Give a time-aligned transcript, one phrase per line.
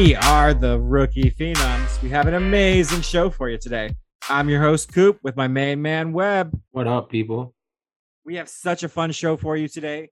[0.00, 2.00] We are the Rookie Phenoms.
[2.00, 3.94] We have an amazing show for you today.
[4.30, 6.58] I'm your host, Coop, with my main man, Webb.
[6.70, 7.54] What up, people?
[8.24, 10.08] We have such a fun show for you today.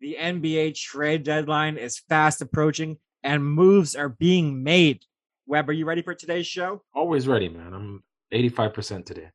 [0.00, 5.02] The NBA trade deadline is fast approaching and moves are being made.
[5.48, 6.84] Webb, are you ready for today's show?
[6.94, 7.74] Always ready, man.
[7.74, 9.28] I'm 85% today.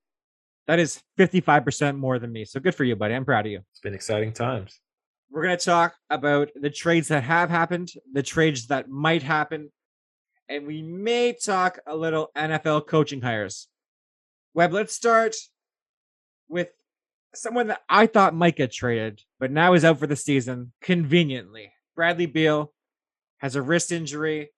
[0.68, 2.46] That is 55% more than me.
[2.46, 3.14] So good for you, buddy.
[3.14, 3.60] I'm proud of you.
[3.72, 4.80] It's been exciting times.
[5.30, 9.70] We're going to talk about the trades that have happened, the trades that might happen,
[10.50, 13.68] and we may talk a little NFL coaching hires.
[14.54, 15.36] Webb, let's start
[16.48, 16.70] with
[17.36, 21.74] someone that I thought might get traded, but now is out for the season conveniently.
[21.96, 22.74] Bradley Beal
[23.38, 24.52] has a wrist injury,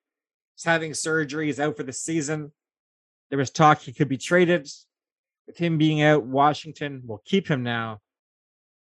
[0.56, 2.52] he's having surgery, he's out for the season.
[3.30, 4.70] There was talk he could be traded.
[5.48, 8.02] With him being out, Washington will keep him now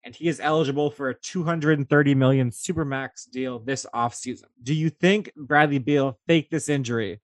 [0.06, 4.44] and he is eligible for a 230 million supermax deal this offseason.
[4.62, 7.20] Do you think Bradley Beal faked this injury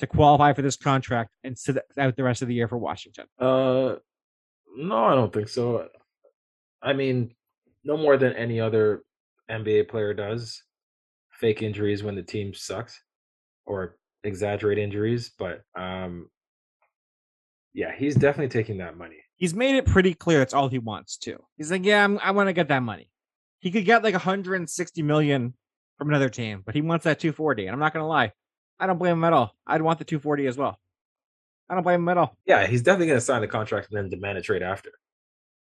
[0.00, 3.26] to qualify for this contract and sit out the rest of the year for Washington?
[3.38, 3.94] Uh
[4.76, 5.88] no, I don't think so.
[6.82, 7.34] I mean,
[7.84, 9.04] no more than any other
[9.48, 10.60] NBA player does.
[11.30, 13.00] Fake injuries when the team sucks
[13.64, 16.28] or exaggerate injuries, but um
[17.74, 21.16] yeah, he's definitely taking that money he's made it pretty clear that's all he wants
[21.18, 21.38] to.
[21.56, 23.10] He's like, yeah, I'm, i want to get that money.
[23.60, 25.54] He could get like 160 million
[25.96, 27.66] from another team, but he wants that 240.
[27.66, 28.32] And I'm not gonna lie,
[28.78, 29.52] I don't blame him at all.
[29.66, 30.78] I'd want the 240 as well.
[31.68, 32.36] I don't blame him at all.
[32.46, 34.90] Yeah, he's definitely gonna sign the contract and then demand a trade after.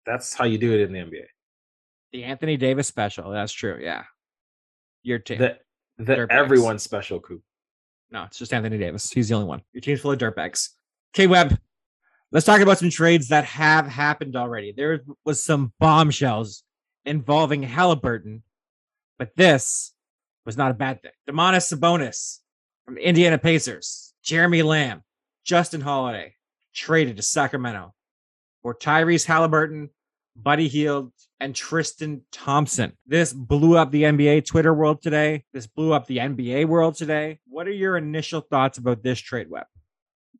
[0.05, 1.25] That's how you do it in the NBA.
[2.13, 3.31] The Anthony Davis special.
[3.31, 3.79] That's true.
[3.81, 4.03] Yeah,
[5.03, 5.39] your team.
[5.39, 5.57] The,
[5.97, 7.41] the everyone's special coup.
[8.11, 9.11] No, it's just Anthony Davis.
[9.11, 9.61] He's the only one.
[9.73, 10.69] Your team's full of dirtbags.
[11.13, 11.57] K Webb,
[12.31, 14.73] Let's talk about some trades that have happened already.
[14.75, 16.63] There was some bombshells
[17.05, 18.41] involving Haliburton,
[19.17, 19.93] but this
[20.45, 21.11] was not a bad thing.
[21.29, 22.39] Domantas Sabonis
[22.83, 25.03] from Indiana Pacers, Jeremy Lamb,
[25.45, 26.33] Justin Holiday
[26.73, 27.93] traded to Sacramento
[28.61, 29.89] for Tyrese Haliburton,
[30.35, 32.91] Buddy Hield, and Tristan Thompson.
[33.05, 35.45] This blew up the NBA Twitter world today.
[35.53, 37.39] This blew up the NBA world today.
[37.47, 39.67] What are your initial thoughts about this trade, Webb?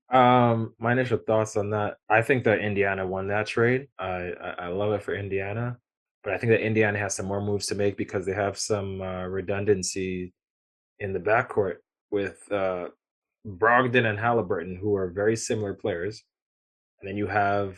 [0.09, 1.97] Um, my initial thoughts on that.
[2.09, 3.88] I think that Indiana won that trade.
[4.00, 5.78] I, I, love it for Indiana,
[6.23, 9.01] but I think that Indiana has some more moves to make because they have some
[9.01, 10.34] uh, redundancy
[11.00, 11.78] in the backcourt
[12.09, 12.88] with uh,
[13.45, 16.24] Brogdon and Haliburton, who are very similar players,
[17.01, 17.78] and then you have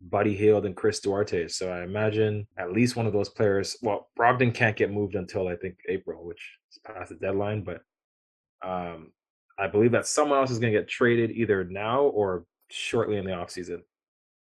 [0.00, 1.48] Buddy Hield and Chris Duarte.
[1.48, 3.76] So I imagine at least one of those players.
[3.82, 7.80] Well, Brogdon can't get moved until I think April, which is past the deadline, but
[8.62, 9.12] um,
[9.58, 13.24] I believe that someone else is going to get traded either now or shortly in
[13.24, 13.82] the offseason.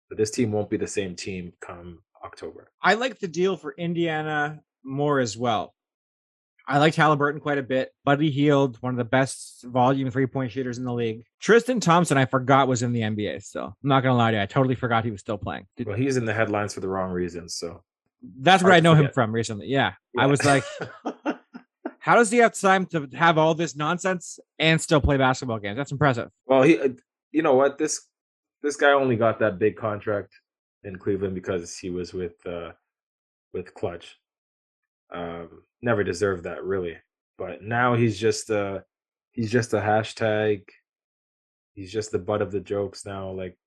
[0.09, 2.71] But this team won't be the same team come October.
[2.81, 5.73] I like the deal for Indiana more as well.
[6.65, 7.91] I liked Haliburton quite a bit.
[8.05, 11.23] Buddy Hield, one of the best volume three point shooters in the league.
[11.41, 13.65] Tristan Thompson, I forgot was in the NBA still.
[13.65, 14.43] I'm not going to lie to you.
[14.43, 15.67] I totally forgot he was still playing.
[15.75, 15.87] Did...
[15.87, 17.55] Well, he's in the headlines for the wrong reasons.
[17.55, 17.83] So
[18.39, 19.67] that's where I know him from recently.
[19.67, 19.93] Yeah.
[20.13, 20.23] yeah.
[20.23, 20.63] I was like,
[22.03, 25.77] How does he have time to have all this nonsense and still play basketball games?
[25.77, 26.29] That's impressive.
[26.45, 26.89] Well, he, uh,
[27.31, 28.09] you know what this
[28.61, 30.33] this guy only got that big contract
[30.83, 32.73] in Cleveland because he was with uh
[33.53, 34.17] with Klutch.
[35.13, 36.97] Um, never deserved that really,
[37.37, 38.83] but now he's just a
[39.31, 40.63] he's just a hashtag.
[41.73, 43.31] He's just the butt of the jokes now.
[43.31, 43.57] Like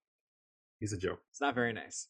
[0.79, 1.23] he's a joke.
[1.31, 2.09] It's not very nice.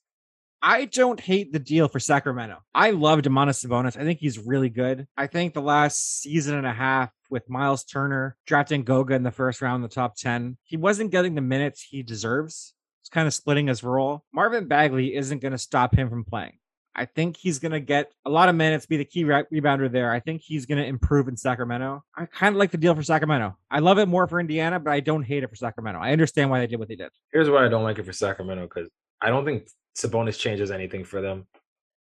[0.68, 2.58] I don't hate the deal for Sacramento.
[2.74, 3.96] I love Domantas Sabonis.
[3.96, 5.06] I think he's really good.
[5.16, 9.30] I think the last season and a half with Miles Turner drafting Goga in the
[9.30, 12.74] first round the top 10, he wasn't getting the minutes he deserves.
[13.00, 14.24] It's kind of splitting his role.
[14.32, 16.58] Marvin Bagley isn't going to stop him from playing.
[16.96, 19.88] I think he's going to get a lot of minutes, be the key re- rebounder
[19.88, 20.10] there.
[20.10, 22.02] I think he's going to improve in Sacramento.
[22.16, 23.56] I kind of like the deal for Sacramento.
[23.70, 26.00] I love it more for Indiana, but I don't hate it for Sacramento.
[26.00, 27.10] I understand why they did what they did.
[27.32, 28.90] Here's why I don't like it for Sacramento because
[29.22, 31.46] I don't think Sabonis changes anything for them.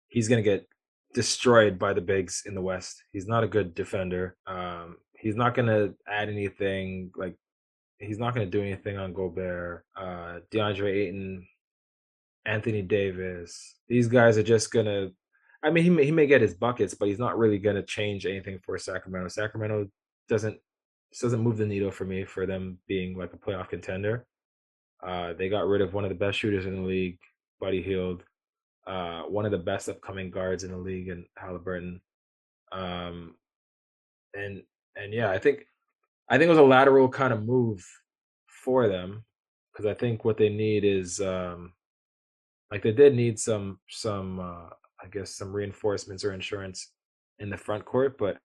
[0.07, 0.67] He's going to get
[1.13, 3.01] destroyed by the bigs in the West.
[3.11, 4.35] He's not a good defender.
[4.45, 7.35] Um, he's not going to add anything like
[7.99, 11.47] he's not going to do anything on Gobert, uh, DeAndre Ayton,
[12.45, 13.75] Anthony Davis.
[13.87, 15.11] These guys are just going to.
[15.63, 17.83] I mean, he may, he may get his buckets, but he's not really going to
[17.83, 19.29] change anything for Sacramento.
[19.29, 19.87] Sacramento
[20.29, 20.59] doesn't
[21.21, 24.25] doesn't move the needle for me for them being like a playoff contender.
[25.05, 27.19] Uh, they got rid of one of the best shooters in the league.
[27.59, 28.23] Buddy Hield,
[28.87, 31.99] uh, one of the best upcoming guards in the league, and Haliburton.
[32.71, 33.35] Um,
[34.33, 34.63] and
[34.95, 35.65] and yeah, I think
[36.29, 37.85] I think it was a lateral kind of move
[38.47, 39.23] for them
[39.71, 41.73] because I think what they need is um,
[42.71, 44.69] like they did need some some uh,
[45.03, 46.91] I guess some reinforcements or insurance
[47.39, 48.37] in the front court, but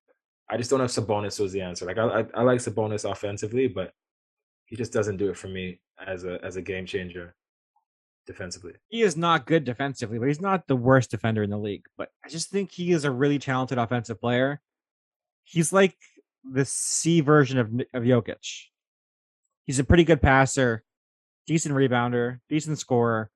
[0.51, 1.85] I just don't know if Sabonis was the answer.
[1.87, 3.93] Like I, I, I like Sabonis offensively, but
[4.67, 7.35] he just doesn't do it for me as a as a game changer
[8.31, 8.73] defensively.
[8.89, 11.85] He is not good defensively, but he's not the worst defender in the league.
[11.99, 14.61] But I just think he is a really talented offensive player.
[15.43, 15.97] He's like
[16.45, 18.67] the C version of of Jokic.
[19.67, 20.85] He's a pretty good passer,
[21.47, 23.31] decent rebounder, decent scorer,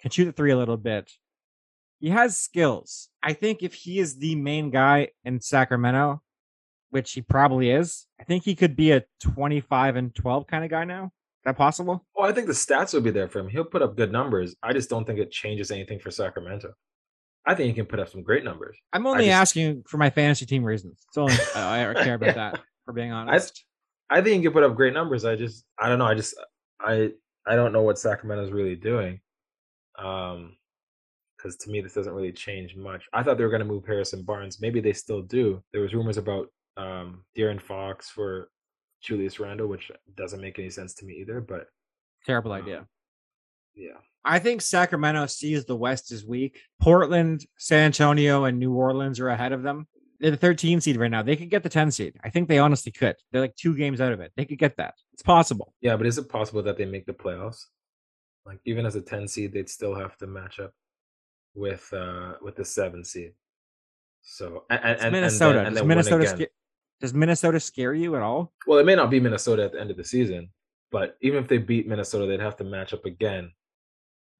[0.00, 1.12] can shoot the three a little bit.
[2.00, 3.08] He has skills.
[3.22, 6.20] I think if he is the main guy in Sacramento,
[6.90, 10.70] which he probably is, I think he could be a 25 and 12 kind of
[10.70, 11.12] guy now.
[11.44, 12.04] That possible?
[12.16, 13.48] Well, I think the stats will be there for him.
[13.48, 14.54] He'll put up good numbers.
[14.62, 16.72] I just don't think it changes anything for Sacramento.
[17.44, 18.76] I think he can put up some great numbers.
[18.92, 21.04] I'm only just, asking for my fantasy team reasons.
[21.08, 22.32] It's only I, care about yeah.
[22.52, 23.64] that, for being honest.
[24.08, 25.24] I, I think he can put up great numbers.
[25.24, 26.06] I just, I don't know.
[26.06, 26.36] I just,
[26.80, 27.10] I,
[27.44, 29.20] I don't know what Sacramento's really doing.
[29.98, 30.56] Um,
[31.42, 33.08] because to me this doesn't really change much.
[33.12, 34.60] I thought they were going to move Harrison Barnes.
[34.60, 35.62] Maybe they still do.
[35.72, 38.48] There was rumors about um De'Aaron Fox for
[39.02, 41.40] Julius Randle, which doesn't make any sense to me either.
[41.40, 41.66] But
[42.24, 42.80] terrible idea.
[42.80, 42.86] Um,
[43.74, 43.96] yeah.
[44.24, 46.60] I think Sacramento sees the West as weak.
[46.80, 49.88] Portland, San Antonio, and New Orleans are ahead of them.
[50.20, 51.22] They're the 13 seed right now.
[51.22, 52.14] They could get the 10 seed.
[52.22, 53.16] I think they honestly could.
[53.32, 54.32] They're like two games out of it.
[54.36, 54.94] They could get that.
[55.12, 55.74] It's possible.
[55.80, 57.64] Yeah, but is it possible that they make the playoffs?
[58.46, 60.72] Like even as a 10 seed, they'd still have to match up
[61.54, 63.32] with uh with the seven seed.
[64.22, 65.64] So and, and Minnesota.
[65.64, 66.46] And then, and Minnesota sca-
[67.02, 68.52] does Minnesota scare you at all?
[68.64, 70.48] Well, it may not be Minnesota at the end of the season,
[70.92, 73.52] but even if they beat Minnesota, they'd have to match up again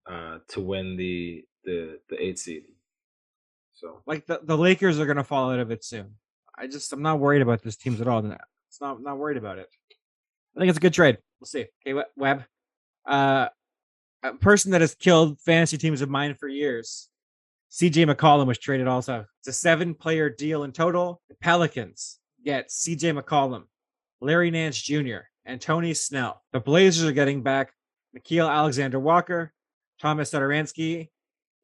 [0.08, 2.64] uh to win the the the eight seed.
[3.72, 6.14] So like the, the Lakers are gonna fall out of it soon.
[6.56, 8.24] I just I'm not worried about this teams at all.
[8.68, 9.68] It's not not worried about it.
[10.56, 11.18] I think it's a good trade.
[11.40, 11.66] We'll see.
[11.86, 12.44] Okay, Webb.
[13.04, 13.48] Uh,
[14.22, 17.08] a person that has killed fantasy teams of mine for years.
[17.72, 19.26] CJ McCollum was traded also.
[19.40, 21.20] It's a seven player deal in total.
[21.28, 23.64] The Pelicans get CJ McCollum,
[24.20, 26.42] Larry Nance Jr., and Tony Snell.
[26.52, 27.72] The Blazers are getting back
[28.16, 29.52] Nickeil Alexander Walker,
[30.00, 31.08] Thomas Satoransky,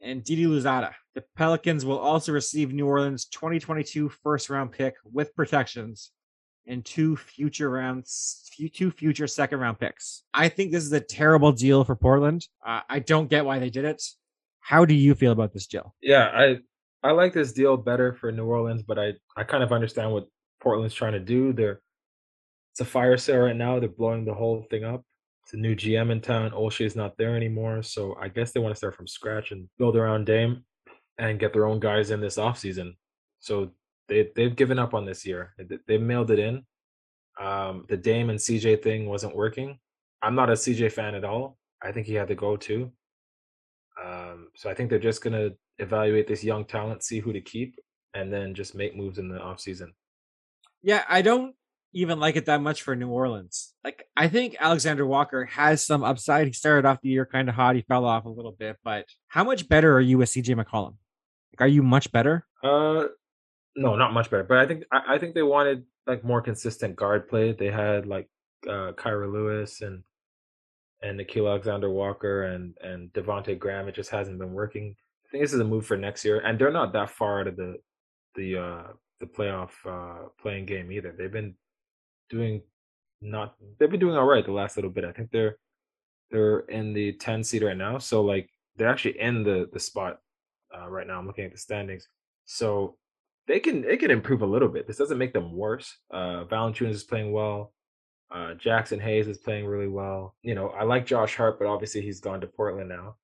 [0.00, 0.92] and Didi Louzada.
[1.14, 6.10] The Pelicans will also receive New Orleans' 2022 first round pick with protections
[6.66, 10.22] and two future rounds, two future second round picks.
[10.34, 12.46] I think this is a terrible deal for Portland.
[12.64, 14.02] Uh, I don't get why they did it.
[14.60, 15.94] How do you feel about this deal?
[16.02, 16.58] Yeah, I
[17.02, 20.28] I like this deal better for New Orleans, but I I kind of understand what
[20.68, 21.54] Portland's trying to do.
[21.54, 21.80] They're
[22.72, 23.80] it's a fire sale right now.
[23.80, 25.02] They're blowing the whole thing up.
[25.42, 26.50] It's a new GM in town.
[26.50, 29.96] Olshey's not there anymore, so I guess they want to start from scratch and build
[29.96, 30.62] around Dame
[31.16, 32.96] and get their own guys in this offseason.
[33.40, 33.70] So
[34.08, 35.54] they they've given up on this year.
[35.86, 36.66] They mailed it in.
[37.40, 39.78] Um, the Dame and CJ thing wasn't working.
[40.20, 41.56] I'm not a CJ fan at all.
[41.82, 42.92] I think he had to go too.
[44.04, 47.78] Um, so I think they're just gonna evaluate this young talent, see who to keep,
[48.12, 49.94] and then just make moves in the off season.
[50.82, 51.54] Yeah, I don't
[51.92, 53.74] even like it that much for New Orleans.
[53.82, 56.46] Like I think Alexander Walker has some upside.
[56.46, 57.76] He started off the year kind of hot.
[57.76, 60.94] He fell off a little bit, but how much better are you with CJ McCollum?
[61.52, 62.46] Like, are you much better?
[62.62, 63.06] Uh,
[63.76, 64.44] no, not much better.
[64.44, 67.52] But I think I, I think they wanted like more consistent guard play.
[67.52, 68.28] They had like
[68.66, 70.02] uh Kira Lewis and
[71.02, 73.88] and Nickeil Alexander Walker and and Devonte Graham.
[73.88, 74.94] It just hasn't been working.
[75.26, 77.46] I think this is a move for next year, and they're not that far out
[77.46, 77.76] of the
[78.34, 78.82] the uh
[79.20, 81.14] the playoff uh playing game either.
[81.16, 81.54] They've been
[82.30, 82.62] doing
[83.20, 85.04] not they've been doing all right the last little bit.
[85.04, 85.58] I think they're
[86.30, 87.98] they're in the 10 seed right now.
[87.98, 90.18] So like they're actually in the the spot
[90.76, 91.18] uh, right now.
[91.18, 92.06] I'm looking at the standings.
[92.44, 92.96] So
[93.46, 94.86] they can they can improve a little bit.
[94.86, 95.96] This doesn't make them worse.
[96.12, 97.72] Uh, Valanciunas is playing well.
[98.30, 100.34] Uh, Jaxson Hayes is playing really well.
[100.42, 103.16] You know, I like Josh Hart, but obviously he's gone to Portland now.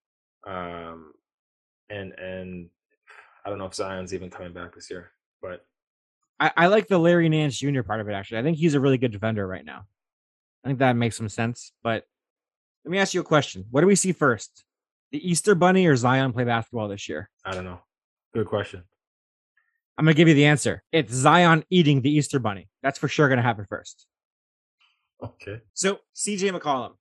[0.47, 1.13] Um,
[1.91, 2.71] and and
[3.45, 5.11] I don't know if Zion's even coming back this year,
[5.43, 5.65] but
[6.41, 7.83] I, I like the Larry Nance Jr.
[7.83, 8.13] part of it.
[8.13, 9.87] Actually, I think he's a really good defender right now.
[10.65, 11.73] I think that makes some sense.
[11.83, 12.05] But
[12.85, 14.65] let me ask you a question: What do we see first,
[15.13, 17.31] the Easter Bunny or Zion play basketball this year?
[17.45, 17.81] I don't know.
[18.33, 18.83] Good question.
[19.97, 20.83] I'm gonna give you the answer.
[20.91, 22.69] It's Zion eating the Easter bunny.
[22.83, 24.07] That's for sure gonna happen first.
[25.23, 25.61] Okay.
[25.73, 26.95] So CJ McCollum,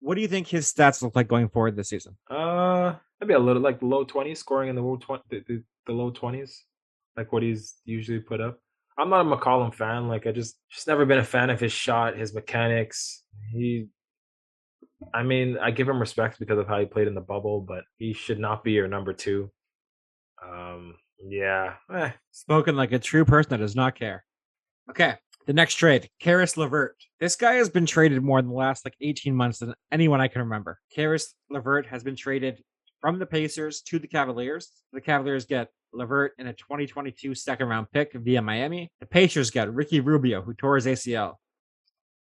[0.00, 2.16] what do you think his stats look like going forward this season?
[2.30, 5.62] Uh, maybe a little like the low twenties, scoring in the low twenty, the, the,
[5.86, 6.64] the low twenties,
[7.16, 8.58] like what he's usually put up.
[8.98, 10.08] I'm not a McCollum fan.
[10.08, 13.24] Like I just just never been a fan of his shot, his mechanics.
[13.52, 13.88] He,
[15.12, 17.84] I mean, I give him respect because of how he played in the bubble, but
[17.96, 19.50] he should not be your number two.
[20.42, 20.94] Um,
[21.26, 21.74] yeah.
[21.92, 22.10] Eh.
[22.30, 24.24] Spoken like a true person that does not care.
[24.90, 25.14] Okay.
[25.46, 26.96] The next trade, Caris LeVert.
[27.20, 30.28] This guy has been traded more in the last like 18 months than anyone I
[30.28, 30.78] can remember.
[30.94, 32.62] Caris LeVert has been traded
[33.04, 34.72] from the Pacers to the Cavaliers.
[34.94, 38.90] The Cavaliers get Levert in a 2022 second round pick via Miami.
[38.98, 41.34] The Pacers get Ricky Rubio, who tore his ACL.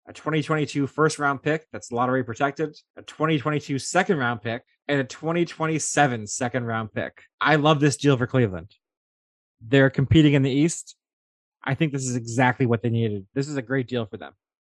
[0.10, 5.06] A 2022 first round pick that's lottery protected, a 2022 second round pick, and a
[5.06, 7.14] 2027 second round pick.
[7.40, 8.76] I love this deal for Cleveland.
[9.62, 10.98] They're competing in the East.
[11.64, 13.26] I think this is exactly what they needed.
[13.34, 14.34] This is a great deal for them.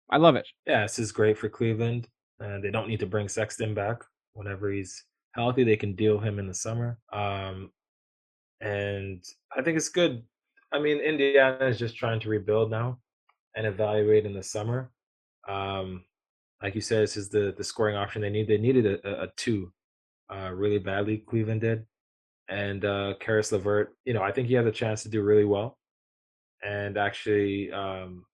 [0.08, 0.48] I love it.
[0.66, 2.08] Yeah, this is great for Cleveland.
[2.40, 5.04] And they don't need to bring Sexton back whenever he's
[5.38, 5.64] healthy.
[5.64, 6.98] They can deal him in the summer.
[7.12, 7.70] Um,
[8.60, 9.24] and
[9.56, 10.22] I think it's good.
[10.72, 12.98] I mean, Indiana is just trying to rebuild now
[13.54, 14.90] and evaluate in the summer.
[15.48, 16.04] Um,
[16.62, 18.48] like you said, this is the the scoring option they need.
[18.48, 19.72] They needed a, a two
[20.28, 21.18] uh, really badly.
[21.18, 21.86] Cleveland did,
[22.48, 23.94] and uh, Caris Levert.
[24.04, 25.78] You know, I think he has a chance to do really well,
[26.64, 28.26] and actually um,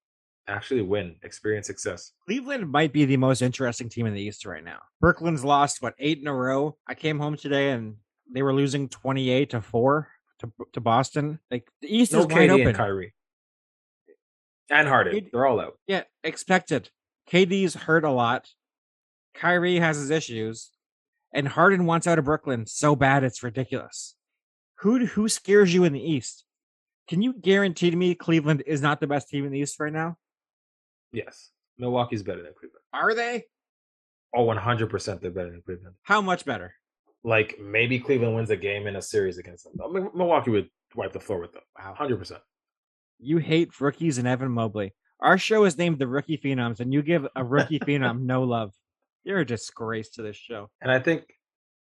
[0.48, 2.12] actually win, experience success.
[2.26, 4.78] Cleveland might be the most interesting team in the East right now.
[5.00, 6.76] Brooklyn's lost what eight in a row.
[6.86, 7.96] I came home today and
[8.32, 10.08] they were losing twenty eight to four
[10.40, 11.38] to to Boston.
[11.50, 12.68] Like the East No is wide KD open.
[12.68, 13.14] and Kyrie
[14.70, 15.28] and Harden.
[15.32, 15.78] They're all out.
[15.86, 16.90] Yeah, expected.
[17.30, 18.48] KD's hurt a lot.
[19.34, 20.70] Kyrie has his issues,
[21.32, 24.14] and Harden wants out of Brooklyn so bad it's ridiculous.
[24.80, 26.44] Who who scares you in the East?
[27.08, 29.92] Can you guarantee to me Cleveland is not the best team in the East right
[29.92, 30.16] now?
[31.14, 32.82] Yes, Milwaukee's better than Cleveland.
[32.92, 33.44] Are they?
[34.34, 35.94] Oh, 100 percent they're better than Cleveland.
[36.02, 36.74] How much better?
[37.22, 39.74] Like maybe Cleveland wins a game in a series against them.
[39.82, 41.62] I mean, Milwaukee would wipe the floor with them.
[41.78, 41.90] Wow.
[41.90, 42.42] 100 percent.
[43.18, 44.92] You hate rookies and Evan Mobley.
[45.20, 48.72] Our show is named the Rookie Phenoms, and you give a rookie phenom no love.
[49.22, 50.68] You're a disgrace to this show.
[50.82, 51.22] And I think,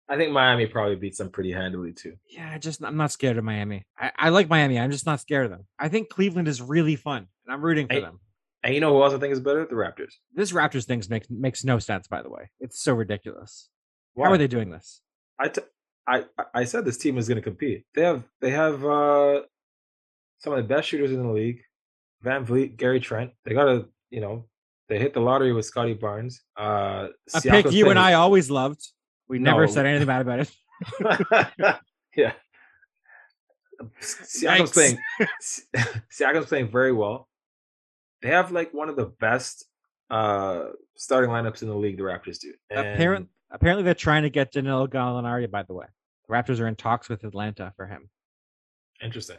[0.07, 2.13] I think Miami probably beats them pretty handily too.
[2.29, 3.85] Yeah, I just I'm not scared of Miami.
[3.97, 4.77] I, I like Miami.
[4.77, 5.65] I'm just not scared of them.
[5.79, 8.19] I think Cleveland is really fun, and I'm rooting for Hey, them.
[8.63, 9.65] And you know who else I think is better?
[9.65, 10.13] The Raptors.
[10.33, 12.07] This Raptors thing makes makes no sense.
[12.07, 13.69] By the way, it's so ridiculous.
[14.13, 14.27] Why?
[14.27, 15.01] How are they doing this?
[15.39, 15.61] I, t-
[16.07, 17.83] I I- said this team is going to compete.
[17.95, 19.41] They have they have uh,
[20.39, 21.59] some of the best shooters in the league.
[22.23, 23.31] VanVleet, Gary Trent.
[23.43, 24.45] They got a you know
[24.87, 26.41] they hit the lottery with Scottie Barnes.
[26.57, 28.87] Uh, A pick you and I always loved.
[29.27, 29.71] We never No.
[29.71, 31.77] said anything bad about it.
[32.15, 32.33] yeah.
[34.01, 34.97] Siakam's playing.
[36.11, 37.27] Siakam's playing very well.
[38.23, 39.65] They have like one of the best
[40.09, 41.97] uh starting lineups in the league.
[41.97, 42.53] The Raptors do.
[42.69, 45.49] And Apparent, apparently, they're trying to get Danilo Gallinari.
[45.51, 45.85] By the way,
[46.27, 48.09] the Raptors are in talks with Atlanta for him.
[49.03, 49.37] Interesting.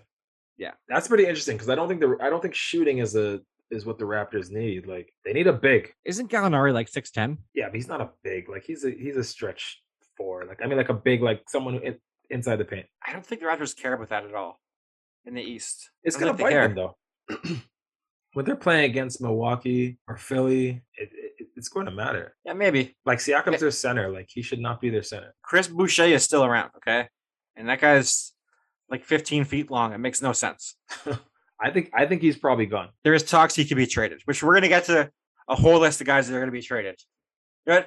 [0.56, 0.72] Yeah.
[0.88, 3.84] that's pretty interesting because I don't think the I don't think shooting is a is
[3.84, 4.86] what the Raptors need.
[4.86, 5.92] Like they need a big.
[6.04, 7.38] Isn't Gallinari like six ten?
[7.54, 8.48] Yeah, but he's not a big.
[8.48, 9.82] Like he's a he's a stretch
[10.16, 10.44] four.
[10.44, 11.98] Like I mean, like a big like someone who in,
[12.30, 12.86] inside the paint.
[13.06, 14.60] I don't think the Raptors care about that at all
[15.24, 15.90] in the East.
[16.02, 16.96] It's I gonna don't bite they them though.
[18.34, 22.34] when they're playing against Milwaukee or Philly, it, it, it's going to matter.
[22.44, 22.96] Yeah, maybe.
[23.06, 24.08] Like Siakam's their center.
[24.10, 25.34] Like he should not be their center.
[25.42, 27.08] Chris Boucher is still around, okay?
[27.56, 28.32] And that guy's
[28.90, 29.92] like 15 feet long.
[29.92, 30.76] It makes no sense.
[31.60, 32.88] I think I think he's probably gone.
[33.04, 35.10] There is talks he could be traded, which we're going to get to
[35.48, 36.98] a whole list of guys that are going to be traded.
[37.66, 37.86] Good.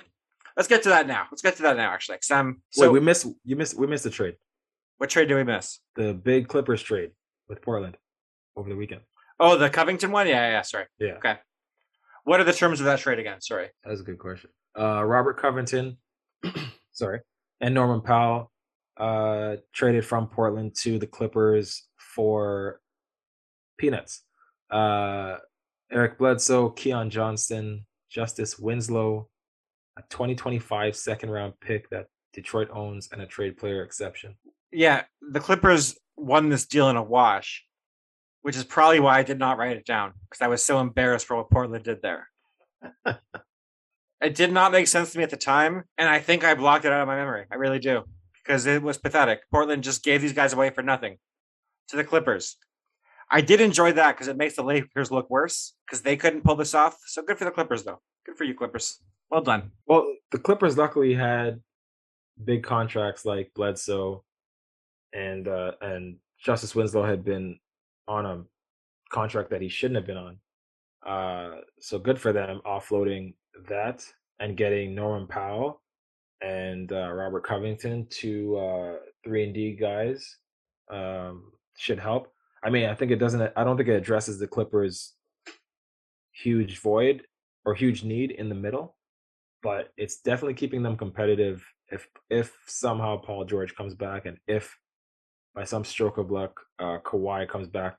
[0.55, 1.27] Let's get to that now.
[1.29, 2.15] Let's get to that now, actually.
[2.17, 4.35] 'cause I'm- So Wait, we missed you missed we missed the trade.
[4.97, 5.79] what trade do we miss?
[5.95, 7.11] The big Clippers trade
[7.49, 7.97] with Portland
[8.55, 9.01] over the weekend.
[9.39, 10.27] Oh, the Covington one?
[10.27, 10.85] Yeah, yeah, yeah, sorry.
[10.99, 11.13] Yeah.
[11.13, 11.35] Okay.
[12.23, 13.39] What are the terms of that trade again?
[13.41, 13.69] Sorry.
[13.83, 14.49] That was a good question.
[14.77, 15.97] Uh, Robert Covington,
[16.91, 17.21] sorry,
[17.61, 18.51] and Norman Powell
[18.97, 22.79] uh, traded from Portland to the Clippers for
[23.77, 24.23] peanuts.
[24.69, 25.37] Uh,
[25.91, 29.29] Eric Bledsoe, Keon Johnson, Justice Winslow,
[29.97, 34.35] a 2025 second round pick that Detroit owns, and a trade player exception.
[34.71, 37.65] Yeah, the Clippers won this deal in a wash,
[38.47, 41.25] which is probably why I did not write it down because I was so embarrassed
[41.25, 42.29] for what Portland did there.
[44.21, 46.85] it did not make sense to me at the time, and I think I blocked
[46.85, 47.43] it out of my memory.
[47.51, 48.05] I really do
[48.41, 49.41] because it was pathetic.
[49.51, 51.17] Portland just gave these guys away for nothing
[51.89, 52.55] to the Clippers.
[53.29, 56.55] I did enjoy that because it makes the Lakers look worse because they couldn't pull
[56.55, 56.97] this off.
[57.05, 57.99] So good for the Clippers, though.
[58.25, 59.01] Good for you, Clippers.
[59.29, 59.71] Well done.
[59.87, 61.59] Well, the Clippers luckily had
[62.45, 64.23] big contracts like Bledsoe
[65.11, 67.59] and uh, and Justice Winslow had been
[68.07, 68.43] on a
[69.09, 70.37] contract that he shouldn't have been on.
[71.05, 73.33] Uh, so good for them offloading
[73.69, 74.03] that
[74.39, 75.81] and getting Norman Powell
[76.41, 80.37] and uh, Robert Covington, two uh, three and D guys,
[80.91, 82.31] um, should help.
[82.63, 83.51] I mean, I think it doesn't.
[83.55, 85.13] I don't think it addresses the Clippers'
[86.31, 87.23] huge void
[87.65, 88.97] or huge need in the middle
[89.63, 94.77] but it's definitely keeping them competitive if if somehow Paul George comes back and if
[95.57, 97.97] by some stroke of luck uh Kawhi comes back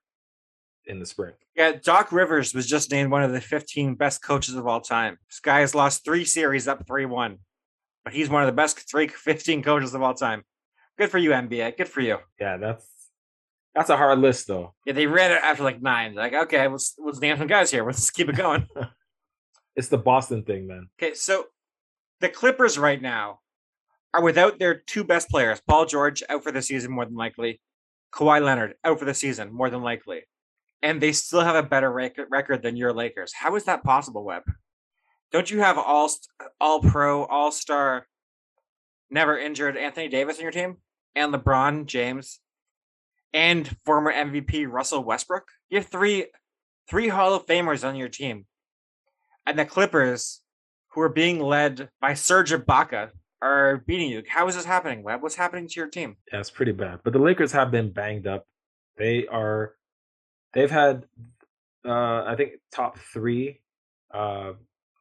[0.86, 1.34] in the spring.
[1.56, 5.18] Yeah, Doc Rivers was just named one of the 15 best coaches of all time.
[5.28, 7.36] This guy has lost three series up 3 1,
[8.04, 10.44] but he's one of the best three 15 coaches of all time.
[10.96, 11.76] Good for you, NBA.
[11.76, 12.18] Good for you.
[12.40, 12.86] Yeah, that's
[13.74, 14.74] that's a hard list though.
[14.86, 16.14] Yeah, they read it after like nine.
[16.14, 17.84] They're like, okay, let's let's name some guys here.
[17.84, 18.68] Let's keep it going.
[19.76, 20.90] it's the Boston thing, man.
[20.96, 21.46] Okay, so
[22.20, 23.40] the Clippers right now
[24.14, 27.60] are without their two best players, Paul George out for the season more than likely,
[28.12, 30.22] Kawhi Leonard out for the season more than likely,
[30.82, 33.32] and they still have a better record than your Lakers.
[33.34, 34.44] How is that possible, Webb?
[35.30, 36.10] Don't you have all
[36.60, 38.06] all pro, all star,
[39.10, 40.78] never injured Anthony Davis on your team
[41.14, 42.40] and LeBron James
[43.34, 45.46] and former MVP Russell Westbrook?
[45.68, 46.26] You have three
[46.88, 48.46] three Hall of Famers on your team,
[49.46, 50.40] and the Clippers,
[50.92, 53.10] who are being led by Serge Ibaka,
[53.42, 54.22] are beating you.
[54.28, 55.22] How is this happening, Webb?
[55.22, 56.16] What's happening to your team?
[56.32, 57.00] Yeah, it's pretty bad.
[57.04, 58.46] But the Lakers have been banged up.
[58.96, 59.74] They are,
[60.54, 61.04] they've had,
[61.86, 63.60] uh, I think top three,
[64.12, 64.52] uh,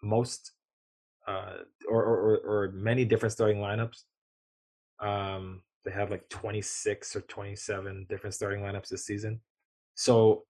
[0.03, 0.51] most,
[1.27, 1.58] uh,
[1.89, 4.03] or, or or many different starting lineups.
[5.00, 9.41] Um, they have like 26 or 27 different starting lineups this season.
[9.96, 10.44] So,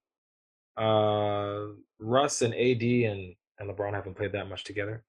[0.76, 1.66] uh,
[1.98, 5.04] Russ and AD and and LeBron haven't played that much together.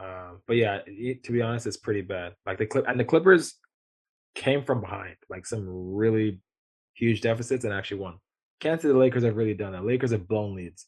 [0.00, 2.34] Um, but yeah, to be honest, it's pretty bad.
[2.46, 3.54] Like the clip and the Clippers
[4.34, 6.40] came from behind, like some really
[6.94, 8.18] huge deficits, and actually won.
[8.60, 9.84] Can't say the Lakers have really done that.
[9.84, 10.86] Lakers have blown leads.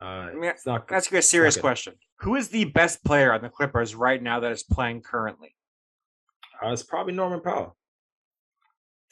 [0.00, 0.88] Uh, I mean, it's not.
[0.90, 1.94] You a serious question.
[2.20, 5.54] Who is the best player on the Clippers right now that is playing currently?
[6.62, 7.76] Uh, it's probably Norman Powell.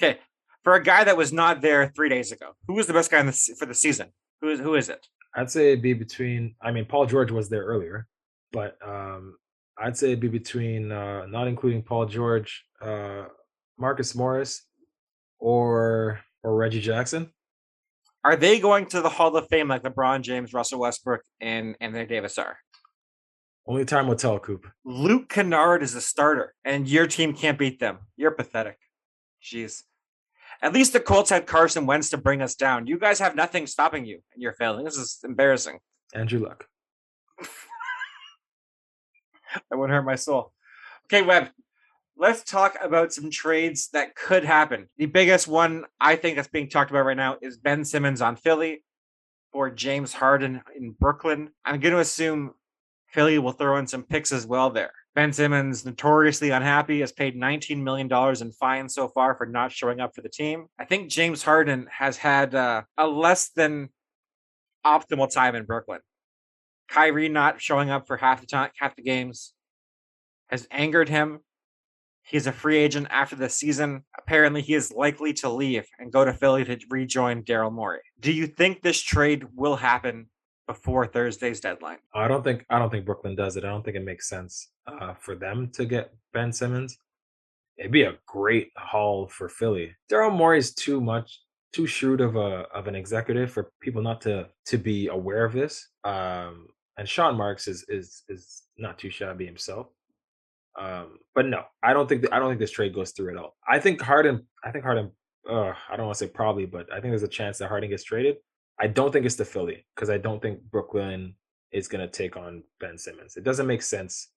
[0.00, 0.19] Okay,
[0.62, 3.21] for a guy that was not there three days ago, who was the best guy
[3.21, 4.09] in the, for the season?
[4.41, 5.07] Who is who is it?
[5.35, 6.55] I'd say it'd be between.
[6.61, 8.07] I mean, Paul George was there earlier
[8.55, 9.37] but um,
[9.77, 13.25] I'd say it'd be between uh, not including Paul George, uh,
[13.77, 14.63] Marcus Morris,
[15.39, 17.31] or or Reggie Jackson.
[18.23, 22.07] Are they going to the Hall of Fame like LeBron James, Russell Westbrook, and Anthony
[22.07, 22.57] Davis are?
[23.67, 24.67] Only time will tell, Coop.
[24.85, 27.99] Luke Kennard is a starter, and your team can't beat them.
[28.17, 28.79] You're pathetic.
[29.43, 29.83] Jeez.
[30.63, 32.87] At least the Colts had Carson Wentz to bring us down.
[32.87, 34.85] You guys have nothing stopping you, and you're failing.
[34.85, 35.81] This is embarrassing.
[36.15, 36.67] Andrew Luck.
[39.71, 40.53] that wouldn't hurt my soul.
[41.07, 41.51] Okay, Webb,
[42.17, 44.88] let's talk about some trades that could happen.
[44.97, 48.37] The biggest one I think that's being talked about right now is Ben Simmons on
[48.37, 48.85] Philly
[49.53, 51.51] for James Harden in Brooklyn.
[51.64, 52.55] I'm going to assume
[53.09, 54.93] Philly will throw in some picks as well there.
[55.14, 60.01] Ben Simmons, notoriously unhappy, has paid $19 million in fines so far for not showing
[60.01, 60.67] up for the team.
[60.79, 63.90] I think James Harden has had uh, a less than
[64.85, 66.01] optimal time in Brooklyn.
[66.88, 69.53] Kyrie not showing up for half the time, half the games
[70.49, 71.40] has angered him.
[72.23, 74.05] He's a free agent after the season.
[74.16, 78.01] Apparently, he is likely to leave and go to Philly to rejoin Daryl Morey.
[78.18, 80.31] Do you think this trade will happen
[80.66, 81.99] before Thursday's deadline?
[82.14, 83.64] I don't think I don't think Brooklyn does it.
[83.64, 86.97] I don't think it makes sense uh, for them to get Ben Simmons.
[87.77, 89.94] It'd be a great haul for Philly.
[90.11, 91.40] Daryl Morey's too much
[91.75, 95.53] too shrewd of a of an executive for people not to to be aware of
[95.53, 95.88] this.
[96.05, 99.88] Um, and Sean Marks is is is not too shabby himself.
[100.78, 103.57] Um, but no, I don't think I don't think this trade goes through at all.
[103.68, 104.46] I think Harden.
[104.62, 105.11] I think Harden.
[105.48, 107.90] Uh, I don't want to say probably, but I think there's a chance that Harden
[107.90, 108.37] gets traded.
[108.80, 111.35] I don't think it's to Philly because I don't think Brooklyn
[111.70, 113.37] is going to take on Ben Simmons.
[113.37, 114.30] It doesn't make sense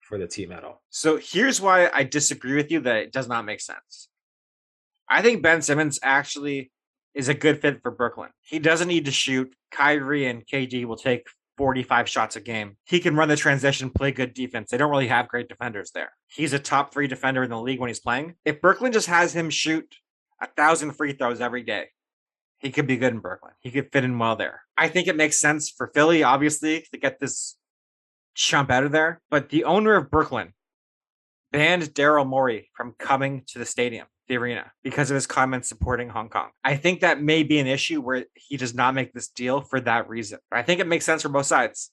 [0.00, 0.82] for the team at all.
[0.90, 4.08] So here's why I disagree with you that it does not make sense.
[5.08, 6.70] I think Ben Simmons actually
[7.14, 8.30] is a good fit for Brooklyn.
[8.40, 9.54] He doesn't need to shoot.
[9.70, 12.76] Kyrie and KD will take 45 shots a game.
[12.84, 14.70] He can run the transition, play good defense.
[14.70, 16.12] They don't really have great defenders there.
[16.26, 18.34] He's a top three defender in the league when he's playing.
[18.44, 19.94] If Brooklyn just has him shoot
[20.40, 21.86] a thousand free throws every day,
[22.58, 23.52] he could be good in Brooklyn.
[23.60, 24.62] He could fit in well there.
[24.78, 27.56] I think it makes sense for Philly, obviously, to get this
[28.34, 29.20] chump out of there.
[29.30, 30.54] But the owner of Brooklyn
[31.50, 36.08] banned Daryl Morey from coming to the stadium the arena because of his comments supporting
[36.08, 36.50] Hong Kong.
[36.64, 39.80] I think that may be an issue where he does not make this deal for
[39.80, 40.38] that reason.
[40.50, 41.90] But I think it makes sense for both sides.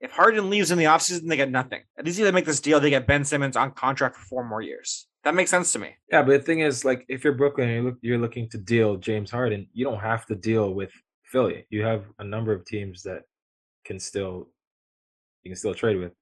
[0.00, 1.82] If Harden leaves in the offseason, they get nothing.
[1.98, 4.44] At least if they make this deal, they get Ben Simmons on contract for four
[4.44, 5.06] more years.
[5.24, 5.94] That makes sense to me.
[6.10, 8.58] Yeah, but the thing is, like, if you're Brooklyn and you're, look, you're looking to
[8.58, 10.90] deal James Harden, you don't have to deal with
[11.22, 11.66] Philly.
[11.70, 13.22] You have a number of teams that
[13.84, 14.48] can still
[15.42, 16.12] you can still trade with.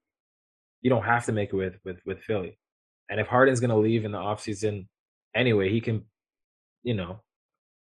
[0.83, 2.59] You don't have to make it with with with Philly.
[3.09, 4.87] And if Harden's going to leave in the offseason,
[5.35, 6.05] anyway, he can,
[6.83, 7.21] you know,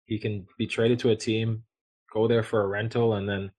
[0.06, 1.64] he can be traded to a team,
[2.14, 3.52] go there for a rental, and then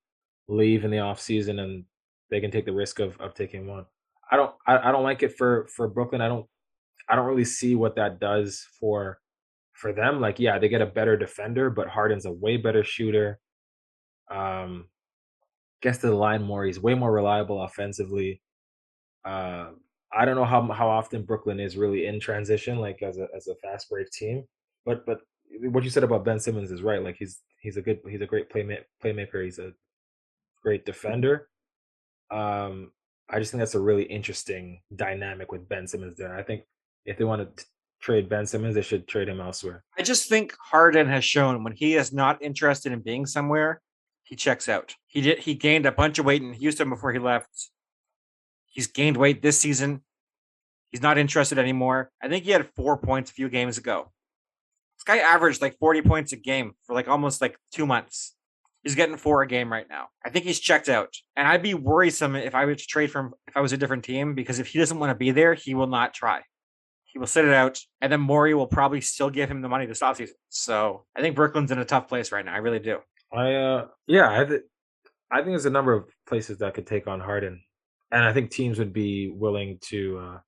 [0.49, 1.85] leave in the off season, and
[2.31, 3.87] they can take the risk of of taking one.
[4.31, 6.21] I don't I, I don't like it for for Brooklyn.
[6.21, 6.47] I don't
[7.09, 9.21] I don't really see what that does for
[9.73, 10.21] for them.
[10.21, 13.41] Like, yeah, they get a better defender, but Harden's a way better shooter.
[14.31, 14.87] Um,
[15.83, 16.65] gets to the line more.
[16.65, 18.43] He's way more reliable offensively.
[19.25, 19.71] Uh,
[20.13, 23.49] I don't know how how often Brooklyn is really in transition, like as a as
[23.49, 24.45] a fast break team.
[24.85, 25.21] But but
[25.61, 27.03] what you said about Ben Simmons is right.
[27.03, 28.85] Like he's he's a good he's a great playmaker.
[29.03, 29.45] Playmaker.
[29.45, 29.73] He's a
[30.63, 31.49] great defender.
[32.31, 32.93] Um,
[33.29, 36.37] I just think that's a really interesting dynamic with Ben Simmons there.
[36.37, 36.63] I think
[37.05, 37.65] if they want to
[38.01, 39.85] trade Ben Simmons, they should trade him elsewhere.
[39.97, 43.81] I just think Harden has shown when he is not interested in being somewhere,
[44.25, 44.95] he checks out.
[45.07, 47.71] He did he gained a bunch of weight in Houston before he left.
[48.71, 50.03] He's gained weight this season.
[50.91, 52.11] He's not interested anymore.
[52.23, 54.11] I think he had four points a few games ago.
[54.97, 58.35] This guy averaged like 40 points a game for like almost like two months.
[58.83, 60.09] He's getting four a game right now.
[60.25, 61.15] I think he's checked out.
[61.37, 64.05] And I'd be worrisome if I were to trade from if I was a different
[64.05, 66.43] team because if he doesn't want to be there, he will not try.
[67.05, 69.85] He will sit it out, and then Morey will probably still give him the money
[69.85, 70.31] this offseason.
[70.49, 72.55] So I think Brooklyn's in a tough place right now.
[72.55, 72.99] I really do.
[73.33, 74.63] I uh yeah, I th-
[75.31, 77.63] I think there's a number of places that could take on Harden.
[78.13, 80.39] And I think teams would be willing to uh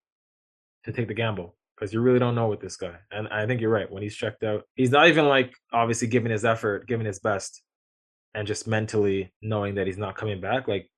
[0.84, 2.94] to take the gamble because you really don't know with this guy.
[3.10, 3.90] And I think you're right.
[3.90, 7.62] When he's checked out, he's not even like obviously giving his effort, giving his best,
[8.34, 10.68] and just mentally knowing that he's not coming back.
[10.68, 10.90] Like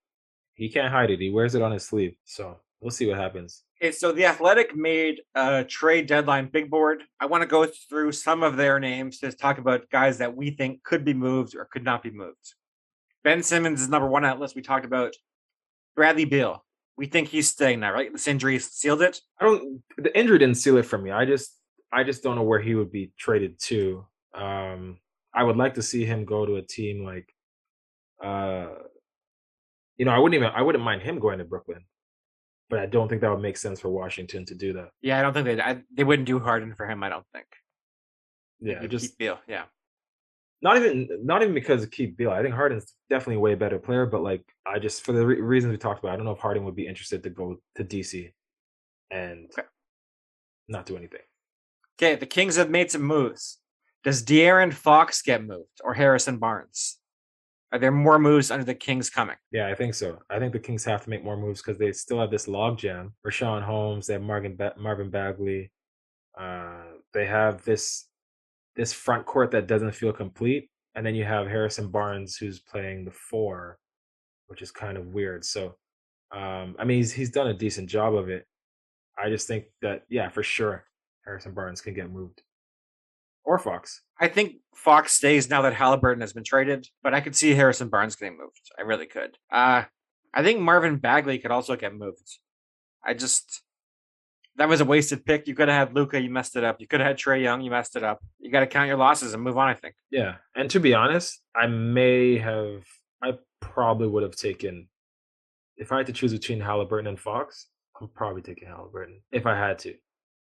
[0.55, 1.21] he can't hide it.
[1.21, 2.15] He wears it on his sleeve.
[2.25, 3.63] So we'll see what happens.
[3.83, 7.03] Okay, so the Athletic made a trade deadline big board.
[7.21, 10.51] I want to go through some of their names to talk about guys that we
[10.51, 12.55] think could be moved or could not be moved.
[13.25, 14.55] Ben Simmons is number one on that list.
[14.55, 15.15] We talked about
[15.97, 16.65] Bradley Beal.
[16.97, 18.13] We think he's staying now, right?
[18.13, 19.21] This injury sealed it.
[19.41, 19.83] I don't.
[19.99, 21.11] The injury didn't seal it for me.
[21.11, 21.59] I just,
[21.93, 24.07] I just don't know where he would be traded to.
[24.33, 24.99] Um,
[25.33, 27.29] I would like to see him go to a team like,
[28.23, 28.69] uh,
[29.97, 31.85] you know, I wouldn't even, I wouldn't mind him going to Brooklyn,
[32.71, 34.91] but I don't think that would make sense for Washington to do that.
[35.03, 37.03] Yeah, I don't think they they wouldn't do Harden for him.
[37.03, 37.47] I don't think.
[38.61, 39.41] Yeah, just Beal.
[39.49, 39.65] Yeah.
[40.63, 42.31] Not even, not even because of Keith Beal.
[42.31, 45.41] I think Harden's definitely a way better player, but like, I just for the re-
[45.41, 47.85] reasons we talked about, I don't know if Harden would be interested to go to
[47.85, 48.33] DC
[49.11, 49.67] and Okay.
[50.69, 51.21] not do anything.
[52.01, 53.59] Okay, the Kings have made some moves.
[54.05, 56.99] Does De'Aaron Fox get moved or Harrison Barnes?
[57.73, 59.37] Are there more moves under the Kings coming?
[59.51, 60.19] Yeah, I think so.
[60.31, 63.13] I think the Kings have to make more moves because they still have this logjam.
[63.27, 65.73] Richaun Holmes, they have Marvin ba- Marvin Bagley.
[66.39, 68.07] Uh, they have this
[68.77, 73.05] this front court that doesn't feel complete, and then you have Harrison Barnes who's playing
[73.05, 73.79] the four,
[74.47, 75.45] which is kind of weird.
[75.45, 75.77] So,
[76.33, 78.47] um, I mean, he's he's done a decent job of it.
[79.19, 80.85] I just think that yeah, for sure,
[81.25, 82.43] Harrison Barnes can get moved,
[83.45, 84.03] or Fox.
[84.19, 87.89] I think Fox stays now that Haliburton has been traded, but I could see Harrison
[87.89, 88.71] Barnes getting moved.
[88.79, 89.39] I really could.
[89.51, 89.85] Uh,
[90.33, 92.39] I think Marvin Bagley could also get moved.
[93.05, 93.63] I just
[94.57, 95.47] that was a wasted pick.
[95.49, 96.81] You could have had Luka, you messed it up.
[96.81, 98.21] You could have had Trae Young, you messed it up.
[98.39, 99.69] You got to count your losses and move on.
[99.69, 99.95] I think.
[100.11, 102.85] Yeah, and to be honest, I may have,
[103.23, 104.89] I probably would have taken,
[105.77, 107.69] if I had to choose between Haliburton and Fox,
[108.01, 109.95] I'm probably taking Haliburton if I had to,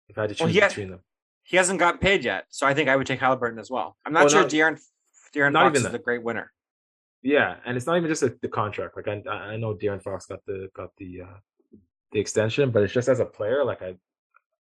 [0.09, 0.99] if I had to choose Well, between them.
[1.43, 3.97] He hasn't gotten paid yet, so I think I would take Haliburton as well.
[4.05, 4.79] I'm not Well, sure not- De'Aaron
[5.35, 5.91] De'Aaron not Fox even is that.
[5.91, 6.51] the great winner.
[7.21, 8.95] Yeah, and it's not even just a, the contract.
[8.97, 11.37] Like I, I know De'Aaron Fox got the got the uh,
[12.13, 13.95] the extension, but it's just as a player, like I,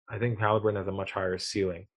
[0.09, 1.87] I think Haliburton has a much higher ceiling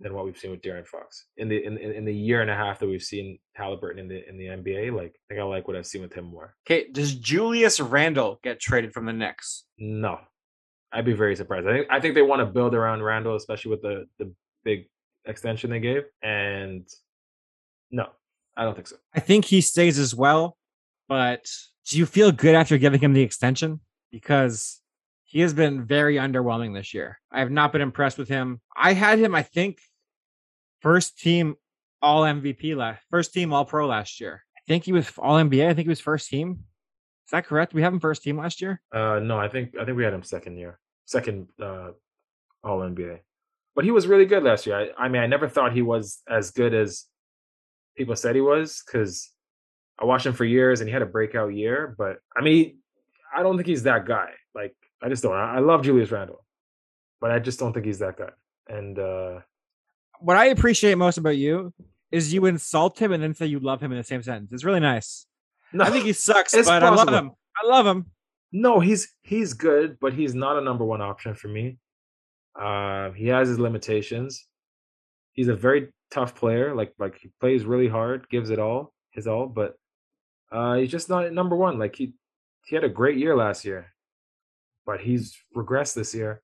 [0.00, 2.50] than what we've seen with Darren Fox in the in, in in the year and
[2.50, 4.94] a half that we've seen Haliburton in the in the NBA.
[4.94, 6.54] Like I think I like what I've seen with him more.
[6.66, 9.64] Okay, does Julius Randle get traded from the Knicks?
[9.78, 10.20] No,
[10.92, 11.66] I'd be very surprised.
[11.66, 14.32] I think I think they want to build around Randle, especially with the the
[14.64, 14.88] big
[15.24, 16.04] extension they gave.
[16.22, 16.86] And
[17.90, 18.08] no,
[18.56, 18.96] I don't think so.
[19.14, 20.58] I think he stays as well,
[21.08, 21.46] but
[21.88, 23.80] do you feel good after giving him the extension?
[24.10, 24.80] Because
[25.24, 27.18] he has been very underwhelming this year.
[27.30, 28.60] I have not been impressed with him.
[28.76, 29.80] I had him, I think,
[30.80, 31.56] first team
[32.02, 34.42] all MVP last first team all pro last year.
[34.56, 35.68] I think he was all NBA.
[35.68, 36.60] I think he was first team.
[37.26, 37.74] Is that correct?
[37.74, 38.80] We have him first team last year?
[38.92, 41.90] Uh, no, I think I think we had him second year, second uh,
[42.62, 43.18] All NBA.
[43.74, 44.92] But he was really good last year.
[44.96, 47.04] I, I mean, I never thought he was as good as
[47.96, 49.30] people said he was because
[50.00, 51.94] I watched him for years and he had a breakout year.
[51.98, 52.78] But I mean,
[53.36, 54.30] I don't think he's that guy.
[54.54, 55.34] Like, I just don't.
[55.34, 56.44] I, I love Julius Randle,
[57.20, 58.30] but I just don't think he's that guy.
[58.68, 59.40] And uh,
[60.20, 61.72] What I appreciate most about you
[62.10, 64.52] is you insult him and then say you love him in the same sentence.
[64.52, 65.26] It's really nice.
[65.72, 67.32] no, I think he sucks, but I love him.
[67.62, 68.06] I love him.
[68.52, 71.78] No, he's he's good, but he's not a number one option for me.
[72.58, 74.46] Um, he has his limitations.
[75.32, 76.74] He's a very tough player.
[76.74, 79.74] Like like he plays really hard, gives it all, his all, but
[80.52, 81.78] uh, he's just not number one.
[81.78, 82.14] Like he
[82.66, 83.92] he had a great year last year,
[84.84, 86.42] but he's regressed this year,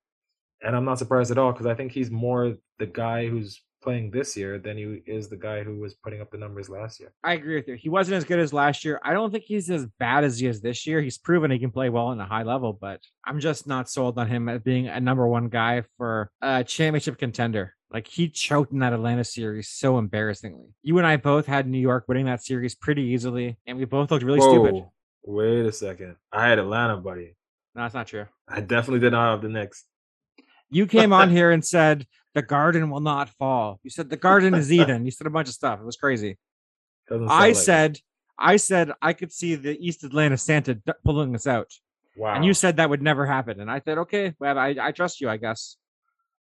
[0.63, 4.13] and I'm not surprised at all because I think he's more the guy who's playing
[4.13, 7.13] this year than he is the guy who was putting up the numbers last year.
[7.25, 7.75] I agree with you.
[7.75, 9.01] He wasn't as good as last year.
[9.03, 11.03] I don't think he's as bad as he is this year.
[11.03, 14.19] He's proven he can play well in a high level, but I'm just not sold
[14.19, 17.75] on him as being a number one guy for a championship contender.
[17.91, 20.69] Like he choked in that Atlanta series so embarrassingly.
[20.83, 24.13] You and I both had New York winning that series pretty easily, and we both
[24.13, 24.85] looked really Whoa, stupid.
[25.25, 26.17] Wait a second.
[26.33, 27.37] I had Atlanta, buddy.
[27.75, 28.27] No, that's not true.
[28.49, 29.85] I definitely did not have the Knicks.
[30.71, 33.79] You came on here and said the garden will not fall.
[33.83, 35.05] You said the garden is Eden.
[35.05, 35.81] You said a bunch of stuff.
[35.81, 36.39] It was crazy.
[37.11, 37.55] I like it.
[37.57, 37.99] said,
[38.39, 41.71] I said I could see the East Atlanta Santa d- pulling us out,
[42.17, 42.35] wow.
[42.35, 43.61] and you said that would never happen.
[43.61, 45.29] And I said, okay, well, I, I trust you.
[45.29, 45.77] I guess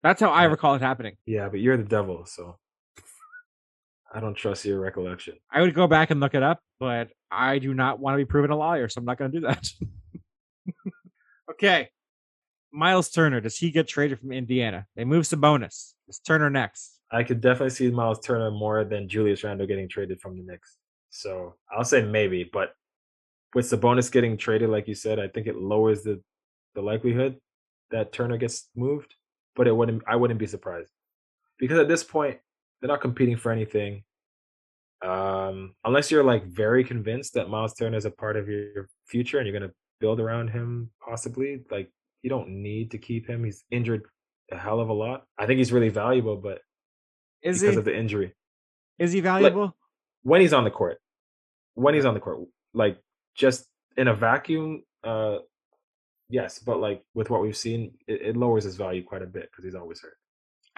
[0.04, 0.52] that's how I Yeah.
[0.52, 1.15] recall it happening.
[1.26, 2.58] yeah, but you're the devil, so
[4.13, 5.36] I don't trust your recollection.
[5.52, 8.26] I would go back and look it up, but I do not want to be
[8.26, 9.72] proven a liar, so I'm not going to do that.
[11.52, 11.89] okay,
[12.72, 13.39] Miles Turner.
[13.41, 14.88] Does he get traded from Indiana?
[14.95, 15.93] They move Sabonis.
[16.08, 17.00] Is Turner next?
[17.12, 20.78] I could definitely see Miles Turner more than Julius Randle getting traded from the Knicks.
[21.10, 22.74] So I'll say maybe, but
[23.56, 26.22] with Sabonis getting traded, like you said, I think it lowers the
[26.76, 27.38] the likelihood
[27.89, 29.15] that Turner gets moved.
[29.56, 30.04] But it wouldn't.
[30.08, 30.91] I wouldn't be surprised
[31.58, 32.38] because at this point
[32.82, 34.04] they're not competing for anything.
[35.02, 39.38] Um, unless you're like very convinced that Miles Turner is a part of your future
[39.39, 41.62] and you're gonna build around him, possibly.
[41.72, 41.89] Like
[42.22, 43.44] you don't need to keep him.
[43.44, 44.04] He's injured
[44.52, 45.24] a hell of a lot.
[45.38, 46.60] I think he's really valuable, but
[47.42, 47.80] Is because he?
[47.80, 48.34] of the injury
[48.98, 49.76] is he valuable?
[50.24, 51.00] when he's on the court.
[51.76, 52.39] When he's on the court,
[52.74, 52.98] like
[53.36, 53.65] just
[53.96, 55.38] in a vacuum, uh,
[56.30, 59.50] yes, but like with what we've seen, it, it lowers his value quite a bit
[59.50, 60.18] because he's always hurt.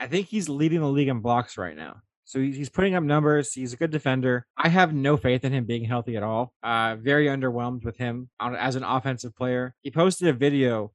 [0.01, 1.97] I think he's leading the league in blocks right now.
[2.25, 3.53] So he's putting up numbers.
[3.53, 4.47] He's a good defender.
[4.57, 6.53] I have no faith in him being healthy at all.
[6.63, 9.75] Uh, very underwhelmed with him on, as an offensive player.
[9.81, 10.91] He posted a video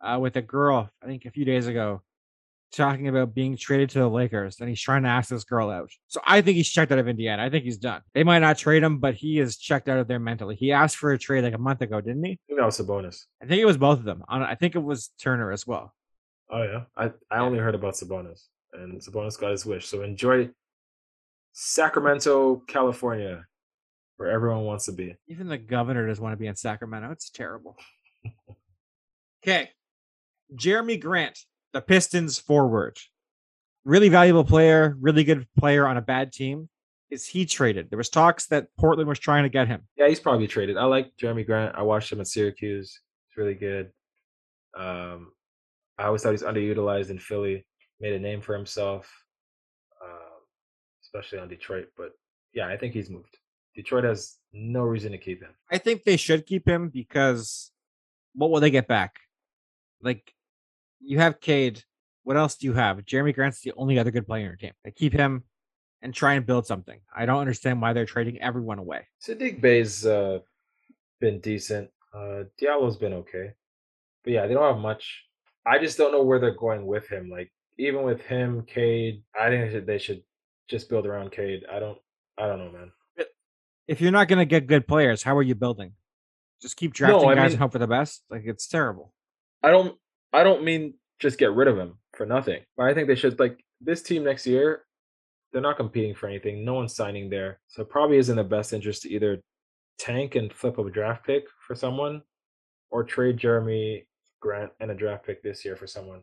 [0.00, 2.02] uh, with a girl, I think a few days ago,
[2.72, 5.90] talking about being traded to the Lakers, and he's trying to ask this girl out.
[6.08, 7.44] So I think he's checked out of Indiana.
[7.44, 8.00] I think he's done.
[8.14, 10.56] They might not trade him, but he is checked out of there mentally.
[10.56, 12.32] He asked for a trade like a month ago, didn't he?
[12.32, 13.26] I think that was Sabonis.
[13.40, 14.24] I think it was both of them.
[14.28, 15.92] I think it was Turner as well.
[16.52, 19.86] Oh yeah, I I only heard about Sabonis, and Sabonis got his wish.
[19.86, 20.50] So enjoy
[21.52, 23.46] Sacramento, California,
[24.16, 25.16] where everyone wants to be.
[25.28, 27.10] Even the governor doesn't want to be in Sacramento.
[27.10, 27.76] It's terrible.
[29.42, 29.70] okay.
[30.54, 31.38] Jerami Grant,
[31.72, 32.98] the Pistons forward.
[33.84, 36.68] Really valuable player, really good player on a bad team.
[37.10, 37.90] Is he traded?
[37.90, 39.82] There was talks that Portland was trying to get him.
[39.96, 40.76] Yeah, he's probably traded.
[40.76, 41.74] I like Jerami Grant.
[41.74, 43.00] I watched him at Syracuse.
[43.28, 43.90] It's really good.
[44.76, 45.32] Um,
[46.00, 47.66] I always thought he's underutilized in Philly.
[48.00, 49.12] Made a name for himself,
[50.02, 50.40] um,
[51.02, 51.88] especially on Detroit.
[51.96, 52.12] But
[52.54, 53.36] yeah, I think he's moved.
[53.74, 55.50] Detroit has no reason to keep him.
[55.70, 57.70] I think they should keep him because
[58.34, 59.20] what will they get back?
[60.02, 60.32] Like,
[61.00, 61.84] you have Cade.
[62.22, 62.98] What else do you have?
[62.98, 64.72] Jerami Grant's the only other good player in your team.
[64.84, 65.44] They keep him
[66.02, 67.00] and try and build something.
[67.14, 69.06] I don't understand why they're trading everyone away.
[69.26, 70.38] Saddiq Bey's uh,
[71.20, 71.90] been decent.
[72.14, 73.52] Uh, Diallo's been okay,
[74.24, 75.24] but yeah, they don't have much.
[75.66, 77.28] I just don't know where they're going with him.
[77.30, 80.22] Like even with him, Cade, I think they should,
[80.68, 81.64] just build around Cade.
[81.70, 81.98] I don't.
[82.38, 82.92] I don't know, man.
[83.88, 85.92] if you're not going to get good players, how are you building?
[86.62, 88.22] Just keep drafting I guys mean- and hope for the best.
[88.30, 89.12] Like it's terrible.
[89.62, 89.96] I don't
[90.32, 92.60] I don't mean just get rid of him for nothing.
[92.76, 94.84] But I think they should like this team next year,
[95.52, 96.64] they're not competing for anything.
[96.64, 97.60] No one's signing there.
[97.68, 99.40] So it probably isn't the best interest to either
[99.98, 102.22] tank and flip a draft pick for someone
[102.90, 104.06] or trade Jerami
[104.40, 106.22] Grant and a draft pick this year for someone.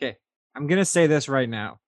[0.00, 0.16] Okay.
[0.54, 1.78] I'm going to say this right now.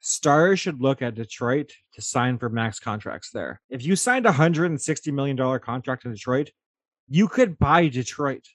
[0.00, 3.60] Stars should look at Detroit to sign for max contracts there.
[3.68, 6.50] If you signed a $160 million contract in Detroit,
[7.08, 8.46] you could buy Detroit,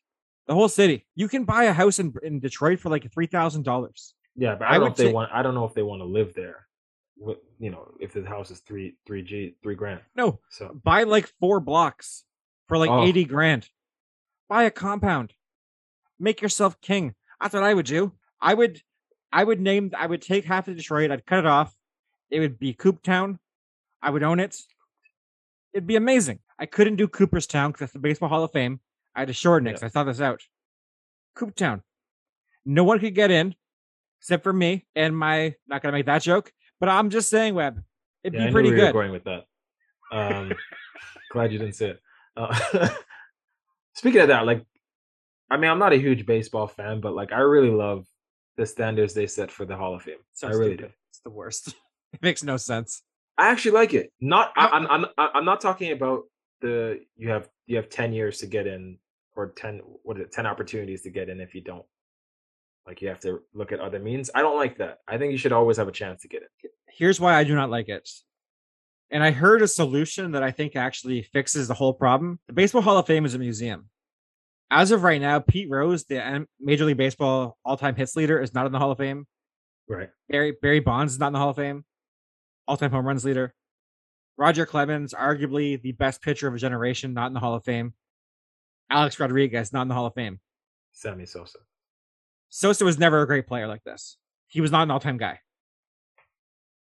[0.48, 1.06] the whole city.
[1.16, 4.14] You can buy a house in, in Detroit for like $3,000.
[4.36, 5.84] Yeah, but I I don't know if they say- want I don't know if they
[5.84, 6.66] want to live there.
[7.60, 10.02] You know, if the house is three three G three grand.
[10.16, 12.24] No, So buy like four blocks
[12.68, 13.04] for like Oh.
[13.04, 13.70] 80 grand.
[14.50, 15.34] Buy a compound.
[16.24, 17.16] Make yourself king.
[17.42, 18.14] That's what I would do.
[18.40, 18.82] I would
[19.34, 21.76] I would name I would take half of Detroit, I'd cut it off.
[22.32, 23.40] It would be Coop Town.
[24.02, 24.58] I would own it.
[25.74, 26.40] It'd be amazing.
[26.58, 28.80] I couldn't do Cooperstown because that's the Baseball Hall of Fame.
[29.14, 29.88] I had to shorten it Yeah.
[29.88, 30.42] I thought this out.
[31.36, 31.84] Coop Town.
[32.66, 33.54] No one could get in
[34.22, 37.84] except for me and my not gonna make that joke, but I'm just saying, Webb.
[38.24, 38.94] It'd yeah, be pretty where you were good.
[38.94, 39.44] going with that.
[40.10, 40.54] Um,
[41.34, 42.00] glad you didn't say it.
[42.38, 42.88] Uh,
[43.94, 44.66] speaking of that, like,
[45.50, 48.06] I mean, I'm not a huge baseball fan, but like, I really love
[48.58, 50.18] the standards they set for the Hall of Fame.
[50.34, 50.88] So I really stupid.
[50.88, 50.94] do.
[51.10, 51.68] It's the worst.
[52.14, 53.04] it makes no sense.
[53.38, 54.12] I actually like it.
[54.22, 56.24] Not, I, I'm, I'm, I'm not talking about
[56.62, 58.98] the you have you have ten years to get in,
[59.36, 61.86] or ten what is it, ten opportunities to get in if you don't.
[62.88, 64.30] Like you have to look at other means.
[64.34, 65.00] I don't like that.
[65.08, 66.72] I think you should always have a chance to get it.
[66.88, 68.10] Here's why I do not like it.
[69.12, 72.40] And I heard a solution that I think actually fixes the whole problem.
[72.48, 73.90] The Baseball Hall of Fame is a museum.
[74.76, 78.66] As of right now, Pete Rose, the Major League Baseball all-time hits leader, is not
[78.66, 79.28] in the Hall of Fame.
[79.88, 80.10] Right.
[80.30, 81.86] Barry Barry Bonds is not in the Hall of Fame.
[82.68, 83.54] All-time home runs leader.
[84.36, 87.94] Roger Clemens, arguably the best pitcher of a generation, not in the Hall of Fame.
[88.90, 90.40] Alex Rodriguez, not in the Hall of Fame.
[90.92, 91.60] Sammy Sosa.
[92.50, 94.18] Sosa was never a great player like this.
[94.48, 95.40] He was not an all-time guy.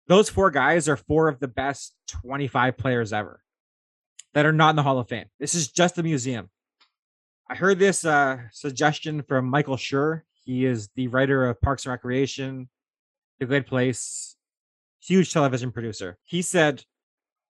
[0.07, 3.41] Those four guys are four of the best 25 players ever
[4.33, 5.25] that are not in the Hall of Fame.
[5.41, 6.49] This is just a museum.
[7.51, 10.21] I heard this uh, suggestion from Michael Schur.
[10.45, 12.69] He is the writer of Parks and Recreation,
[13.41, 14.37] The Good Place,
[15.01, 16.17] huge television producer.
[16.23, 16.85] He said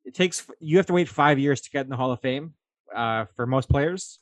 [0.05, 2.55] it takes you have to wait five years to get in the Hall of Fame
[2.93, 4.19] uh, for most players.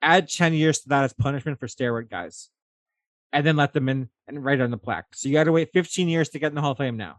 [0.00, 2.48] Add 10 years to that as punishment for steroid guys
[3.34, 5.08] and then let them in and write on the plaque.
[5.12, 7.18] So you got to wait 15 years to get in the Hall of Fame now.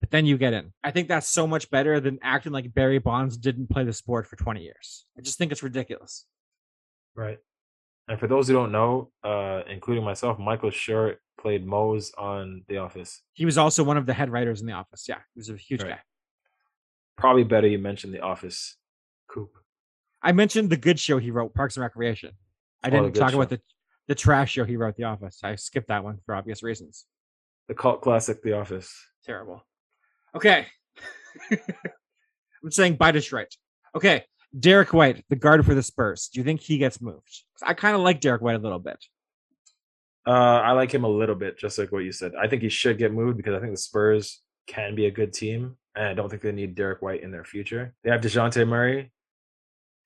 [0.00, 0.72] But then you get in.
[0.82, 4.26] I think that's so much better than acting like Barry Bonds didn't play the sport
[4.26, 5.06] for 20 years.
[5.16, 6.26] I just think it's ridiculous.
[7.16, 7.38] Right.
[8.08, 12.78] And for those who don't know, uh, including myself, Michael Schur played Mose on The
[12.78, 13.22] Office.
[13.32, 15.06] He was also one of the head writers in The Office.
[15.08, 15.90] Yeah, he was a huge right.
[15.90, 16.00] guy.
[17.16, 18.76] Probably better you mentioned The Office.
[19.28, 19.50] Coop.
[20.22, 22.32] I mentioned the good show he wrote, Parks and Recreation.
[22.82, 23.36] I oh, didn't talk show.
[23.40, 23.60] about the
[24.06, 25.40] the trash show he wrote, The Office.
[25.42, 27.06] I skipped that one for obvious reasons.
[27.68, 28.94] The cult classic, The Office.
[29.24, 29.64] Terrible.
[30.34, 30.66] Okay.
[31.50, 33.48] I'm saying by Detroit.
[33.94, 34.24] Okay.
[34.58, 36.28] Derrick White, the guard for the Spurs.
[36.32, 37.42] Do you think he gets moved?
[37.62, 39.04] I kind of like Derrick White a little bit.
[40.26, 42.32] Uh, I like him a little bit, just like what you said.
[42.40, 45.32] I think he should get moved because I think the Spurs can be a good
[45.32, 47.94] team, and I don't think they need Derrick White in their future.
[48.02, 49.12] They have Dejounte Murray,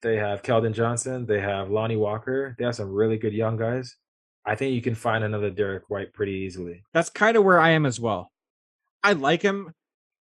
[0.01, 1.25] they have Keldon Johnson.
[1.25, 2.55] They have Lonnie Walker.
[2.57, 3.95] They have some really good young guys.
[4.45, 6.83] I think you can find another Derrick White pretty easily.
[6.93, 8.31] That's kind of where I am as well.
[9.03, 9.73] I like him.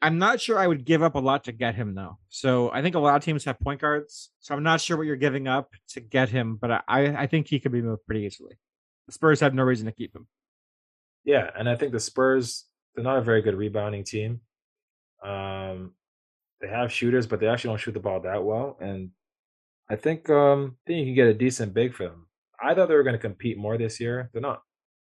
[0.02, 2.18] I'm not sure I would give up a lot to get him though.
[2.30, 4.32] So I think a lot of teams have point guards.
[4.40, 7.48] So I'm not sure what you're giving up to get him, but I I think
[7.48, 8.58] he could be moved pretty easily.
[9.08, 10.28] The Spurs have no reason to keep him.
[11.24, 14.42] Yeah, and I think the Spurs they're not a very good rebounding team.
[15.24, 15.94] Um,
[16.62, 19.12] they have shooters, but they actually don't shoot the ball that well, and
[19.90, 22.28] I think um I think you can get a decent big for them.
[22.62, 24.30] I thought they were going to compete more this year.
[24.32, 24.64] They're not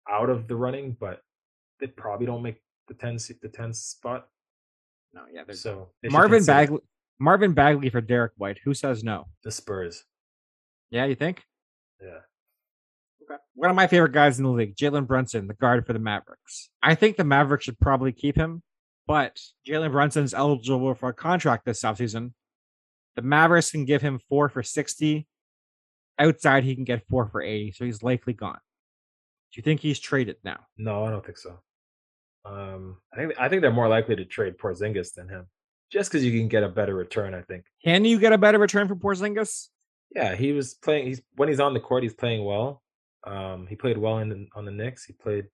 [0.09, 1.23] out of the running, but
[1.79, 4.29] they probably don't make the 10 the 10 spot.
[5.13, 5.43] No, yeah.
[5.53, 6.81] So Marvin Bagley,
[7.19, 8.59] Marvin Bagley for Derrick White.
[8.65, 9.27] Who says no?
[9.45, 10.05] The Spurs.
[10.91, 11.43] Yeah, you think?
[12.01, 12.21] Yeah.
[13.23, 13.41] Okay.
[13.55, 16.71] One of my favorite guys in the league, Jalen Brunson, the guard for the Mavericks.
[16.83, 18.63] I think the Mavericks should probably keep him,
[19.07, 22.33] but Jalen Brunson's eligible for a contract this offseason.
[23.17, 25.27] The Mavericks can give him four for 60.
[26.19, 27.73] Outside, he can get four for 80.
[27.73, 28.59] So he's likely gone.
[29.53, 30.61] Do you think he's traded now?
[30.79, 31.59] No, I don't think so.
[32.45, 35.47] Um, I think I think they're more likely to trade Porzingis than him,
[35.91, 37.35] just because you can get a better return.
[37.35, 37.65] I think.
[37.85, 39.69] Can you get a better return for Porzingis?
[40.15, 41.07] Yeah, he was playing.
[41.07, 42.83] He's when he's on the court, he's playing well.
[43.27, 45.05] Um, he played well in on the Knicks.
[45.05, 45.47] He played,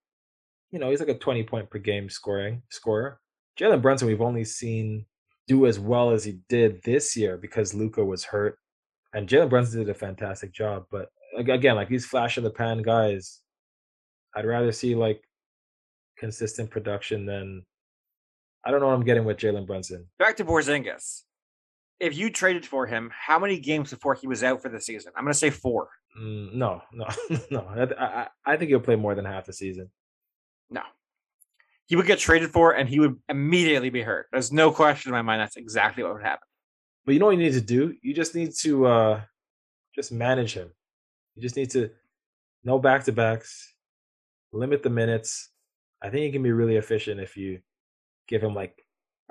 [0.70, 3.20] you know, he's like a twenty point per game scoring scorer.
[3.58, 5.06] Jalen Brunson, we've only seen
[5.48, 8.58] do as well as he did this year because Luka was hurt.
[9.12, 10.84] And Jalen Brunson did a fantastic job.
[10.90, 13.40] But again, like these flash of the pan guys,
[14.34, 15.22] I'd rather see like
[16.18, 17.64] consistent production than
[18.64, 20.06] I don't know what I'm getting with Jalen Brunson.
[20.18, 21.22] Back to Porzingis.
[22.00, 25.12] If you traded for him, how many games before he was out for the season?
[25.16, 25.88] I'm going to say four.
[26.20, 27.06] Mm, no, no,
[27.50, 27.60] no.
[27.68, 29.90] I, I, I think he'll play more than half the season.
[30.68, 30.82] No,
[31.86, 34.26] he would get traded for and he would immediately be hurt.
[34.32, 36.46] There's no question in my mind that's exactly what would happen.
[37.04, 37.94] But you know what you need to do?
[38.02, 39.20] You just need to uh
[39.94, 40.70] just manage him.
[41.36, 41.90] You just need to
[42.64, 43.74] no back to backs,
[44.52, 45.50] limit the minutes.
[46.06, 47.58] I think he can be really efficient if you
[48.28, 48.80] give him like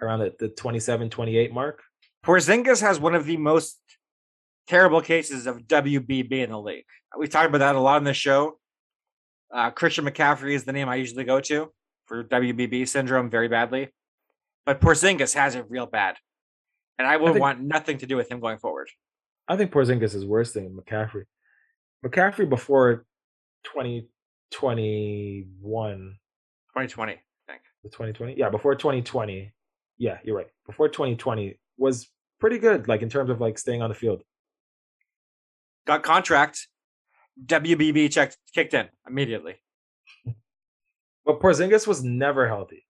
[0.02, 1.82] around the, the 27, 28 mark.
[2.26, 3.80] Porzingis has one of the most
[4.68, 6.84] terrible cases of WBB in the league.
[7.18, 8.60] We talked about that a lot on the show.
[9.54, 11.72] Uh, Christian McCaffrey is the name I usually go to
[12.08, 13.88] for WBB syndrome very badly.
[14.66, 16.18] But Porzingis has it real bad.
[16.98, 18.90] And I would I think, want nothing to do with him going forward.
[19.48, 21.24] I think Porzingis is worse than McCaffrey.
[22.06, 23.06] McCaffrey before
[23.64, 26.18] 2021.
[26.76, 27.16] 2020, I
[27.48, 27.62] think.
[27.84, 28.36] The 2020?
[28.38, 29.54] Yeah, before 2020.
[29.98, 30.48] Yeah, you're right.
[30.66, 32.10] Before 2020 was
[32.40, 34.24] pretty good, like in terms of like staying on the field.
[35.88, 36.68] Got contract.
[37.46, 39.56] WBB checked kicked in immediately.
[41.26, 42.86] But Porzingis was never healthy.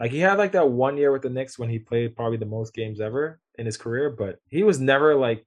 [0.00, 2.46] Like he had like that one year with the Knicks when he played probably the
[2.46, 5.46] most games ever in his career, but he was never like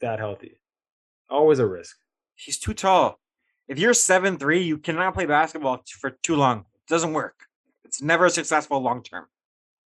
[0.00, 0.60] that healthy.
[1.30, 1.96] Always a risk.
[2.34, 3.20] He's too tall.
[3.68, 6.64] If you're seven three, you cannot play basketball t- for too long.
[6.90, 7.46] Doesn't work.
[7.84, 9.26] It's never successful long term.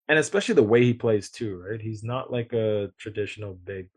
[0.08, 1.80] And especially the way he plays too, right?
[1.80, 3.88] He's not like a traditional big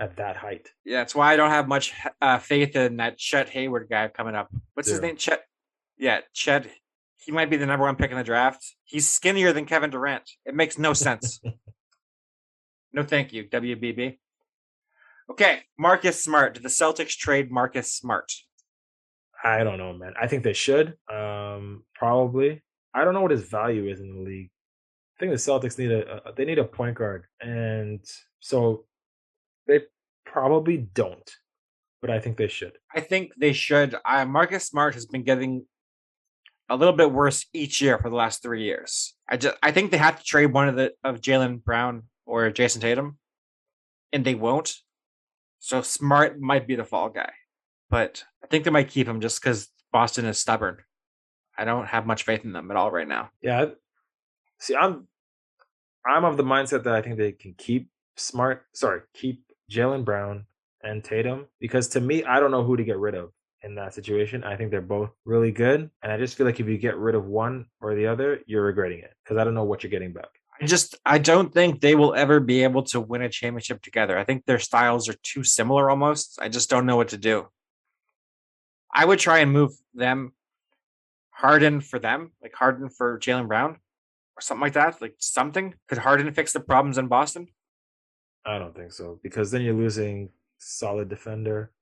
[0.00, 0.70] at that height.
[0.82, 4.34] Yeah, that's why I don't have much uh, faith in that Chet Hayward guy coming
[4.34, 4.48] up.
[4.72, 5.16] What's his name?
[5.16, 5.44] Chet.
[5.98, 6.68] Yeah, Chet.
[7.18, 8.76] He might be the number one pick in the draft.
[8.82, 10.28] He's skinnier than Kevin Durant.
[10.46, 11.38] It makes no sense.
[12.94, 14.16] no, thank you, WBB.
[15.30, 16.54] Okay, Marcus Smart.
[16.54, 18.32] Did the Celtics trade Marcus Smart?
[19.44, 20.14] I don't know, man.
[20.20, 20.94] I think they should.
[21.12, 22.62] Um, probably.
[22.94, 24.50] I don't know what his value is in the league.
[25.16, 28.04] I think the Celtics need a, a they need a point guard, and
[28.40, 28.84] so
[29.66, 29.80] they
[30.24, 31.30] probably don't.
[32.00, 32.72] But I think they should.
[32.94, 33.94] I think they should.
[34.04, 35.66] Uh, Marcus Smart has been getting
[36.68, 39.14] a little bit worse each year for the last three years.
[39.28, 42.50] I just I think they have to trade one of the of Jaylen Brown or
[42.50, 43.18] Jayson Tatum,
[44.12, 44.74] and they won't.
[45.60, 47.32] So Smart might be the fall guy,
[47.92, 50.78] but I think they might keep him just because Boston is stubborn.
[51.56, 53.30] I don't have much faith in them at all right now.
[53.42, 53.66] Yeah.
[54.58, 55.06] See, I'm
[56.04, 58.64] I'm of the mindset that I think they can keep Smart.
[58.72, 60.46] Sorry, keep Jaylen Brown
[60.82, 63.30] and Tatum because to me, I don't know who to get rid of
[63.62, 64.42] in that situation.
[64.42, 67.14] I think they're both really good, and I just feel like if you get rid
[67.14, 70.12] of one or the other, you're regretting it because I don't know what you're getting
[70.12, 70.28] back.
[70.60, 74.18] I just I don't think they will ever be able to win a championship together.
[74.18, 76.38] I think their styles are too similar almost.
[76.40, 77.48] I just don't know what to do.
[78.92, 80.32] I would try and move them
[81.30, 83.72] Harden for them, like Harden for Jaylen Brown
[84.36, 85.00] or something like that.
[85.00, 85.74] Like something.
[85.88, 87.48] Could Harden fix the problems in Boston?
[88.44, 91.72] I don't think so because then you're losing solid defender.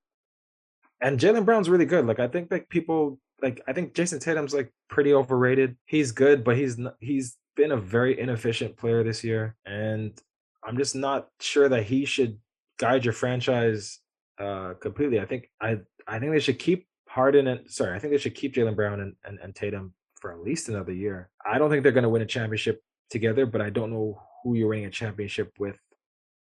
[1.01, 2.07] And Jaylen Brown's really good.
[2.07, 5.77] Like I think like people like I think Jayson Tatum's like pretty overrated.
[5.87, 10.19] He's good, but he's not, he's been a very inefficient player this year, and
[10.63, 12.39] I'm just not sure that he should
[12.79, 13.99] guide your franchise
[14.39, 15.21] uh completely.
[15.21, 18.37] I think I I think they should keep Harden and sorry, I think they should
[18.37, 21.29] keep Jaylen Brown and, and, and Tatum for at least another year.
[21.45, 22.81] I don't think they're going to win a championship
[23.11, 25.77] together, but I don't know who you're winning a championship with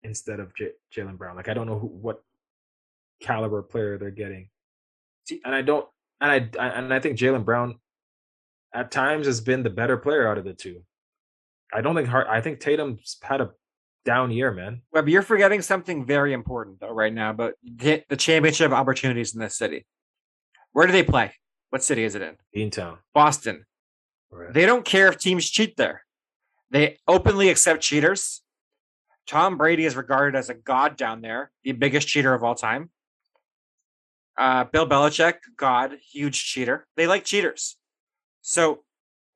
[0.03, 1.37] instead of J- Jaylen Brown.
[1.37, 2.21] Like I don't know who, what
[3.21, 4.49] caliber player they're getting,
[5.25, 5.87] See- and I don't,
[6.19, 7.79] and I, and I think Jaylen Brown
[8.73, 10.83] at times has been the better player out of the two.
[11.73, 12.27] I don't think Hart.
[12.29, 13.51] I think Tatum's had a
[14.03, 14.81] down year, man.
[14.91, 19.57] Web, you're forgetting something very important though right now the, the championship opportunities in this
[19.57, 19.85] city.
[20.77, 21.33] Where do they play?
[21.71, 22.35] What city is it in?
[22.55, 22.99] Beantown.
[23.11, 23.65] Boston.
[24.29, 24.53] Right.
[24.53, 26.03] They don't care if teams cheat there.
[26.69, 28.43] They openly accept cheaters.
[29.25, 32.91] Tom Brady is regarded as a god down there, the biggest cheater of all time.
[34.37, 36.85] Uh, Bill Belichick, god, huge cheater.
[36.95, 37.77] They like cheaters.
[38.43, 38.83] So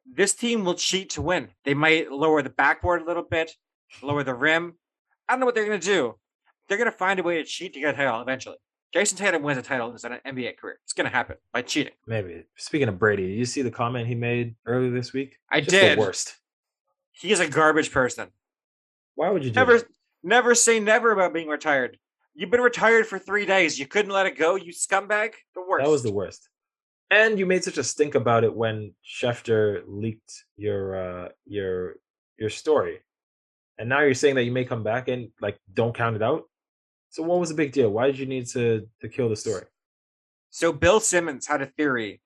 [0.05, 1.49] this team will cheat to win.
[1.65, 3.51] They might lower the backboard a little bit,
[4.03, 4.75] lower the rim.
[5.27, 6.19] I don't know what they're going to do.
[6.69, 8.57] They're going to find a way to cheat to get title eventually.
[8.93, 10.77] Jayson Tatum wins a title in an NBA career.
[10.83, 11.93] It's going to happen by cheating.
[12.07, 12.43] Maybe.
[12.57, 15.37] Speaking of Brady, did you see the comment he made earlier this week?
[15.49, 15.97] I Just did.
[15.97, 16.35] The worst.
[17.13, 18.29] He is a garbage person.
[19.15, 19.87] Why would you do Never, that?
[20.23, 21.97] never say never about being retired.
[22.33, 23.79] You've been retired for three days.
[23.79, 24.55] You couldn't let it go.
[24.55, 25.33] You scumbag.
[25.55, 25.85] The worst.
[25.85, 26.49] That was the worst.
[27.09, 31.95] And you made such a stink about it when Schefter leaked your uh your
[32.37, 32.99] your story.
[33.77, 36.43] And now you're saying that you may come back and like don't count it out.
[37.11, 37.89] So what was the big deal?
[37.89, 39.65] Why did you need to to kill the story?
[40.49, 42.21] So Bill Simmons had a theory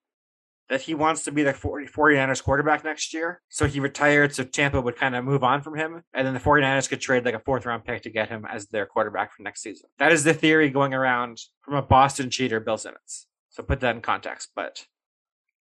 [0.68, 3.40] that he wants to be the 40, 49ers quarterback next year.
[3.50, 6.02] So he retired so Tampa would kind of move on from him.
[6.12, 8.66] And then the 49ers could trade like a fourth round pick to get him as
[8.68, 9.90] their quarterback for next season.
[10.00, 13.28] That is the theory going around from a Boston cheater, Bill Simmons.
[13.52, 14.50] So put that in context.
[14.56, 14.86] But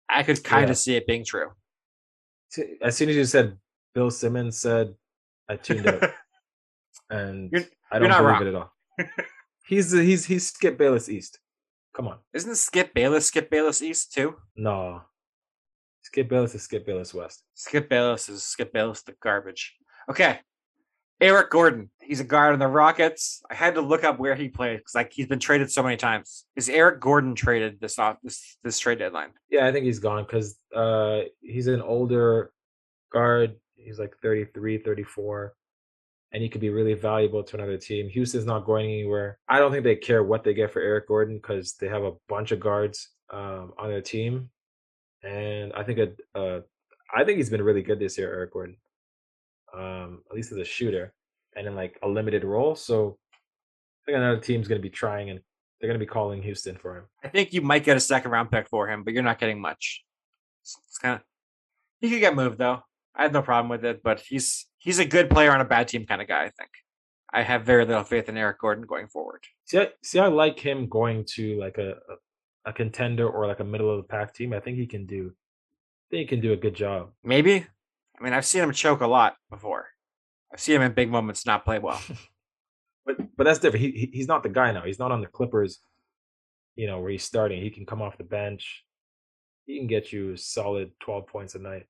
[0.08, 0.74] I could kind of Yeah.
[0.74, 1.52] see it being true.
[2.82, 3.56] As soon as you said
[3.94, 4.94] Bill Simmons said,
[5.48, 6.10] I tuned out.
[7.10, 8.42] and You're- I don't believe wrong.
[8.42, 8.72] it at all.
[9.66, 11.38] He's he's he's Skip Bayless East.
[11.94, 12.18] Come on.
[12.32, 14.36] Isn't Skip Bayless Skip Bayless East too?
[14.56, 15.02] No.
[16.02, 17.44] Skip Bayless is Skip Bayless West.
[17.54, 19.76] Skip Bayless is Skip Bayless the garbage.
[20.08, 20.40] Okay.
[21.20, 21.90] Eric Gordon.
[22.00, 23.42] He's a guard on the Rockets.
[23.50, 25.96] I had to look up where he played because like he's been traded so many
[25.96, 26.46] times.
[26.56, 29.30] Is Eric Gordon traded this off this this trade deadline?
[29.50, 32.52] Yeah, I think he's gone because uh, he's an older
[33.12, 33.56] guard.
[33.76, 35.54] He's like 33, 34,
[36.32, 38.08] and he could be really valuable to another team.
[38.08, 39.38] Houston's not going anywhere.
[39.48, 42.12] I don't think they care what they get for Eric Gordon because they have a
[42.28, 44.50] bunch of guards um, on their team,
[45.22, 46.60] and I think a, uh,
[47.14, 48.76] I think he's been really good this year, Eric Gordon.
[49.76, 51.12] Um, at least as a shooter,
[51.56, 52.74] and in like a limited role.
[52.74, 55.40] So I think another team's going to be trying, and
[55.80, 57.04] they're going to be calling Houston for him.
[57.22, 59.60] I think you might get a second round pick for him, but you're not getting
[59.60, 60.04] much.
[60.62, 61.22] It's, it's kind of
[62.00, 62.80] he could get moved though.
[63.14, 65.86] I have no problem with it, but he's he's a good player on a bad
[65.86, 66.42] team kind of guy.
[66.42, 66.70] I think.
[67.32, 69.44] I have very little faith in Eric Gordon going forward.
[69.64, 71.94] See, I, see, I like him going to like a,
[72.64, 75.32] a contender or like a middle of the pack team, I think he can do.
[75.32, 77.10] I think he can do a good job.
[77.22, 77.66] Maybe.
[78.18, 79.86] I mean, I've seen him choke a lot before.
[80.52, 82.00] I've seen him in big moments not play well.
[83.06, 83.84] but but that's different.
[83.84, 84.82] He, he he's not the guy now.
[84.82, 85.80] He's not on the Clippers.
[86.76, 87.62] You know where he's starting.
[87.62, 88.84] He can come off the bench.
[89.66, 91.86] He can get you solid twelve points a night.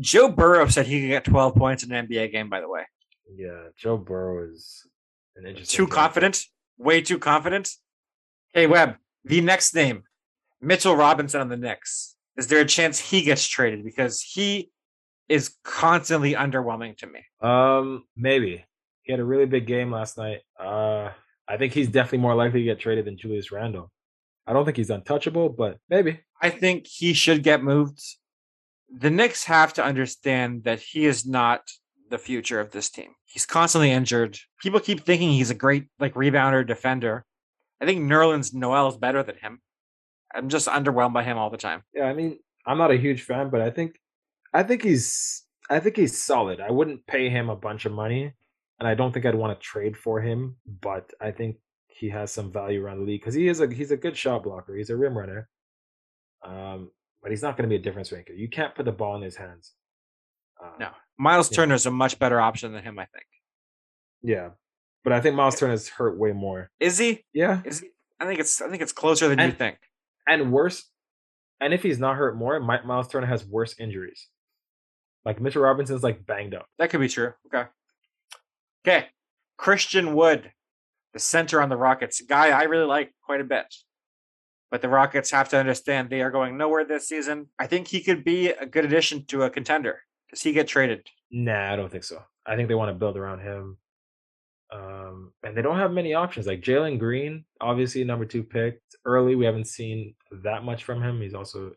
[0.00, 2.82] Joe Burrow said he could get 12 points in an NBA game, by the way.
[3.34, 4.86] Yeah, Joe Burrow is
[5.36, 5.76] an interesting.
[5.76, 6.44] Too confident?
[6.78, 7.70] Way too confident?
[8.52, 10.04] Hey, Webb, the next name
[10.60, 12.16] Mitchell Robinson on the Knicks.
[12.36, 13.84] Is there a chance he gets traded?
[13.84, 14.70] Because he
[15.28, 17.20] is constantly underwhelming to me.
[17.40, 18.64] Um, maybe.
[19.02, 20.40] He had a really big game last night.
[20.58, 21.10] Uh,
[21.48, 23.90] I think he's definitely more likely to get traded than Julius Randle.
[24.46, 26.20] I don't think he's untouchable, but maybe.
[26.40, 28.00] I think he should get moved
[28.94, 31.62] the Knicks have to understand that he is not
[32.10, 33.14] the future of this team.
[33.24, 34.38] He's constantly injured.
[34.60, 37.24] People keep thinking he's a great like rebounder defender.
[37.80, 39.60] I think Nerlens Noel is better than him.
[40.34, 41.82] I'm just underwhelmed by him all the time.
[41.94, 43.98] Yeah, I mean, I'm not a huge fan, but I think
[44.52, 46.60] I think he's I think he's solid.
[46.60, 48.32] I wouldn't pay him a bunch of money,
[48.78, 51.56] and I don't think I'd want to trade for him, but I think
[51.88, 54.44] he has some value around the league because he is a he's a good shot
[54.44, 54.76] blocker.
[54.76, 55.48] He's a rim runner.
[56.44, 56.90] Um,
[57.22, 58.32] but he's not going to be a difference maker.
[58.32, 59.72] You can't put the ball in his hands.
[60.62, 63.26] Uh, no, Miles Turner is a much better option than him, I think.
[64.22, 64.50] Yeah,
[65.04, 66.70] but I think Miles Turner's hurt way more.
[66.80, 67.24] Is he?
[67.32, 67.62] Yeah.
[67.64, 67.88] Is he?
[68.20, 69.78] I think it's I think it's closer than and, you think.
[70.28, 70.88] And worse,
[71.60, 74.28] and if he's not hurt more, Miles Turner has worse injuries.
[75.24, 76.66] Like Mitchell Robinson's like banged up.
[76.78, 77.32] That could be true.
[77.46, 77.68] Okay.
[78.86, 79.06] Okay.
[79.56, 80.52] Christian Wood,
[81.12, 83.66] the center on the Rockets, guy I really like quite a bit
[84.72, 87.48] but the Rockets have to understand they are going nowhere this season.
[87.58, 90.00] I think he could be a good addition to a contender.
[90.30, 91.06] Does he get traded?
[91.30, 92.22] Nah, I don't think so.
[92.46, 93.76] I think they want to build around him.
[94.72, 96.46] Um, and they don't have many options.
[96.46, 99.34] Like Jalen Green, obviously number two picked early.
[99.34, 101.20] We haven't seen that much from him.
[101.20, 101.72] He's also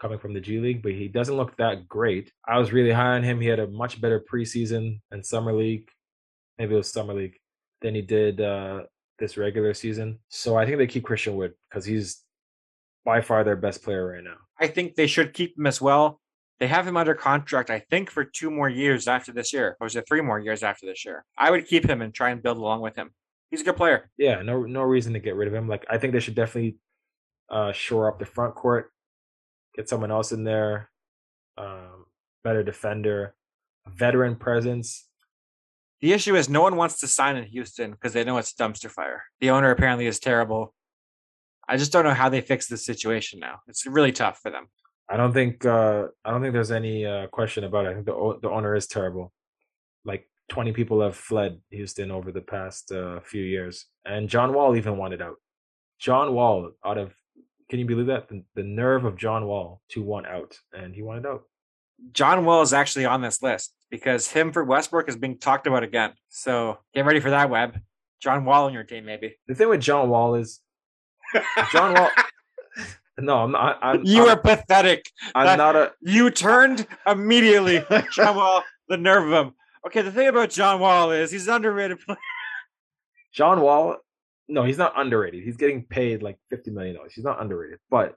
[0.00, 2.32] coming from the G League, but he doesn't look that great.
[2.48, 3.40] I was really high on him.
[3.40, 5.88] He had a much better preseason and summer league.
[6.58, 7.36] Maybe it was summer league
[7.80, 8.82] than he did uh,
[9.18, 10.18] this regular season.
[10.28, 12.22] So I think they keep Christian Wood because he's
[13.04, 14.36] by far their best player right now.
[14.60, 16.20] I think they should keep him as well.
[16.60, 19.86] They have him under contract, I think, for two more years after this year, or
[19.86, 21.24] is it three more years after this year?
[21.36, 23.10] I would keep him and try and build along with him.
[23.50, 24.10] He's a good player.
[24.18, 25.68] Yeah, no, no reason to get rid of him.
[25.68, 26.76] Like I think they should definitely
[27.48, 28.90] uh, shore up the front court,
[29.74, 30.90] get someone else in there,
[31.56, 32.06] um,
[32.44, 33.34] better defender,
[33.86, 35.07] veteran presence.
[36.00, 38.90] The issue is no one wants to sign in Houston because they know it's dumpster
[38.90, 39.24] fire.
[39.40, 40.74] The owner apparently is terrible.
[41.68, 43.60] I just don't know how they fix this situation now.
[43.66, 44.68] It's really tough for them.
[45.08, 47.90] I don't think uh, I don't think there's any uh, question about it.
[47.90, 49.32] I think the the owner is terrible.
[50.04, 54.76] Like 20 people have fled Houston over the past uh, few years, and John Wall
[54.76, 55.36] even wanted out.
[55.98, 57.14] John Wall, out of
[57.68, 61.02] can you believe that the, the nerve of John Wall to want out, and he
[61.02, 61.42] wanted out.
[62.12, 65.82] John Wall is actually on this list because him for Westbrook is being talked about
[65.82, 66.12] again.
[66.28, 67.80] So get ready for that, Webb.
[68.20, 69.36] John Wall on your team, maybe.
[69.46, 70.60] The thing with John Wall is
[71.72, 72.10] John Wall.
[73.20, 73.78] No, I'm not.
[73.82, 75.10] I'm, you I'm, are pathetic.
[75.34, 75.92] I'm that, not a.
[76.00, 77.82] You turned immediately.
[78.14, 79.54] John Wall, the nerve of him.
[79.86, 82.16] Okay, the thing about John Wall is he's underrated player.
[83.32, 83.96] John Wall,
[84.48, 85.42] no, he's not underrated.
[85.42, 87.12] He's getting paid like fifty million dollars.
[87.12, 88.14] He's not underrated, but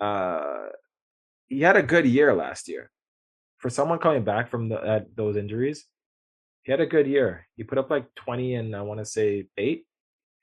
[0.00, 0.66] uh,
[1.48, 2.90] he had a good year last year.
[3.66, 5.86] For someone coming back from the, those injuries,
[6.62, 7.48] he had a good year.
[7.56, 9.86] He put up like 20 and I want to say eight.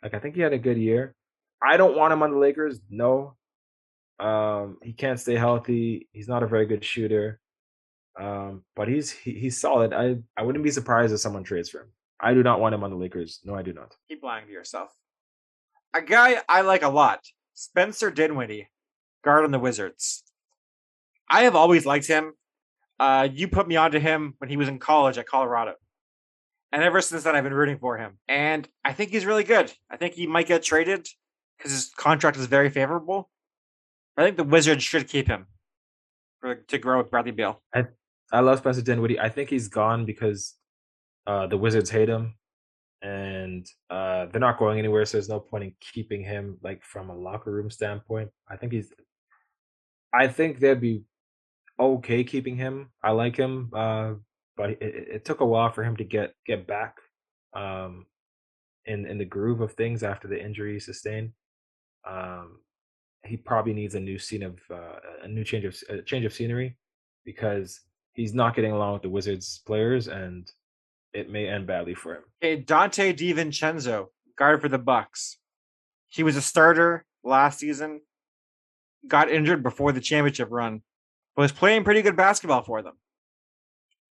[0.04, 1.16] Like I think he had a good year.
[1.62, 2.82] I don't want him on the Lakers.
[2.90, 3.38] No.
[4.20, 6.10] Um, he can't stay healthy.
[6.12, 7.40] He's not a very good shooter.
[8.20, 9.94] Um, but he's he, he's solid.
[9.94, 11.94] I I wouldn't be surprised if someone trades for him.
[12.20, 13.40] I do not want him on the Lakers.
[13.46, 13.96] No, I do not.
[14.10, 14.90] Keep lying to yourself.
[15.94, 17.22] A guy I like a lot,
[17.54, 18.68] Spencer Dinwiddie,
[19.24, 20.26] guard on the Wizards.
[21.30, 22.34] I have always liked him.
[23.00, 25.76] Uh, you put me onto him when he was in college at Colorado.
[26.72, 28.18] And ever since then, I've been rooting for him.
[28.28, 29.72] And I think he's really good.
[29.90, 31.08] I think he might get traded
[31.58, 33.30] because his contract is very favorable.
[34.18, 35.48] I think the Wizards should keep him
[36.40, 37.62] for, to grow with Bradley Beal.
[37.74, 37.86] I,
[38.32, 39.20] I love Spencer Dinwiddie.
[39.20, 40.56] I think he's gone because
[41.28, 42.36] uh, the Wizards hate him
[43.02, 45.06] and uh, they're not going anywhere.
[45.06, 48.30] So there's no point in keeping him like from a locker room standpoint.
[48.50, 48.92] I think he's,
[50.14, 51.04] I think they'd be
[51.80, 52.90] okay keeping him.
[53.04, 54.14] I like him, uh,
[54.56, 56.98] but it, it, took a while for him to get get back
[57.54, 58.06] um,
[58.86, 61.32] in in the groove of things after the injury he sustained.
[62.08, 62.60] Um,
[63.26, 66.34] he probably needs a new scene of uh, a new change of a change of
[66.34, 66.78] scenery
[67.26, 67.82] because
[68.14, 70.52] he's not getting along with the Wizards players, and
[71.14, 72.24] it may end badly for him.
[72.44, 74.08] Okay, Donte DiVincenzo,
[74.38, 75.38] guard for the Bucks.
[76.10, 78.02] He was a starter last season,
[79.08, 80.82] got injured before the championship run,
[81.42, 82.94] was playing pretty good basketball for them.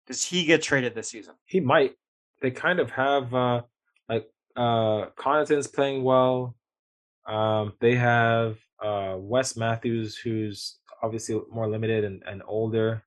[0.06, 1.34] Does he get traded this season?
[1.44, 1.92] He might.
[2.40, 3.62] They kind of have uh
[4.08, 6.56] like uh Connaughton's playing well.
[7.26, 13.04] Um they have uh Wes Matthews who's obviously more limited and, and older.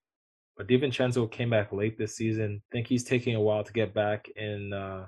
[0.58, 2.62] But DiVincenzo came back late this season.
[2.72, 5.08] I think he's taking a while to get back in uh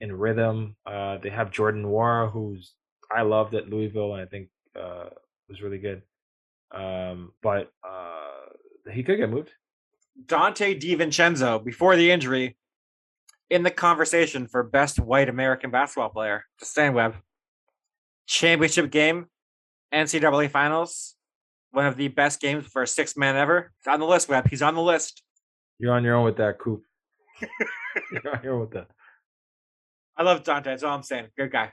[0.00, 0.76] in rhythm.
[0.86, 2.72] Uh they have Jordan Nwora who's
[3.14, 5.10] I loved at Louisville and I think uh
[5.50, 6.00] was really good.
[6.74, 9.52] Um but uh he could get moved.
[10.26, 12.56] Donte DiVincenzo, before the injury,
[13.50, 17.16] in the conversation for best white American basketball player to Stan Webb.
[18.26, 19.26] Championship game,
[19.92, 21.14] NCAA finals,
[21.72, 23.72] one of the best games for a six man ever.
[23.80, 24.48] It's on the list, Webb.
[24.48, 25.22] He's on the list.
[25.78, 26.84] You're on your own with that, Coop.
[28.12, 28.88] You're on your own with that.
[30.16, 30.64] I love Donte.
[30.64, 31.26] That's all I'm saying.
[31.36, 31.72] Good guy.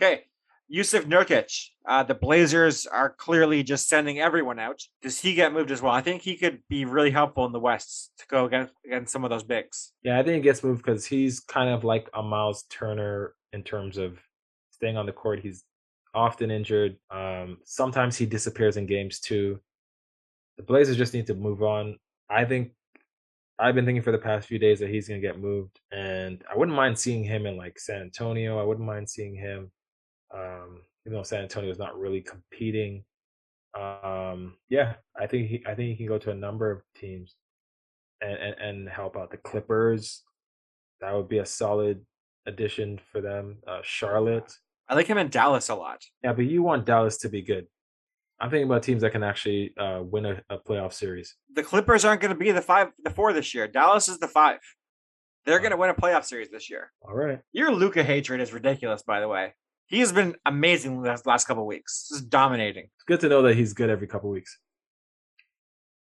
[0.00, 0.24] Okay.
[0.70, 1.68] Jusuf Nurkic.
[1.86, 4.80] Uh, the Blazers are clearly just sending everyone out.
[5.02, 5.92] Does he get moved as well?
[5.92, 9.24] I think he could be really helpful in the West to go against, against some
[9.24, 9.92] of those bigs.
[10.02, 13.62] Yeah, I think he gets moved because he's kind of like a Miles Turner in
[13.62, 14.18] terms of
[14.70, 15.40] staying on the court.
[15.40, 15.64] He's
[16.14, 16.96] often injured.
[17.10, 19.60] Um, sometimes he disappears in games too.
[20.56, 21.98] The Blazers just need to move on.
[22.30, 22.72] I think
[23.58, 26.42] I've been thinking for the past few days that he's going to get moved, and
[26.50, 28.60] I wouldn't mind seeing him in like San Antonio.
[28.60, 29.70] I wouldn't mind seeing him,
[30.34, 33.04] um, even though San Antonio is not really competing.
[33.78, 37.36] Um, yeah, I think he, I think he can go to a number of teams,
[38.20, 40.22] and, and and help out the Clippers.
[41.00, 42.04] That would be a solid
[42.46, 43.58] addition for them.
[43.66, 44.52] Uh, Charlotte.
[44.88, 46.02] I like him in Dallas a lot.
[46.22, 47.66] Yeah, but you want Dallas to be good.
[48.40, 51.36] I'm thinking about teams that can actually uh, win a, a, playoff series.
[51.54, 53.68] The Clippers aren't going to be the five, the four this year.
[53.68, 54.58] Dallas is the five.
[55.46, 56.92] They're going to win a playoff series this year.
[57.02, 57.38] All right.
[57.52, 59.54] Your Luka hatred is ridiculous, by the way.
[59.86, 62.08] He has been amazing the last couple weeks.
[62.08, 62.84] Just dominating.
[62.84, 64.58] It's good to know that he's good every couple weeks.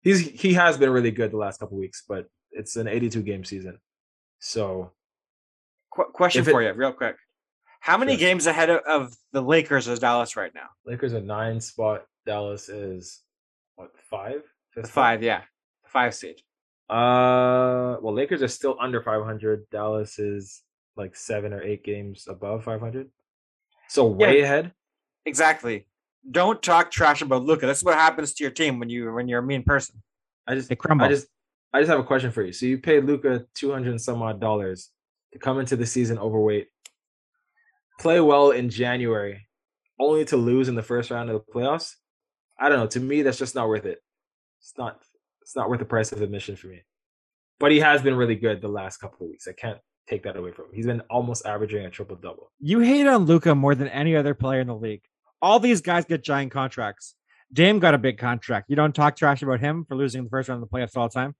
[0.01, 3.43] He's he has been really good the last couple weeks, but it's an 82 game
[3.43, 3.77] season.
[4.39, 4.91] So,
[5.91, 7.17] Qu- question for it, you, real quick.
[7.81, 8.19] How many sure.
[8.19, 10.67] games ahead of, of the Lakers is Dallas right now?
[10.85, 12.05] Lakers are nine spot.
[12.25, 13.21] Dallas is
[13.75, 14.43] what five?
[14.71, 15.23] Fifth five, spot?
[15.23, 15.41] yeah,
[15.85, 16.41] five seed.
[16.89, 19.69] Uh, well, Lakers are still under 500.
[19.69, 20.63] Dallas is
[20.95, 23.09] like seven or eight games above 500.
[23.89, 24.73] So way yeah, ahead.
[25.25, 25.87] Exactly.
[26.29, 27.65] Don't talk trash about Luka.
[27.65, 30.01] That's what happens to your team when you when you're a mean person.
[30.47, 31.05] I just they crumble.
[31.05, 31.27] I just
[31.73, 32.53] I just have a question for you.
[32.53, 34.91] So you paid Luka two hundred and some odd dollars
[35.33, 36.67] to come into the season overweight,
[37.99, 39.47] play well in January,
[39.99, 41.95] only to lose in the first round of the playoffs.
[42.59, 42.87] I don't know.
[42.87, 43.99] To me, that's just not worth it.
[44.59, 45.01] It's not.
[45.41, 46.83] It's not worth the price of admission for me.
[47.59, 49.47] But he has been really good the last couple of weeks.
[49.47, 49.79] I can't
[50.09, 50.71] take that away from him.
[50.73, 52.51] He's been almost averaging a triple double.
[52.59, 55.01] You hate on Luka more than any other player in the league.
[55.41, 57.15] All these guys get giant contracts.
[57.51, 58.69] Dame got a big contract.
[58.69, 61.07] You don't talk trash about him for losing the first round of the playoffs all
[61.07, 61.35] the time.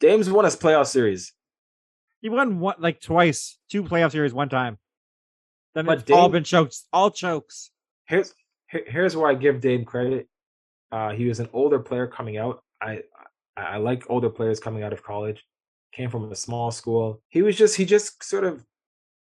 [0.00, 1.32] Dame's won his playoff series.
[2.20, 4.78] He won one like twice, two playoff series one time.
[5.74, 7.70] Then but it's Dame, all been chokes, all chokes.
[8.06, 8.34] Here's
[8.68, 10.28] here's where I give Dame credit.
[10.90, 12.62] Uh, he was an older player coming out.
[12.80, 13.02] I,
[13.56, 15.44] I I like older players coming out of college
[15.96, 17.22] came from a small school.
[17.28, 18.64] He was just he just sort of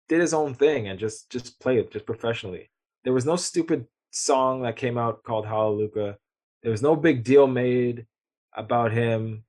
[0.08, 2.70] did his own thing and just just played just professionally.
[3.04, 6.18] There was no stupid song that came out called Hallelujah.
[6.62, 8.06] There was no big deal made
[8.54, 9.44] about him.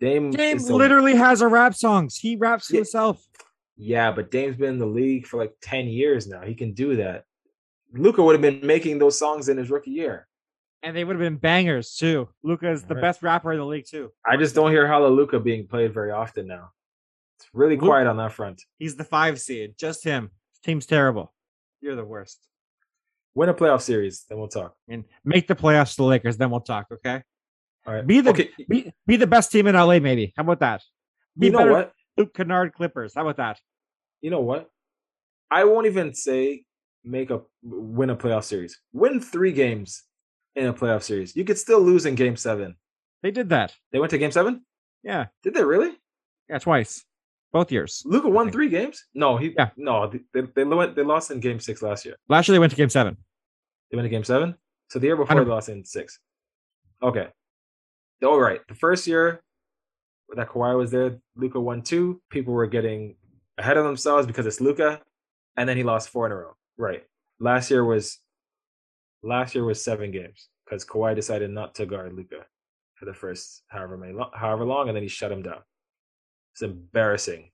[0.00, 2.18] Dame, Dame literally has a rap songs.
[2.18, 3.24] He raps yeah, himself.
[3.76, 6.42] Yeah, but Dame's been in the league for like 10 years now.
[6.42, 7.24] He can do that.
[7.92, 10.26] Luka would have been making those songs in his rookie year
[10.84, 12.28] and they would have been bangers too.
[12.42, 13.00] Luka is the right.
[13.00, 14.12] best rapper in the league too.
[14.24, 16.72] I just don't hear Hallelujah being played very often now.
[17.38, 18.62] It's really Luka, quiet on that front.
[18.78, 19.74] He's the five seed.
[19.78, 20.30] Just him.
[20.62, 21.32] team's terrible.
[21.80, 22.38] You're the worst.
[23.34, 24.74] Win a playoff series, then we'll talk.
[24.88, 26.86] And make the playoffs to the Lakers, then we'll talk.
[26.92, 27.22] Okay.
[27.86, 28.06] All right.
[28.06, 28.50] Be the okay.
[28.68, 30.34] be, be the best team in LA, maybe.
[30.36, 30.82] How about that?
[31.36, 31.92] Be you know what?
[32.16, 33.14] Luke Kennard Clippers.
[33.14, 33.58] How about that?
[34.20, 34.70] You know what?
[35.50, 36.64] I won't even say
[37.02, 38.78] make a win a playoff series.
[38.92, 40.04] Win three games
[40.56, 41.36] in a playoff series.
[41.36, 42.76] You could still lose in game seven.
[43.22, 43.74] They did that.
[43.92, 44.64] They went to game seven?
[45.02, 45.26] Yeah.
[45.42, 45.92] Did they really?
[46.48, 47.04] Yeah, twice.
[47.52, 48.02] Both years.
[48.04, 49.04] Luka won three games?
[49.14, 49.70] No, he yeah.
[49.76, 52.16] no, they, they went they lost in game six last year.
[52.28, 53.16] Last year they went to game seven.
[53.90, 54.56] They went to game seven?
[54.90, 56.18] So the year before they lost in six.
[57.02, 57.28] Okay.
[58.24, 58.60] All right.
[58.68, 59.40] The first year
[60.34, 62.20] that Kawhi was there, Luka won two.
[62.30, 63.16] People were getting
[63.56, 65.00] ahead of themselves because it's Luka,
[65.56, 66.56] and then he lost four in a row.
[66.76, 67.04] Right.
[67.38, 68.18] Last year was
[69.24, 72.46] last year was seven games because Kawhi decided not to guard Luka
[72.94, 75.60] for the first however many however long, and then he shut him down.
[76.52, 77.50] It's embarrassing.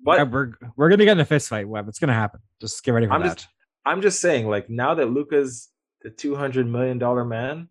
[0.00, 1.88] But yeah, we're we're gonna get in a fist fight, Webb.
[1.88, 2.40] It's gonna happen.
[2.60, 3.38] Just get ready for I'm that.
[3.38, 3.48] Just,
[3.84, 5.68] I'm just saying, like now that Luka's
[6.02, 7.68] the two hundred million dollar man,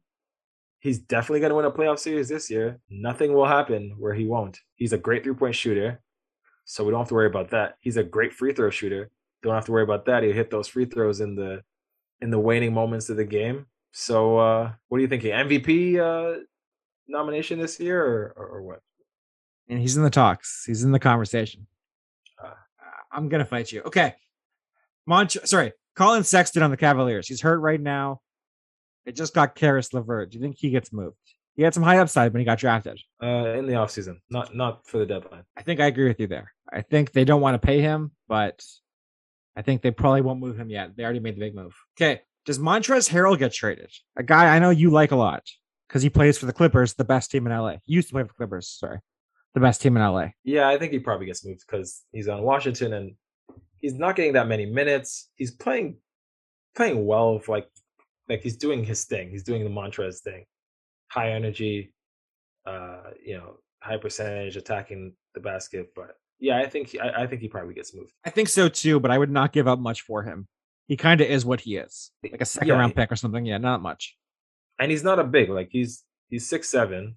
[0.80, 2.80] he's definitely going to win a playoff series this year.
[2.90, 4.60] Nothing will happen where he won't.
[4.76, 6.02] He's a great three point shooter,
[6.66, 7.76] so we don't have to worry about that.
[7.80, 9.10] He's a great free throw shooter.
[9.44, 10.24] Don't have to worry about that.
[10.24, 11.62] He'll hit those free throws in the
[12.26, 13.68] in the waning moments of the game.
[13.92, 15.32] So, uh, what are you thinking?
[15.32, 16.40] MVP uh,
[17.08, 18.80] nomination this year, or, or, or what?
[19.70, 20.64] And he's in the talks.
[20.66, 21.68] He's in the conversation.
[22.44, 22.50] Uh,
[23.12, 23.84] I'm gonna fight you.
[23.84, 24.16] Okay,
[25.06, 25.38] Mont.
[25.46, 27.28] Sorry, Collin Sexton on the Cavaliers.
[27.28, 28.22] He's hurt right now.
[29.06, 30.32] It just got Caris LeVert.
[30.32, 31.16] Do you think he gets moved?
[31.56, 33.00] He had some high upside when he got drafted.
[33.22, 35.44] Uh, in the offseason, not not for the deadline.
[35.56, 36.52] I think I agree with you there.
[36.74, 38.62] I think they don't want to pay him, but
[39.56, 40.98] I think they probably won't move him yet.
[40.98, 41.76] They already made the big move.
[41.98, 42.22] Okay.
[42.46, 43.92] Does Montrezl Harrell get traded?
[44.16, 45.44] A guy I know you like a lot
[45.88, 47.78] because he plays for the Clippers, the best team in LA.
[47.86, 49.00] He used to play for the Clippers, sorry.
[49.54, 50.28] The best team in LA.
[50.44, 53.16] Yeah, I think he probably gets moved because he's on Washington and
[53.78, 55.30] he's not getting that many minutes.
[55.36, 55.98] He's playing
[56.76, 57.70] playing well for like
[58.28, 59.30] like he's doing his thing.
[59.30, 60.46] He's doing the Montrez thing.
[61.08, 61.94] High energy,
[62.66, 67.28] uh, you know, high percentage attacking the basket, but yeah, I think he, I, I
[67.28, 68.12] think he probably gets moved.
[68.26, 70.48] I think so too, but I would not give up much for him.
[70.88, 73.46] He kind of is what he is, like a second Yeah, round pick or something.
[73.46, 74.16] Yeah, not much.
[74.80, 77.16] And he's not a big like he's he's six seven.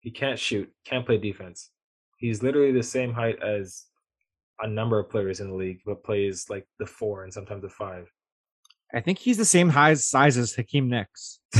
[0.00, 1.70] He can't shoot, can't play defense.
[2.18, 3.84] He's literally the same height as
[4.60, 7.68] a number of players in the league, but plays like the four and sometimes the
[7.68, 8.08] five.
[8.94, 11.40] I think he's the same high size as Hakeem Nicks.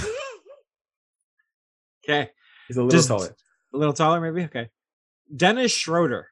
[2.04, 2.30] okay,
[2.66, 3.34] He's a little Just- taller.
[3.72, 4.44] a little taller, maybe.
[4.46, 4.68] Okay,
[5.34, 6.28] Dennis Schroeder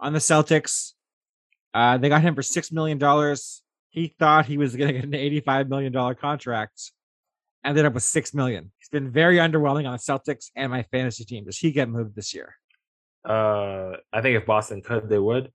[0.00, 0.92] on the Celtics.
[1.74, 3.62] Uh, they got him for six million dollars.
[3.96, 6.92] He thought he was going to get an eighty-five million dollar contract.
[7.64, 8.70] Ended up with six million.
[8.78, 11.46] He's been very underwhelming on the Celtics and my fantasy team.
[11.46, 12.54] Does he get moved this year?
[13.26, 15.50] Uh, I think if Boston could, they would,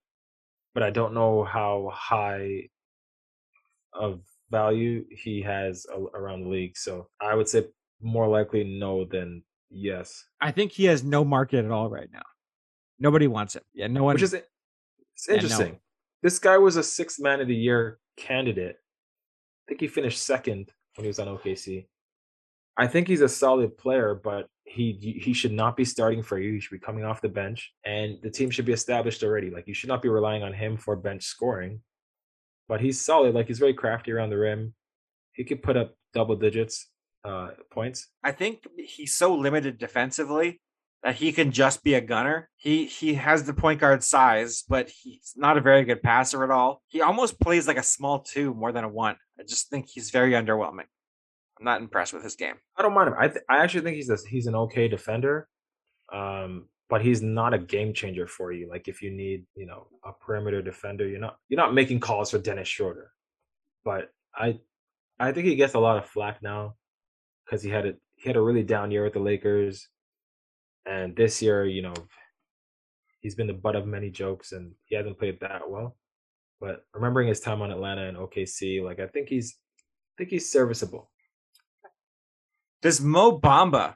[0.74, 2.68] but I don't know how high
[3.94, 4.20] of
[4.50, 6.76] value he has a- around the league.
[6.76, 7.66] So I would say
[8.02, 10.24] more likely no than yes.
[10.40, 12.24] I think he has no market at all right now.
[12.98, 13.62] Nobody wants him.
[13.72, 14.14] Yeah, no one.
[14.14, 15.78] Which is it's Yeah, no.
[16.22, 18.76] This guy was a sixth man of the year candidate.
[18.76, 21.86] I think he finished second when he was on OKC.
[22.76, 26.52] I think he's a solid player, but he he should not be starting for you.
[26.52, 29.50] He should be coming off the bench, and the team should be established already.
[29.50, 31.80] Like you should not be relying on him for bench scoring.
[32.68, 33.34] But he's solid.
[33.34, 34.74] Like he's very crafty around the rim.
[35.32, 36.88] He could put up double digits
[37.24, 38.08] uh points.
[38.22, 40.60] I think he's so limited defensively
[41.02, 42.48] that he can just be a gunner.
[42.56, 46.50] He he has the point guard size, but he's not a very good passer at
[46.50, 46.82] all.
[46.88, 49.16] He almost plays like a small two more than a one.
[49.38, 50.86] I just think he's very underwhelming.
[51.58, 52.54] I'm not impressed with his game.
[52.76, 53.14] I don't mind him.
[53.18, 55.48] I th- I actually think he's a, he's an okay defender,
[56.12, 58.68] um, but he's not a game changer for you.
[58.68, 62.30] Like if you need you know a perimeter defender, you're not you're not making calls
[62.30, 63.10] for Dennis Schroeder.
[63.84, 64.60] But I
[65.18, 66.74] I think he gets a lot of flack now
[67.44, 69.88] because he had a he had a really down year with the Lakers,
[70.86, 71.94] and this year you know
[73.22, 75.96] he's been the butt of many jokes and he hasn't played that well.
[76.60, 80.50] But remembering his time on Atlanta and OKC, like I think he's I think he's
[80.50, 81.10] serviceable.
[82.82, 83.94] Does Mo Bamba,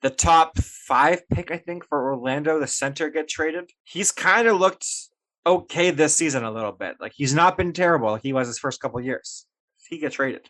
[0.00, 3.70] the top five pick, I think, for Orlando, the center, get traded?
[3.82, 4.86] He's kind of looked
[5.44, 6.96] okay this season a little bit.
[7.00, 9.46] Like he's not been terrible like he was his first couple of years.
[9.88, 10.48] He get traded.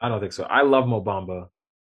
[0.00, 0.44] I don't think so.
[0.44, 1.48] I love Mo Bamba,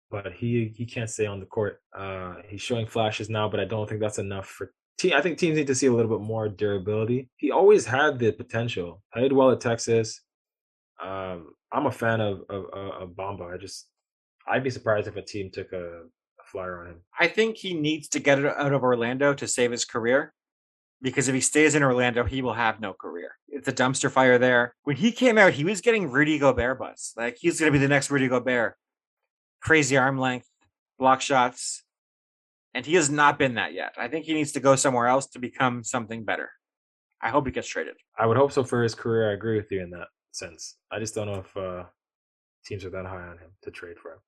[0.10, 1.82] but he he can't stay on the court.
[1.96, 5.14] Uh, he's showing flashes now, but I don't think that's enough for team.
[5.16, 7.30] I think teams need to see a little bit more durability.
[7.38, 9.02] He always had the potential.
[9.14, 10.22] Played well at Texas.
[11.02, 13.54] Um, I'm a fan of of, of of Bamba.
[13.54, 13.88] I just
[14.48, 17.02] I'd be surprised if a team took a, a flyer on him.
[17.20, 20.34] I think he needs to get out of Orlando to save his career.
[21.00, 23.36] Because if he stays in Orlando, he will have no career.
[23.50, 24.74] It's a dumpster fire there.
[24.82, 27.14] When he came out, he was getting Rudy Gobert buzz.
[27.16, 28.76] Like he's gonna be the next Rudy Gobert.
[29.62, 30.48] Crazy arm length,
[31.00, 31.84] block shots.
[32.74, 33.96] And he has not been that yet.
[33.98, 36.52] I think he needs to go somewhere else to become something better.
[37.22, 37.96] I hope he gets traded.
[38.18, 39.32] I would hope so for his career.
[39.32, 40.78] I agree with you in that sense.
[40.92, 41.84] I just don't know if uh,
[42.66, 44.20] teams are that high on him to trade for him.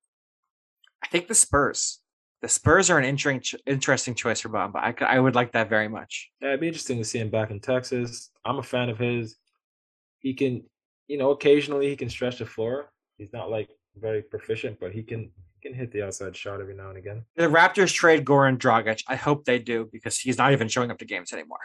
[1.02, 2.00] I think the Spurs.
[2.42, 4.76] The Spurs are an interesting interesting choice for Bamba.
[4.76, 6.30] I I would like that very much.
[6.40, 8.30] Yeah, it'd be interesting to see him back in Texas.
[8.44, 9.36] I'm a fan of his.
[10.20, 10.64] He can,
[11.06, 12.92] you know, occasionally he can stretch the floor.
[13.18, 15.30] He's not like very proficient, but he can
[15.60, 17.24] he can hit the outside shot every now and again.
[17.36, 19.02] The Raptors trade Goran Dragic.
[19.08, 21.58] I hope they do because he's not even showing up to games anymore.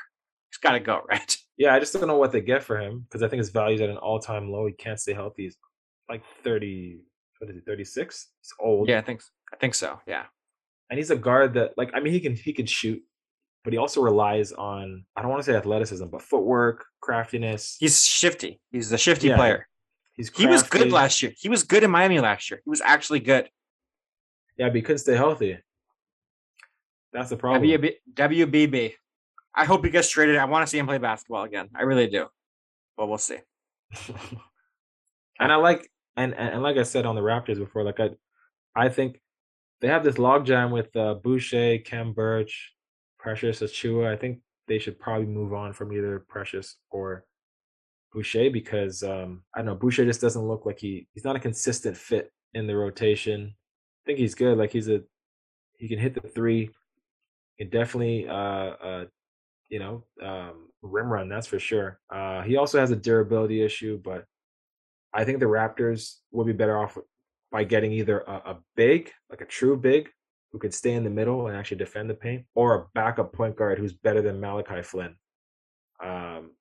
[0.52, 1.38] He's got to go, right?
[1.58, 3.82] Yeah, I just don't know what they get for him because I think his value's
[3.82, 4.66] at an all time low.
[4.68, 5.44] He can't stay healthy.
[5.44, 5.58] He's
[6.10, 7.00] like 30,
[7.40, 8.28] what is he, 36?
[8.42, 8.90] He's old.
[8.90, 9.22] Yeah, I think
[9.54, 10.00] I think so.
[10.06, 10.24] Yeah.
[10.90, 13.02] And he's a guard that like I mean he can he can shoot,
[13.64, 17.78] but he also relies on I don't want to say athleticism, but footwork, craftiness.
[17.80, 18.60] He's shifty.
[18.72, 19.38] He's a shifty Yeah.
[19.38, 19.68] player.
[20.18, 21.34] He was good last year.
[21.38, 22.62] He was good in Miami last year.
[22.64, 23.50] He was actually good.
[24.58, 25.58] Yeah, but he couldn't stay healthy.
[27.12, 27.64] That's the problem.
[27.64, 28.94] WB, WBB.
[29.54, 30.38] I hope he gets traded.
[30.38, 31.70] I want to see him play basketball again.
[31.76, 32.28] I really do.
[32.98, 33.38] But we'll see.
[35.40, 38.12] and I like and, and like I said on the Raptors before, like I
[38.76, 39.22] I think
[39.82, 42.74] they have this logjam with uh, Boucher, Khem Birch,
[43.20, 44.08] Precious Achiuwa.
[44.08, 47.26] I think they should probably move on from either Precious or
[48.16, 51.40] Boucher because um I don't know, Boucher just doesn't look like he he's not a
[51.40, 53.54] consistent fit in the rotation.
[53.54, 54.58] I think he's good.
[54.58, 55.02] Like he's a
[55.78, 56.72] he can hit the three.
[57.58, 59.06] He can definitely uh uh
[59.70, 62.00] you know um rim run, that's for sure.
[62.10, 64.26] Uh he also has a durability issue, but
[65.14, 66.98] I think the Raptors would be better off
[67.52, 70.10] by getting either a, a big, like a true big,
[70.52, 73.56] who could stay in the middle and actually defend the paint, or a backup point
[73.56, 75.16] guard who's better than Malachi Flynn
[76.04, 76.52] um,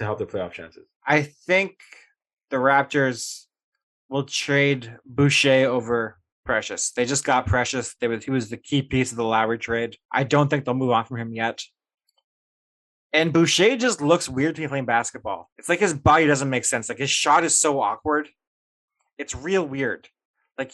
[0.00, 0.86] to help their playoff chances.
[1.06, 1.76] I think
[2.50, 3.44] the Raptors
[4.08, 6.90] will trade Boucher over Precious.
[6.90, 7.94] They just got Precious.
[8.00, 9.96] They was, he was the key piece of the Lowry trade.
[10.10, 11.62] I don't think they'll move on from him yet.
[13.12, 15.50] And Boucher just looks weird to me playing basketball.
[15.58, 16.88] It's like his body doesn't make sense.
[16.88, 18.28] Like his shot is so awkward.
[19.18, 20.08] It's real weird.
[20.58, 20.72] Like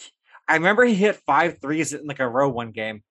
[0.49, 3.03] I remember he hit five threes in like a row one game,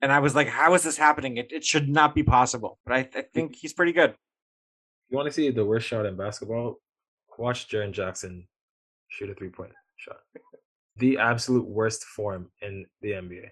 [0.00, 1.38] and I was like, "How is this happening?
[1.38, 4.14] It, it should not be possible." But I, I think he's pretty good.
[5.08, 6.80] You want to see the worst shot in basketball?
[7.38, 8.46] Watch Jaren Jackson
[9.08, 10.18] shoot a three point shot.
[10.96, 13.50] The absolute worst form in the NBA.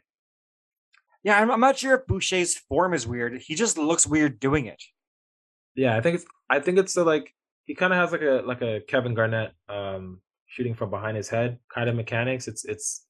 [1.24, 3.40] Yeah, I'm, I'm not sure if Boucher's form is weird.
[3.40, 4.82] He just looks weird doing it.
[5.74, 7.32] Yeah, I think it's I think it's the like
[7.64, 11.28] he kind of has like a like a Kevin Garnett um shooting from behind his
[11.28, 12.48] head kind of mechanics.
[12.48, 13.06] It's it's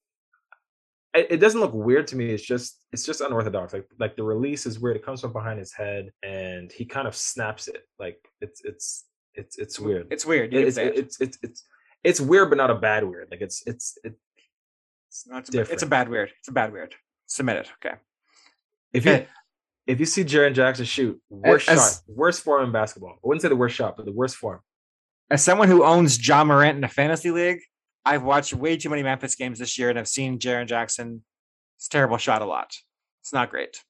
[1.14, 2.30] it, it doesn't look weird to me.
[2.30, 3.72] It's just it's just unorthodox.
[3.72, 4.96] Like like the release is weird.
[4.96, 7.82] It comes from behind his head and he kind of snaps it.
[7.98, 9.04] Like it's it's
[9.34, 10.08] it's it's weird.
[10.10, 10.52] It's weird.
[10.54, 11.64] It's say it's it's it's
[12.04, 13.28] it's weird, but not a bad weird.
[13.30, 14.16] Like it's it's it's.
[15.30, 16.30] It's, a, it's a bad weird.
[16.38, 16.94] It's a bad weird.
[17.26, 17.68] Submit it.
[17.84, 17.96] Okay.
[18.94, 19.26] if you Okay.
[19.86, 23.16] if you see Jaren Jackson shoot worst As- shot, worst form in basketball.
[23.16, 24.60] I wouldn't say the worst shot, but the worst form.
[25.30, 27.60] As someone who owns Ja Morant in a fantasy league,
[28.05, 31.22] I've watched way too many Memphis games this year, and I've seen Jaren Jackson.
[31.78, 32.74] It's terrible shot a lot.
[33.20, 33.82] It's not great.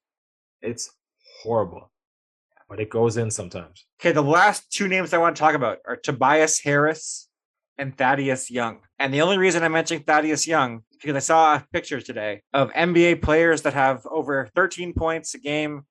[0.60, 0.90] It's
[1.42, 1.90] horrible,
[2.68, 3.86] but it goes in sometimes.
[4.00, 7.28] Okay, the last two names I want to talk about are Tobias Harris
[7.78, 8.80] and Thaddeus Young.
[8.98, 12.42] And the only reason I'm mentioning Thaddeus Young is because I saw a picture today
[12.52, 15.82] of NBA players that have over 13 points a game,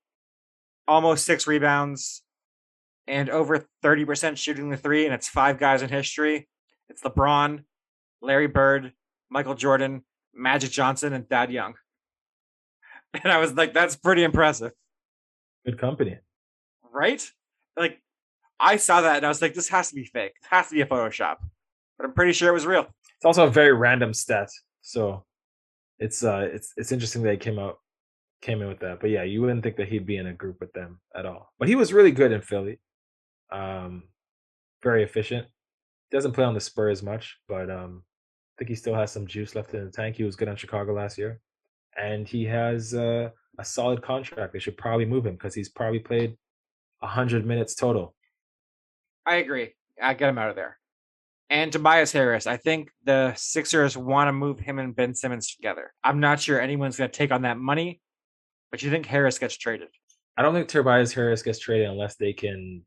[0.87, 2.23] almost six rebounds,
[3.07, 5.05] and over 30% shooting the three.
[5.05, 6.47] And it's five guys in history.
[6.87, 7.63] It's LeBron,
[8.21, 8.93] Larry Bird,
[9.29, 10.03] Michael Jordan,
[10.33, 11.73] Magic Johnson, and Thad Young.
[13.13, 14.71] And I was like, that's pretty impressive
[15.65, 16.17] Good company.
[16.93, 17.21] right?
[17.75, 17.99] Like,
[18.57, 20.31] I saw that and I was like, this has to be fake.
[20.41, 21.37] It has to be a Photoshop.
[21.97, 22.87] But I'm pretty sure it was real.
[23.17, 24.49] It's also a very random stat,
[24.81, 25.25] so
[25.99, 27.79] it's uh it's it's interesting that he came out
[28.41, 28.99] came in with that.
[29.01, 31.51] But yeah, you wouldn't think that he'd be in a group with them at all.
[31.59, 32.79] But he was really good in Philly.
[33.51, 34.03] Um,
[34.81, 35.47] very efficient.
[36.11, 38.03] Doesn't play on the Spurs as much, but um,
[38.61, 40.15] think he still has some juice left in the tank.
[40.15, 41.39] He was good on Chicago last year,
[41.97, 44.53] and he has uh, a solid contract.
[44.53, 46.37] They should probably move him because he's probably played
[47.01, 48.13] hundred minutes total.
[49.25, 49.73] I agree.
[49.99, 50.77] I get him out of there.
[51.49, 55.91] And Tobias Harris, I think the Sixers want to move him and Ben Simmons together.
[56.03, 57.99] I'm not sure anyone's going to take on that money,
[58.69, 59.87] but you think Harris gets traded?
[60.37, 62.85] I don't think Tobias Harris gets traded unless they can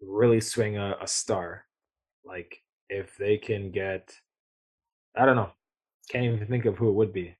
[0.00, 1.64] really swing a, a star.
[2.24, 4.14] Like if they can get,
[5.16, 5.50] I don't know,
[6.08, 7.36] can't even think of who it would be,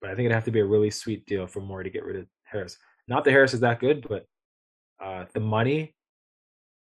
[0.00, 2.04] but I think it'd have to be a really sweet deal for Morey to get
[2.04, 2.78] rid of Harris.
[3.08, 4.26] Not that Harris is that good, but
[5.02, 5.94] uh, the money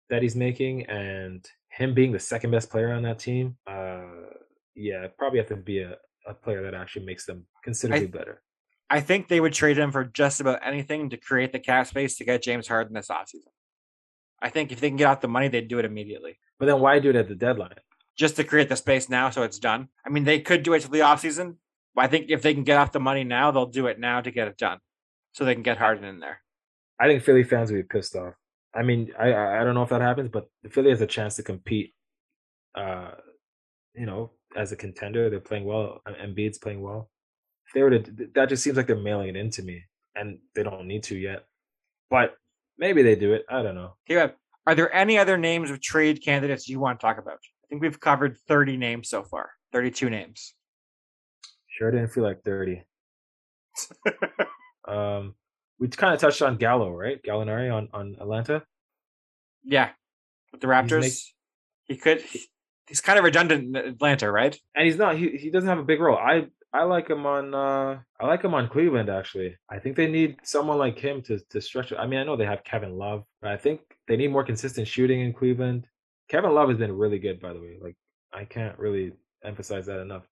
[0.09, 4.03] that he's making and him being the second best player on that team, uh,
[4.75, 5.95] yeah, probably have to be a,
[6.27, 8.41] a player that actually makes them considerably better.
[8.89, 12.17] I think they would trade him for just about anything to create the cap space
[12.17, 13.49] to get James Harden this offseason.
[14.41, 16.37] I think if they can get out the money, they'd do it immediately.
[16.59, 17.75] But then why do it at the deadline?
[18.17, 19.89] Just to create the space now so it's done.
[20.05, 21.55] I mean, they could do it to the offseason,
[21.93, 24.21] but I think if they can get off the money now, they'll do it now
[24.21, 24.79] to get it done.
[25.33, 26.41] So they can get Harden in there.
[26.99, 28.35] I think Philly fans would be pissed off.
[28.73, 31.43] I mean, I I don't know if that happens, but Philly has a chance to
[31.43, 31.93] compete.
[32.73, 33.11] Uh,
[33.93, 36.01] you know, as a contender, they're playing well.
[36.05, 37.09] and Embiid's playing well.
[37.67, 39.83] If they were to, that just seems like they're mailing it into me,
[40.15, 41.45] and they don't need to yet.
[42.09, 42.35] But
[42.77, 43.45] maybe they do it.
[43.49, 43.95] I don't know.
[44.09, 44.33] Okay,
[44.67, 47.39] are there any other names of trade candidates you want to talk about?
[47.65, 50.53] I think we've covered 30 names so far, 32 names.
[51.67, 52.83] Sure, didn't feel like thirty.
[54.87, 55.35] um,
[55.79, 57.21] we kind of touched on Gallo, right?
[57.21, 58.63] Gallinari on on Atlanta.
[59.63, 59.89] Yeah,
[60.53, 61.33] with the Raptors, make-
[61.85, 62.23] he could.
[62.87, 64.57] he's kind of redundant in Atlanta, right?
[64.73, 65.17] And he's not.
[65.17, 66.17] He he doesn't have a big role.
[66.17, 67.53] I I like him on.
[67.53, 69.09] uh I like him on Cleveland.
[69.09, 71.91] Actually, I think they need someone like him to to stretch.
[71.91, 71.97] it.
[71.97, 74.87] I mean, I know they have Kevin Love, but I think they need more consistent
[74.87, 75.87] shooting in Cleveland.
[76.29, 77.77] Kevin Love has been really good, by the way.
[77.81, 77.95] Like
[78.33, 79.13] I can't really
[79.43, 80.23] emphasize that enough.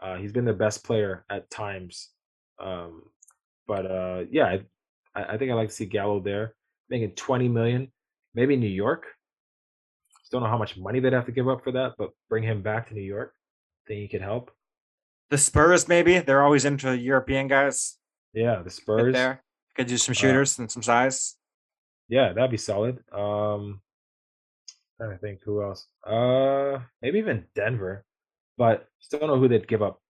[0.00, 2.10] Uh, he's been their best player at times.
[2.60, 3.02] Um,
[3.66, 4.58] but uh, yeah,
[5.14, 6.54] I, I think I like to see Gallo there
[6.90, 7.90] making twenty million.
[8.34, 9.06] Maybe New York.
[10.20, 12.42] Just don't know how much money they'd have to give up for that, but bring
[12.42, 13.32] him back to New York.
[13.86, 14.50] Think he could help.
[15.30, 17.96] The Spurs, maybe they're always into European guys.
[18.32, 19.12] Yeah, the Get Spurs.
[19.14, 19.42] there
[19.76, 21.36] could do some Uh, shooters and some size.
[22.08, 22.98] Yeah, that'd be solid.
[23.12, 23.80] Um,
[25.04, 25.86] trying to think who else.
[26.06, 28.04] Uh, maybe even Denver,
[28.56, 30.00] but still don't know who they'd give up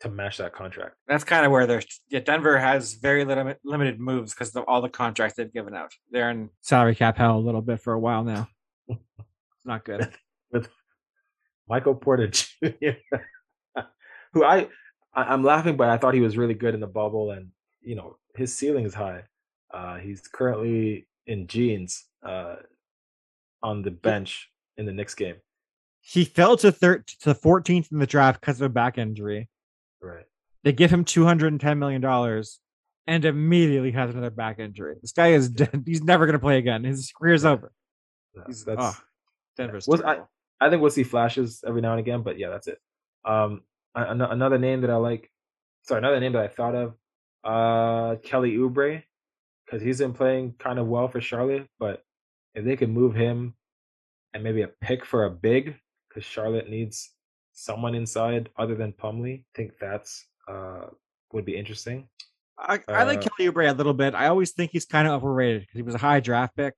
[0.00, 0.96] to match that contract.
[1.06, 1.82] That's kind of where they're.
[2.08, 5.92] Yeah, Denver has very limited limited moves because of all the contracts they've given out.
[6.10, 8.48] They're in salary cap hell a little bit for a while now.
[8.88, 8.98] It's
[9.64, 10.12] not good.
[10.50, 10.68] with
[11.68, 12.90] Michael Porter Jr.,
[14.32, 14.68] who I,
[15.14, 17.48] I I'm laughing, but I thought he was really good in the bubble, and
[17.82, 19.24] you know his ceiling is high.
[19.72, 22.56] Uh, he's currently in jeans uh,
[23.62, 25.36] on the bench in the Knicks game.
[26.00, 29.48] He fell to thir- to 14th in the draft because of a back injury.
[30.00, 30.24] Right.
[30.64, 32.58] They give him 210 million dollars,
[33.06, 34.96] and immediately has another back injury.
[35.00, 35.82] This guy is dead.
[35.86, 36.84] He's never going to play again.
[36.84, 37.72] His career's over.
[38.34, 38.96] Yeah, that's oh,
[39.56, 39.86] Denver's.
[39.86, 40.20] Was- I-
[40.62, 42.78] I think we'll see flashes every now and again, but yeah, that's it.
[43.24, 43.62] Um,
[43.94, 45.30] an- another name that I like,
[45.84, 46.94] sorry, another name that I thought of,
[47.44, 49.02] uh, Kelly Oubre,
[49.64, 51.66] because he's been playing kind of well for Charlotte.
[51.78, 52.02] But
[52.54, 53.54] if they could move him
[54.34, 55.76] and maybe a pick for a big,
[56.08, 57.10] because Charlotte needs
[57.52, 60.86] someone inside other than Plumlee, I think that's uh
[61.32, 62.08] would be interesting.
[62.58, 64.14] I, I like uh, Kelly Oubre a little bit.
[64.14, 66.74] I always think he's kind of overrated because he was a high draft pick.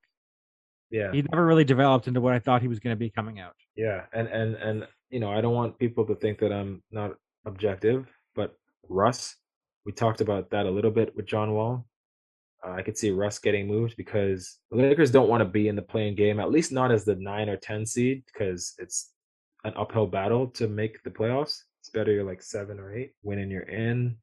[0.89, 3.39] Yeah, He never really developed into what I thought he was going to be coming
[3.39, 3.55] out.
[3.75, 7.15] Yeah, and and and you know, I don't want people to think that I'm not
[7.45, 8.05] objective,
[8.35, 8.55] but
[8.89, 9.35] Russ,
[9.85, 11.85] we talked about that a little bit with John Wall.
[12.65, 15.75] Uh, I could see Russ getting moved because the Lakers don't want to be in
[15.75, 19.11] the playing game, at least not as the nine or ten seed, because it's
[19.63, 21.59] an uphill battle to make the playoffs.
[21.81, 24.15] It's better you're like seven or eight, winning you're in.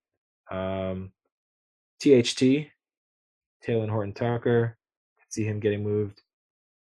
[0.51, 1.13] Um,
[2.01, 2.69] THT,
[3.67, 4.79] Talen Horton Tucker,
[5.21, 6.23] could see him getting moved.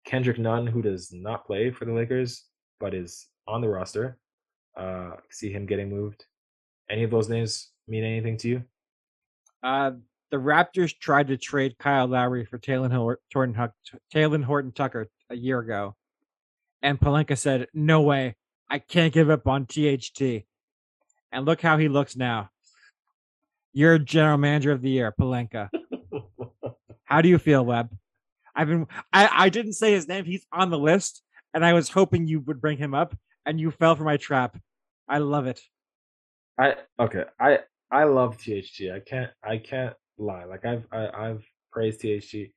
[0.05, 2.45] Kendrick Nunn, who does not play for the Lakers
[2.81, 4.19] but is on the roster,
[4.77, 6.25] uh, see him getting moved.
[6.91, 8.65] Any of those names mean anything to you?
[9.63, 9.93] Uh,
[10.31, 13.75] the Raptors tried to trade Kyle Lowry for Talen Horton, Huck-
[14.13, 15.95] Talen Horton Tucker a year ago,
[16.83, 18.37] and Pelinka said, "No way,
[18.69, 20.47] I can't give up on THT."
[21.33, 22.51] And look how he looks now.
[23.73, 25.69] You're general manager of the year, Pelinka.
[27.05, 27.97] How do you feel, Webb?
[28.55, 30.25] I've been I, I didn't say his name.
[30.25, 31.23] He's on the list,
[31.55, 33.15] and I was hoping you would bring him up,
[33.45, 34.59] and you fell for my trap.
[35.09, 35.61] I love it.
[36.59, 37.25] I okay.
[37.39, 37.61] I
[37.91, 38.91] I love THT.
[38.93, 40.45] I can't I can't lie.
[40.45, 42.51] Like I've I, I've praised THT,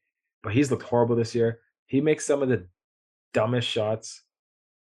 [0.43, 1.59] but he's looked horrible this year.
[1.85, 2.67] He makes some of the
[3.33, 4.23] dumbest shots.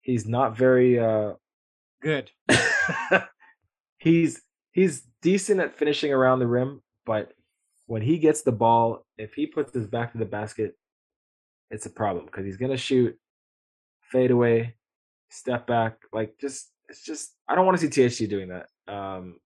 [0.00, 1.34] He's not very uh
[2.02, 2.32] Good.
[3.98, 4.42] he's
[4.72, 7.32] he's decent at finishing around the rim, but
[7.86, 10.76] when he gets the ball, if he puts his back to the basket,
[11.70, 13.16] it's a problem because he's gonna shoot
[14.10, 14.74] fade away,
[15.30, 18.66] step back, like just it's just I don't want to see THT doing that.
[18.92, 19.36] Um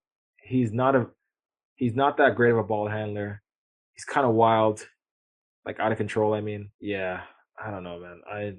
[0.42, 1.08] he's not a
[1.76, 3.42] he's not that great of a ball handler.
[3.94, 4.86] He's kind of wild,
[5.64, 6.70] like out of control, I mean.
[6.80, 7.22] Yeah,
[7.62, 8.20] I don't know, man.
[8.30, 8.56] I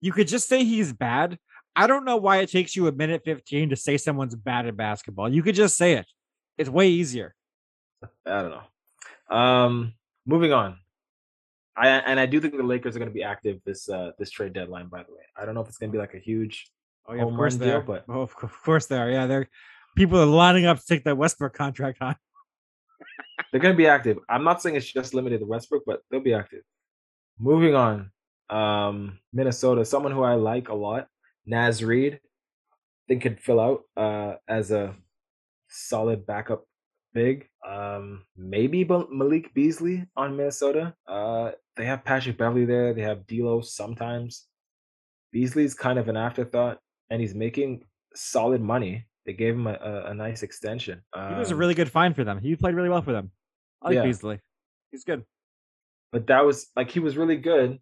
[0.00, 1.38] You could just say he's bad.
[1.76, 4.76] I don't know why it takes you a minute 15 to say someone's bad at
[4.76, 5.32] basketball.
[5.32, 6.06] You could just say it.
[6.56, 7.34] It's way easier.
[8.24, 9.36] I don't know.
[9.36, 9.94] Um,
[10.26, 10.78] moving on.
[11.76, 14.30] I and I do think the Lakers are going to be active this uh this
[14.30, 14.86] trade deadline.
[14.86, 16.70] By the way, I don't know if it's going to be like a huge.
[17.08, 17.80] Oh, yeah, of course they deal, are.
[17.80, 19.10] but- oh, of course they are.
[19.10, 19.48] Yeah, they're
[19.94, 22.16] people are lining up to take that Westbrook contract on.
[23.52, 24.18] They're going to be active.
[24.28, 26.62] I'm not saying it's just limited to Westbrook, but they'll be active.
[27.38, 28.10] Moving on.
[28.50, 31.06] Um, Minnesota, someone who I like a lot,
[31.46, 32.20] Naz Reid,
[33.08, 34.94] think could fill out uh as a
[35.68, 36.64] solid backup
[37.14, 37.48] big.
[37.66, 40.94] Um, maybe Malik Beasley on Minnesota.
[41.06, 42.92] Uh, they have Patrick Beverley there.
[42.92, 44.46] They have D'Lo sometimes.
[45.32, 46.78] Beasley's kind of an afterthought,
[47.10, 47.84] and he's making
[48.14, 49.06] solid money.
[49.26, 51.00] They gave him a, a, a nice extension.
[51.14, 52.38] He was a Um, really good find for them.
[52.40, 53.30] He played really well for them.
[53.82, 54.04] I like Yeah.
[54.04, 54.40] Beasley.
[54.90, 55.24] He's good.
[56.12, 57.78] but that was like he was really good,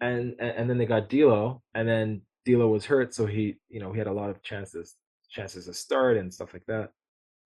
[0.00, 3.80] and and, and then they got D'Lo, and then D'Lo was hurt, so he you
[3.80, 4.94] know he had a lot of chances
[5.28, 6.90] chances to start and stuff like that.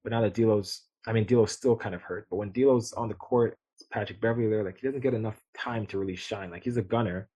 [0.03, 3.09] But now that D'Lo's, I mean D'Lo's still kind of hurt, but when D'Lo's on
[3.09, 6.51] the court, it's Patrick Beverley there, like he doesn't get enough time to really shine.
[6.51, 7.29] Like he's a gunner.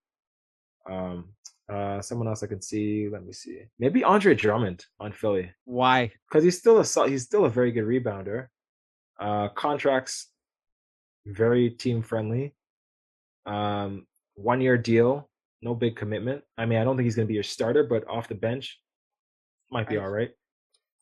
[0.91, 1.35] Um,
[1.69, 3.09] Uh, someone else I can see.
[3.11, 3.61] Let me see.
[3.79, 6.13] Maybe Andre Drummond on Philly Why?
[6.29, 8.47] because he's still a he's still a very good rebounder.
[9.21, 10.29] Uh, contracts
[11.27, 12.55] very team friendly.
[13.47, 15.29] Um, one year deal,
[15.63, 16.43] no big commitment.
[16.57, 18.81] I mean, I don't think he's going to be your starter, but off the bench,
[19.71, 20.31] might be I- all right.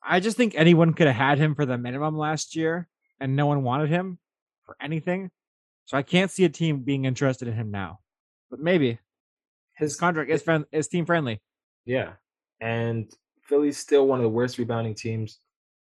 [0.09, 2.89] I just think anyone could have had him for the minimum last year,
[3.21, 4.19] and no one wanted him
[4.65, 5.31] for anything.
[5.87, 7.99] So I can't see a team being interested in him now.
[8.51, 8.99] But maybe
[9.77, 11.41] his contract is friend is team friendly.
[11.85, 12.13] Yeah.
[12.61, 13.11] And
[13.43, 15.39] Philly's still one of the worst rebounding teams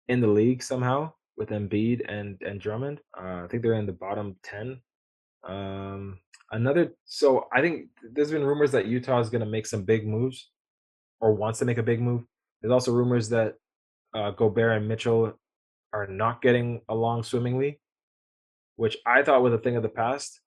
[0.08, 3.00] in the league somehow with Embiid and and Drummond.
[3.18, 4.80] Uh, I think they're in the bottom 10.
[5.48, 6.18] Um
[6.52, 10.06] another so I think there's been rumors that Utah is going to make some big
[10.06, 10.50] moves
[11.20, 12.24] or wants to make a big move.
[12.60, 13.54] There's also rumors that
[14.14, 15.38] uh, Gobert and Mitchell
[15.92, 17.80] are not getting along swimmingly,
[18.76, 20.40] which I thought was a thing of the past,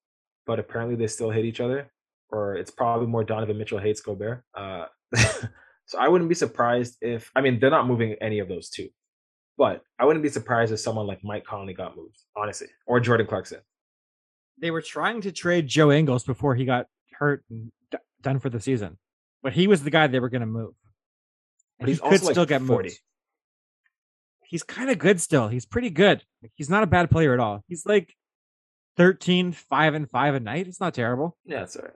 [0.46, 1.92] but apparently they still hate each other,
[2.32, 4.44] or it's probably more Donovan Mitchell hates Gobert.
[4.56, 4.86] Uh,
[5.86, 8.90] so I wouldn't be surprised if I mean they're not moving any of those two,
[9.58, 13.28] but I wouldn't be surprised if someone like Mike Conley got moved, honestly, or Jordan
[13.28, 13.60] Clarkson.
[14.62, 18.50] They were trying to trade Joe Ingles before he got hurt and d- done for
[18.50, 18.98] the season,
[19.42, 20.74] but he was the guy they were going to move.
[21.80, 22.90] But And he's he could like, still get 40.
[22.90, 23.00] moved.
[24.44, 25.48] He's kind of good still.
[25.48, 26.24] He's pretty good.
[26.42, 27.64] Like, he's not a bad player at all.
[27.68, 28.16] He's like
[28.98, 30.68] 13, 5 and 5 a night.
[30.68, 31.38] It's not terrible.
[31.46, 31.94] Yeah, it's all right.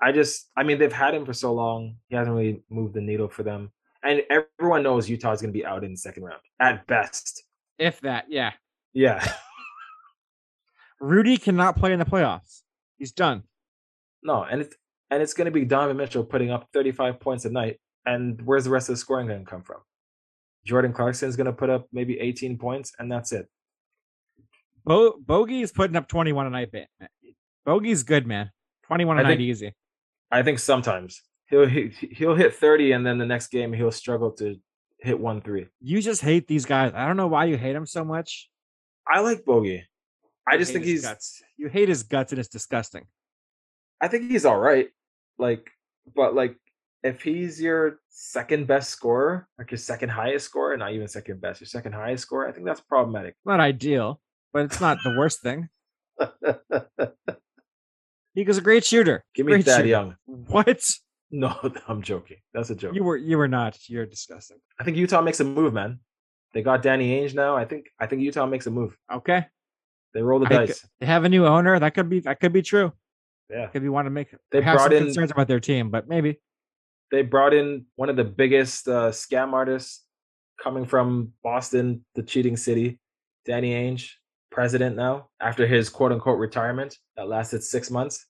[0.00, 1.96] I just, I mean, they've had him for so long.
[2.08, 3.72] He hasn't really moved the needle for them.
[4.02, 7.42] And everyone knows Utah is going to be out in the second round at best.
[7.78, 8.52] If that, yeah.
[8.92, 9.26] Yeah.
[11.00, 12.62] Rudy cannot play in the playoffs.
[12.98, 13.44] He's done.
[14.22, 14.74] no, and it's
[15.10, 17.78] and it's going to be Donovan Mitchell putting up 35 points a night.
[18.04, 19.78] And where's the rest of the scoring going to come from?
[20.64, 23.46] Jordan Clarkson's going to put up maybe 18 points, and that's it.
[24.84, 26.72] Bo- Bogey is putting up 21 a night.
[26.72, 26.86] man.
[27.64, 28.50] Bogey's good, man.
[28.86, 29.74] 21 a I night think- easy.
[30.30, 34.32] I think sometimes he'll he, he'll hit 30, and then the next game he'll struggle
[34.32, 34.56] to
[35.00, 35.66] hit one three.
[35.80, 36.92] You just hate these guys.
[36.94, 38.50] I don't know why you hate him so much.
[39.06, 39.86] I like Bogey.
[40.46, 41.42] I You just think he's guts.
[41.56, 43.06] You hate his guts, and it's disgusting.
[44.00, 44.88] I think he's all right.
[45.38, 45.70] Like,
[46.14, 46.56] but like,
[47.02, 51.60] if he's your second best scorer, like your second highest scorer, not even second best,
[51.60, 53.34] your second highest scorer, I think that's problematic.
[53.44, 54.20] Not ideal,
[54.52, 55.68] but it's not the worst thing.
[58.38, 59.24] He was a great shooter.
[59.34, 59.88] Give me Great Thad shooter.
[59.88, 60.16] Young.
[60.26, 60.80] What?
[61.30, 61.54] No,
[61.86, 62.38] I'm joking.
[62.54, 62.94] That's a joke.
[62.94, 63.76] You were you were not.
[63.86, 64.56] You're disgusting.
[64.80, 66.00] I think Utah makes a move, man.
[66.54, 67.54] They got Danny Ainge now.
[67.54, 68.96] I think I think Utah makes a move.
[69.12, 69.44] Okay.
[70.14, 70.88] They roll the I dice.
[71.00, 71.78] They have a new owner.
[71.78, 72.94] That could be that could be true.
[73.50, 73.66] Yeah.
[73.66, 76.08] Could be want to make They have some brought in- concerns about their team, but
[76.08, 76.40] maybe.
[77.10, 80.04] They brought in one of the biggest uh, scam artists
[80.62, 82.98] coming from Boston, the cheating city,
[83.44, 84.12] Danny Ainge,
[84.58, 88.26] president now after his quote unquote retirement that lasted six months.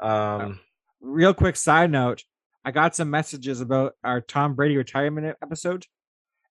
[0.00, 0.60] Um,
[1.00, 2.22] Real quick side note,
[2.64, 5.84] I got some messages about our Tom Brady retirement episode,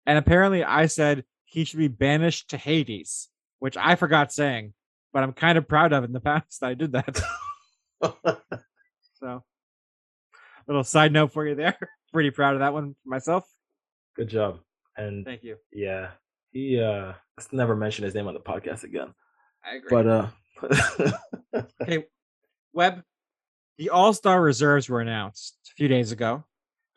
[0.05, 3.29] and apparently I said he should be banished to Hades,
[3.59, 4.73] which I forgot saying,
[5.13, 7.21] but I'm kind of proud of in the past that I did that.
[9.19, 9.41] So,
[10.67, 11.77] little side note for you there.
[12.13, 13.45] Pretty proud of that one for myself.
[14.17, 14.59] Good job.
[14.97, 15.55] And Thank you.
[15.71, 16.09] yeah,
[16.51, 19.13] he uh let's never mention his name on the podcast again.
[19.65, 19.89] I agree.
[19.89, 20.27] But uh
[21.81, 22.05] okay,
[22.73, 23.03] Webb,
[23.77, 26.43] the All Star reserves were announced a few days ago.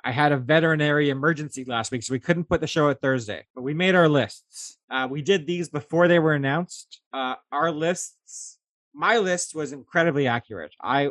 [0.02, 3.44] I had a veterinary emergency last week, so we couldn't put the show at Thursday,
[3.54, 4.78] but we made our lists.
[4.90, 7.02] Uh, we did these before they were announced.
[7.12, 8.58] Uh, our lists,
[8.94, 10.72] my list was incredibly accurate.
[10.80, 11.10] I,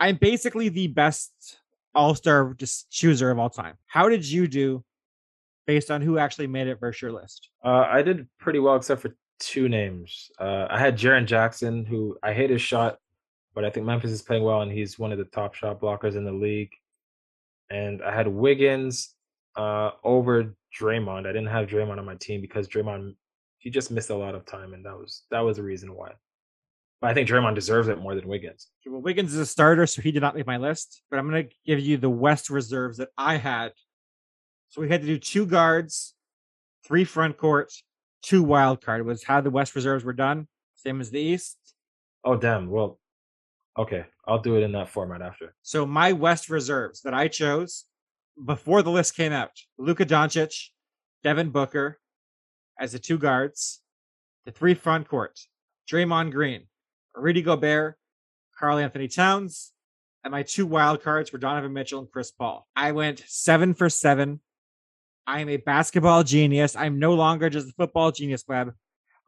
[0.00, 1.58] I'm basically the best
[1.94, 3.76] All Star just chooser of all time.
[3.86, 4.82] How did you do,
[5.66, 7.48] based on who actually made it versus your list?
[7.64, 10.30] Uh, I did pretty well except for two names.
[10.38, 12.98] Uh, I had Jaren Jackson, who I hate his shot,
[13.54, 16.16] but I think Memphis is playing well, and he's one of the top shot blockers
[16.16, 16.70] in the league.
[17.70, 19.14] And I had Wiggins
[19.56, 21.26] uh, over Draymond.
[21.26, 23.14] I didn't have Draymond on my team because Draymond
[23.62, 26.12] he just missed a lot of time, and that was that was the reason why.
[27.00, 28.68] But I think Draymond deserves it more than Wiggins.
[28.86, 31.02] Well, Wiggins is a starter, so he did not make my list.
[31.10, 33.72] But I'm going to give you the West reserves that I had.
[34.72, 36.14] So we had to do two guards,
[36.82, 37.84] three front courts,
[38.22, 40.48] two wild card was how the West reserves were done.
[40.76, 41.58] Same as the East.
[42.24, 42.70] Oh damn!
[42.70, 42.98] Well,
[43.78, 45.54] okay, I'll do it in that format after.
[45.60, 47.84] So my West reserves that I chose
[48.42, 50.70] before the list came out: Luka Doncic,
[51.22, 52.00] Devin Booker
[52.80, 53.82] as the two guards,
[54.46, 55.38] the three front court:
[55.86, 56.62] Draymond Green,
[57.14, 57.98] Rudy Gobert,
[58.58, 59.72] Karl Anthony Towns,
[60.24, 62.66] and my two wild cards were Donovan Mitchell and Chris Paul.
[62.74, 64.40] I went seven for seven.
[65.26, 66.76] I am a basketball genius.
[66.76, 68.74] I'm no longer just a football genius, Webb.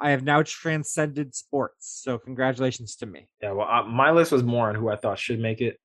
[0.00, 2.00] I have now transcended sports.
[2.02, 3.28] So congratulations to me.
[3.40, 5.78] Yeah, well, uh, my list was more on who I thought should make it.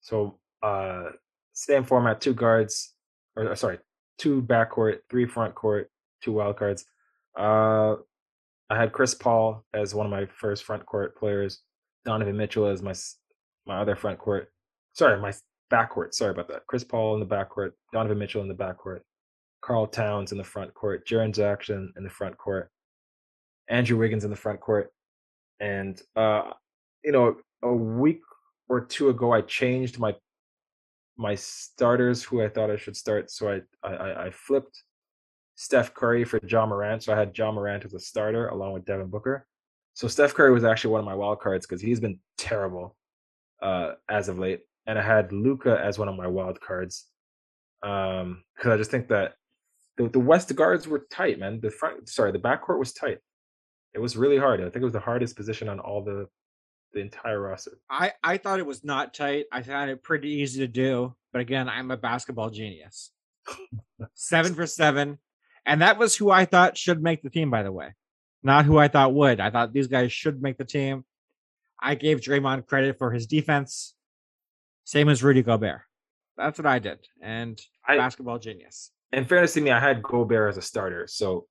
[0.00, 1.10] So uh,
[1.52, 2.92] same format, two guards,
[3.36, 3.78] or uh, sorry,
[4.18, 5.90] two backcourt, three front court,
[6.22, 6.84] two wild cards.
[7.38, 7.96] Uh,
[8.70, 11.60] I had Chris Paul as one of my first front court players.
[12.04, 12.94] Donovan Mitchell as my
[13.66, 14.50] my other front court.
[14.92, 15.32] Sorry, my
[15.72, 16.12] backcourt.
[16.12, 16.66] Sorry about that.
[16.66, 19.00] Chris Paul in the backcourt, Donovan Mitchell in the backcourt,
[19.64, 22.70] Karl Towns in the front court, Jaren Jackson in the front court,
[23.68, 24.92] Andrew Wiggins in the front court,
[25.58, 26.50] and uh,
[27.02, 28.20] you know, a week
[28.68, 30.14] or two ago, I changed my
[31.16, 33.30] my starters who I thought I should start.
[33.30, 34.82] So I I, I flipped
[35.54, 37.02] Steph Curry for Ja Morant.
[37.02, 39.46] So I had Ja Morant as a starter along with Devin Booker.
[39.94, 42.96] So Steph Curry was actually one of my wild cards because he's been terrible
[43.62, 47.06] uh, as of late, and I had Luka as one of my wild cards
[47.80, 48.22] because
[48.66, 49.36] um, I just think that
[49.96, 51.60] the, the West guards were tight, man.
[51.60, 53.18] The front, sorry, the backcourt was tight.
[53.94, 54.60] It was really hard.
[54.60, 56.28] I think it was the hardest position on all the
[56.92, 57.78] the entire roster.
[57.90, 59.46] I I thought it was not tight.
[59.52, 63.10] I found it pretty easy to do, but again, I'm a basketball genius.
[64.14, 65.18] seven for seven,
[65.66, 67.50] and that was who I thought should make the team.
[67.50, 67.94] By the way,
[68.42, 69.40] not who I thought would.
[69.40, 71.04] I thought these guys should make the team.
[71.80, 73.94] I gave Draymond credit for his defense,
[74.84, 75.82] same as Rudy Gobert.
[76.36, 78.90] That's what I did, and I, basketball genius.
[79.14, 81.46] In fairness to me, I had Gobert as a starter, so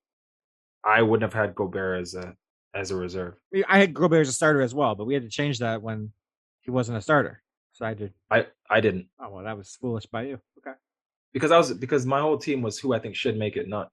[0.84, 2.36] I wouldn't have had Gobert as a
[2.74, 3.36] as a reserve.
[3.70, 6.12] I had Gobert as a starter as well, but we had to change that when
[6.62, 7.42] he wasn't a starter.
[7.72, 8.14] So I did.
[8.30, 9.08] I I didn't.
[9.20, 10.40] Oh well, that was foolish by you.
[10.60, 10.76] Okay.
[11.32, 13.90] Because I was because my whole team was who I think should make it, not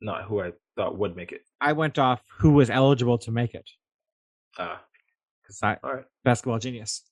[0.00, 1.42] not who I thought would make it.
[1.60, 3.68] I went off who was eligible to make it.
[4.58, 4.80] Ah.
[5.42, 6.04] Because I all right.
[6.24, 7.02] basketball genius.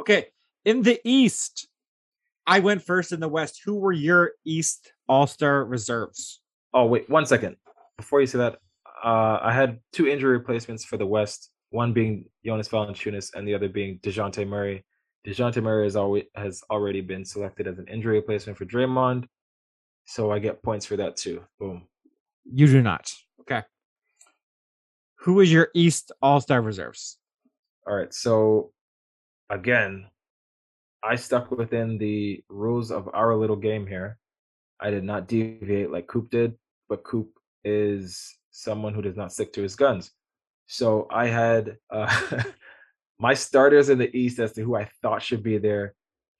[0.00, 0.26] Okay.
[0.64, 1.68] In the East,
[2.46, 3.60] I went first in the West.
[3.64, 6.40] Who were your East All Star reserves?
[6.74, 7.56] Oh wait, one second.
[7.96, 8.58] Before you say that,
[9.04, 11.50] uh, I had two injury replacements for the West.
[11.70, 14.84] One being Jonas Valanciunas, and the other being Dejounte Murray.
[15.26, 19.24] Dejounte Murray has always has already been selected as an injury replacement for Draymond,
[20.04, 21.42] so I get points for that too.
[21.58, 21.86] Boom.
[22.44, 23.12] You do not.
[23.40, 23.62] Okay.
[25.20, 27.18] Who is your East All Star reserves?
[27.86, 28.12] All right.
[28.12, 28.72] So
[29.48, 30.06] again,
[31.02, 34.18] I stuck within the rules of our little game here.
[34.82, 36.54] I did not deviate like Coop did,
[36.88, 37.30] but Coop
[37.64, 40.10] is someone who does not stick to his guns.
[40.66, 42.42] So I had uh,
[43.18, 45.94] my starters in the East as to who I thought should be there: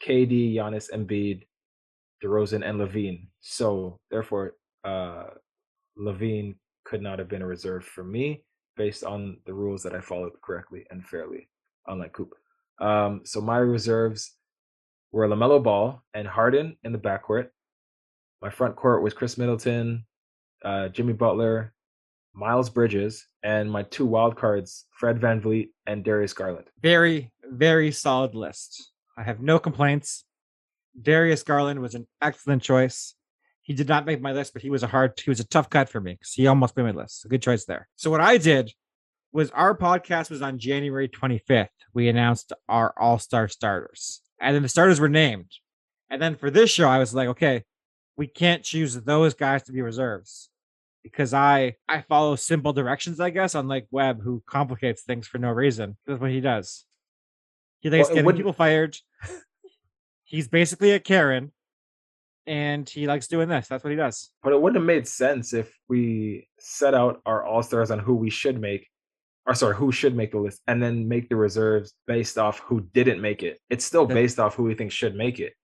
[0.04, 1.44] KD, Giannis, Embiid,
[2.22, 3.28] DeRozan, and LaVine.
[3.40, 4.54] So therefore,
[4.84, 5.26] uh,
[5.98, 8.42] LaVine could not have been a reserve for me
[8.76, 11.48] based on the rules that I followed correctly and fairly,
[11.86, 12.34] unlike Coop.
[12.80, 14.34] Um, so my reserves
[15.12, 17.48] were LaMelo Ball and Harden in the backcourt.
[18.42, 20.04] My front court was Khris Middleton,
[20.64, 21.72] uh, Jimmy Butler,
[22.34, 26.66] Miles Bridges, and my two wild cards, Fred Van VanVleet and Darius Garland.
[26.80, 28.90] Very, very solid list.
[29.16, 30.24] I have no complaints.
[31.00, 33.14] Darius Garland was an excellent choice.
[33.62, 35.70] He did not make my list, but he was a hard, he was a tough
[35.70, 37.24] cut for me because he almost made my list.
[37.24, 37.88] A good choice there.
[37.94, 38.72] So what I did
[39.32, 41.68] was our podcast was on January 25th.
[41.94, 45.52] We announced our all star starters, and then the starters were named.
[46.10, 47.62] And then for this show, I was like, okay,
[48.16, 50.50] we can't choose those guys to be reserves
[51.02, 55.50] because I I follow simple directions, I guess, unlike Webb, who complicates things for no
[55.50, 55.96] reason.
[56.06, 56.84] That's what he does.
[57.80, 58.96] He likes well, getting people fired.
[60.24, 61.52] He's basically a Karen,
[62.46, 63.68] and he likes doing this.
[63.68, 64.30] That's what he does.
[64.42, 68.14] But it wouldn't have made sense if we set out our all stars on who
[68.14, 68.88] we should make,
[69.46, 72.80] or sorry, who should make the list, and then make the reserves based off who
[72.94, 73.60] didn't make it.
[73.68, 75.54] It's still based off who we think should make it.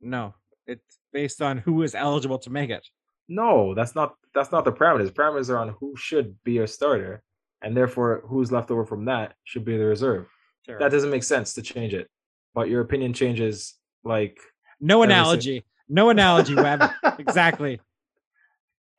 [0.00, 0.34] No,
[0.66, 2.86] it's based on who is eligible to make it.
[3.28, 5.10] No, that's not that's not the parameters.
[5.10, 7.22] Parameters are on who should be a starter,
[7.62, 10.26] and therefore who's left over from that should be the reserve.
[10.66, 10.78] Sure.
[10.78, 12.08] That doesn't make sense to change it.
[12.54, 13.74] But your opinion changes
[14.04, 14.38] like
[14.80, 15.64] no analogy.
[15.88, 16.90] No analogy, Webb.
[17.18, 17.80] exactly.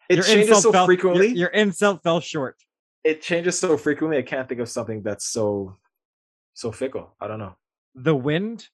[0.10, 1.28] It your changes so fell, frequently.
[1.28, 2.58] Your, your insult fell short.
[3.04, 4.18] It changes so frequently.
[4.18, 5.78] I can't think of something that's so
[6.54, 7.16] so fickle.
[7.20, 7.56] I don't know.
[7.96, 8.68] The wind,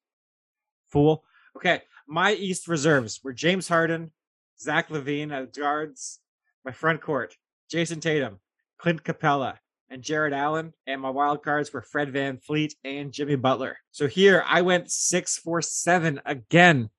[0.89, 1.23] fool.
[1.55, 1.81] Okay,
[2.11, 4.11] my East reserves were James Harden,
[4.59, 6.19] Zach LaVine as guards.
[6.65, 7.35] My front court,
[7.71, 8.39] Jayson Tatum,
[8.77, 9.55] Clint Capela,
[9.89, 10.73] and Jarrett Allen.
[10.85, 13.77] And my wild cards were Fred VanVleet and Jimmy Butler.
[13.91, 16.89] So here I went six, four, seven again.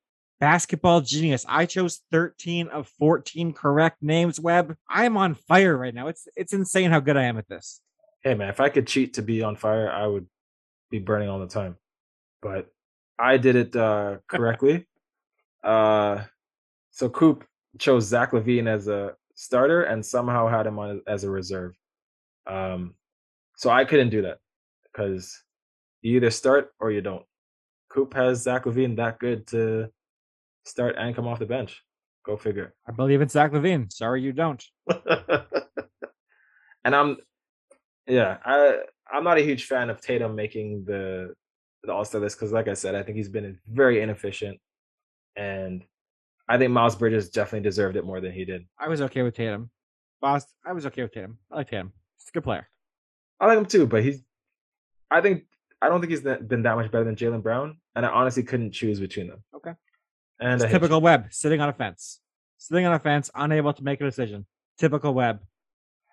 [0.40, 1.44] Basketball genius.
[1.48, 4.74] I chose 13 of 14 correct names, Webb.
[4.90, 6.08] I am on fire right now.
[6.08, 7.80] It's it's insane how good I am at this.
[8.24, 10.26] Hey man, if I could cheat to be on fire, I would
[10.90, 11.76] be burning all the time.
[12.40, 12.72] But
[13.20, 14.86] I did it uh correctly.
[15.62, 16.24] Uh
[16.90, 17.44] so Coop
[17.78, 21.72] chose Zach LaVine as a starter and somehow had him on as a reserve.
[22.46, 22.94] Um,
[23.56, 24.38] so I couldn't do that
[24.84, 25.42] because
[26.02, 27.24] you either start or you don't.
[27.88, 29.88] Coop has Zach LaVine that good to
[30.64, 31.82] start and come off the bench.
[32.24, 32.74] Go figure.
[32.86, 33.92] I believe it's Zach LaVine.
[33.92, 34.62] Sorry, you don't.
[36.84, 37.16] and I'm,
[38.06, 38.78] yeah, I
[39.12, 41.34] I'm not a huge fan of Tatum making the
[41.82, 44.58] the All Star list because, like I said, I think he's been very inefficient,
[45.36, 45.84] and
[46.48, 48.66] I think Miles Bridges definitely deserved it more than he did.
[48.78, 49.70] I was okay with Tatum.
[50.20, 51.38] Boss, I was okay with Tatum.
[51.50, 51.92] I like Tatum.
[52.18, 52.68] He's a good player.
[53.40, 54.22] I like him too, but he's.
[55.10, 55.44] I think
[55.80, 58.72] I don't think he's been that much better than Jaylen Brown, and I honestly couldn't
[58.72, 59.42] choose between them.
[59.54, 59.72] Okay.
[60.40, 62.20] And typical Webb sitting on a fence,
[62.58, 64.46] sitting on a fence, unable to make a decision.
[64.78, 65.40] Typical Webb.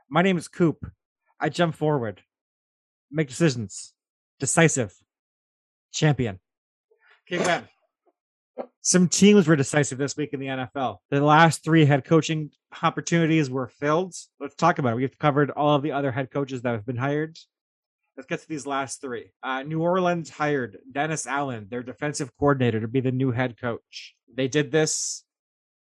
[0.10, 0.86] My name is Coop.
[1.40, 2.22] I jump forward,
[3.12, 3.94] make decisions,
[4.40, 4.94] decisive,
[5.94, 6.40] champion.
[7.28, 7.66] Okay, Webb.
[8.90, 10.98] Some teams were decisive this week in the NFL.
[11.12, 12.50] The last three head coaching
[12.82, 14.16] opportunities were filled.
[14.40, 14.96] Let's talk about it.
[14.96, 17.38] We've covered all of the other head coaches that have been hired.
[18.18, 19.30] Let's get to these last three.
[19.44, 24.16] Uh, New Orleans hired Dennis Allen, their defensive coordinator, to be the new head coach.
[24.34, 25.24] They did this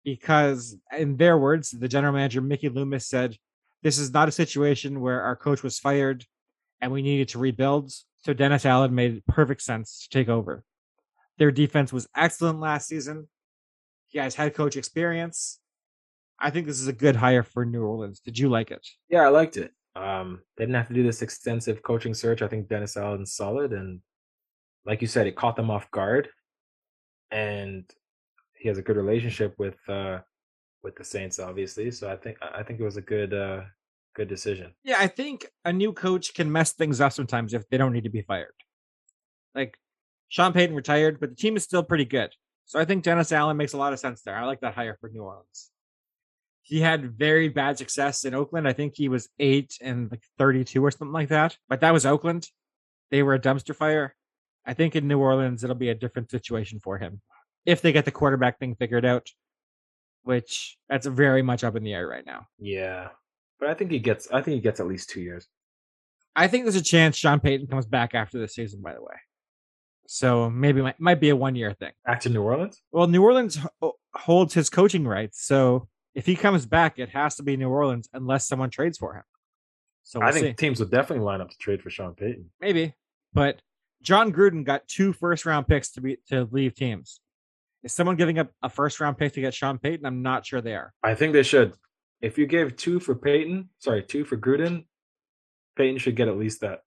[0.03, 3.37] because, in their words, the general manager, Mickey Loomis, said,
[3.83, 6.25] This is not a situation where our coach was fired
[6.81, 7.91] and we needed to rebuild.
[8.23, 10.63] So Dennis Allen made perfect sense to take over.
[11.37, 13.27] Their defense was excellent last season.
[14.07, 15.59] He has head coach experience.
[16.39, 18.19] I think this is a good hire for New Orleans.
[18.19, 18.85] Did you like it?
[19.09, 19.71] Yeah, I liked it.
[19.95, 22.41] Um, they didn't have to do this extensive coaching search.
[22.41, 24.01] I think Dennis Allen's solid, and
[24.85, 26.29] like you said, it caught them off guard.
[27.31, 27.89] And
[28.57, 30.19] he has a good relationship with uh,
[30.83, 31.91] with the Saints, obviously.
[31.91, 33.61] So I think I think it was a good uh,
[34.15, 34.73] good decision.
[34.83, 38.03] Yeah, I think a new coach can mess things up sometimes if they don't need
[38.03, 38.53] to be fired.
[39.53, 39.77] Like
[40.29, 42.31] Sean Payton retired, but the team is still pretty good.
[42.65, 44.35] So I think Dennis Allen makes a lot of sense there.
[44.35, 45.71] I like that hire for New Orleans.
[46.63, 48.67] He had very bad success in Oakland.
[48.67, 51.57] I think he was eight and like 32 or something like that.
[51.69, 52.47] But that was Oakland.
[53.11, 54.15] They were a dumpster fire.
[54.65, 57.21] I think in New Orleans, it'll be a different situation for him
[57.65, 59.29] if they get the quarterback thing figured out,
[60.23, 62.47] which that's very much up in the air right now.
[62.57, 63.09] Yeah.
[63.59, 65.47] But I think he gets I think he gets at least two years.
[66.35, 69.15] I think there's a chance Sean Payton comes back after the season, by the way.
[70.07, 71.91] So maybe it might be a one year thing.
[72.05, 72.81] Back to New Orleans?
[72.91, 73.59] Well, New Orleans
[74.13, 75.43] holds his coaching rights.
[75.43, 79.15] So if he comes back, it has to be New Orleans unless someone trades for
[79.15, 79.23] him.
[80.03, 80.53] So we'll I think see.
[80.53, 82.51] teams would definitely line up to trade for Sean Payton.
[82.61, 82.93] Maybe.
[83.33, 83.61] But
[84.01, 87.19] Jon Gruden got two first round picks to be to leave teams.
[87.83, 90.05] Is someone giving up a first round pick to get Sean Payton?
[90.05, 90.93] I'm not sure they are.
[91.03, 91.73] I think they should.
[92.21, 94.85] If you gave two for Payton, sorry, two for Gruden,
[95.75, 96.81] Payton should get at least that.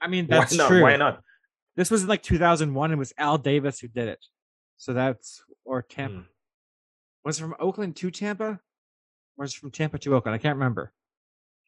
[0.00, 0.82] I mean, that's Why true.
[0.82, 1.22] Why not?
[1.80, 2.92] This was in like 2001.
[2.92, 4.22] It was Al Davis who did it.
[4.76, 6.14] So that's or Tampa.
[6.14, 6.22] Hmm.
[7.24, 8.44] Was it from Oakland to Tampa?
[8.44, 8.58] Or
[9.38, 10.34] was it from Tampa to Oakland?
[10.34, 10.92] I can't remember.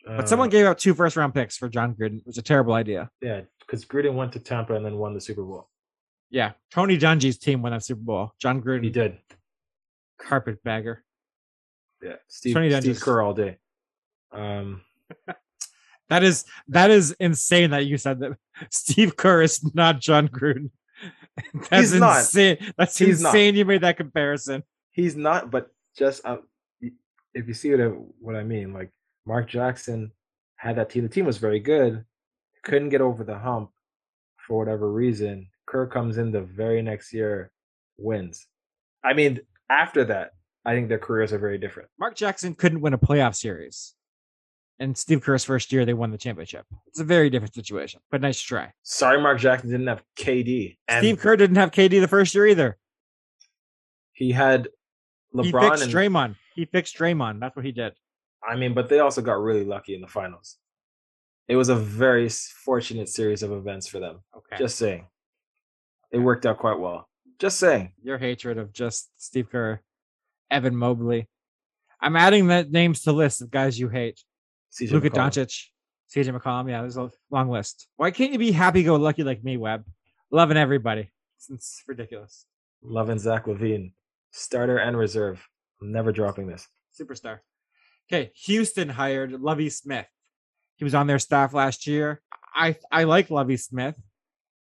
[0.06, 2.18] Uh, but someone uh gave out two first round picks for Jon Gruden.
[2.18, 3.08] It was a terrible idea.
[3.22, 5.70] Yeah, because Gruden went to Tampa and then won the Super Bowl.
[6.28, 8.32] Yeah, Tony Dungy's team won that Super Bowl.
[8.38, 8.84] Jon Gruden.
[8.84, 9.16] He did.
[10.20, 10.98] Carpetbagger.
[12.02, 13.56] Yeah, Steve, Tony Steve Kerr all day.
[14.30, 14.82] Um,
[16.12, 18.36] That is that is insane that you said that
[18.70, 20.68] Steve Kerr is not John Gruden.
[21.70, 22.58] That's He's insane.
[22.60, 22.74] Not.
[22.76, 23.54] That's He's insane.
[23.54, 23.58] Not.
[23.58, 24.62] You made that comparison.
[24.90, 26.36] He's not, but just uh,
[27.32, 28.90] if you see what I, what I mean, like
[29.24, 30.12] Mark Jackson
[30.56, 31.02] had that team.
[31.04, 32.04] The team was very good,
[32.62, 33.70] couldn't get over the hump
[34.46, 35.48] for whatever reason.
[35.64, 37.50] Kerr comes in the very next year,
[37.96, 38.46] wins.
[39.02, 39.40] I mean,
[39.70, 40.32] after that,
[40.66, 41.88] I think their careers are very different.
[41.98, 43.94] Mark Jackson couldn't win a playoff series
[44.78, 46.66] and Steve Kerr's first year, they won the championship.
[46.86, 48.72] It's a very different situation, but nice try.
[48.82, 50.76] Sorry, Mark Jackson didn't have KD.
[50.88, 52.78] And Steve Kerr didn't have KD the first year either.
[54.12, 54.68] He had
[55.34, 55.44] LeBron.
[55.44, 56.36] He fixed and, Draymond.
[56.54, 57.40] He fixed Draymond.
[57.40, 57.94] That's what he did.
[58.46, 60.56] I mean, but they also got really lucky in the finals.
[61.48, 64.20] It was a very fortunate series of events for them.
[64.36, 64.56] Okay.
[64.58, 65.06] Just saying.
[66.10, 67.08] It worked out quite well.
[67.38, 67.92] Just saying.
[68.02, 69.80] Your hatred of just Steve Kerr,
[70.50, 71.28] Evan Mobley.
[72.00, 74.22] I'm adding that names to list of guys you hate.
[74.72, 75.14] CJ Luka McCollum.
[75.14, 75.66] Doncic,
[76.14, 76.70] CJ McCollum.
[76.70, 77.88] Yeah, there's a long list.
[77.96, 79.84] Why can't you be happy go lucky like me, Webb?
[80.30, 81.10] Loving everybody.
[81.36, 82.46] It's, it's ridiculous.
[82.82, 83.92] Loving Zach LaVine,
[84.30, 85.46] starter and reserve.
[85.80, 86.66] I'm never dropping this.
[86.98, 87.40] Superstar.
[88.10, 90.06] Okay, Houston hired Lovie Smith.
[90.76, 92.20] He was on their staff last year.
[92.54, 93.94] I I like Lovie Smith.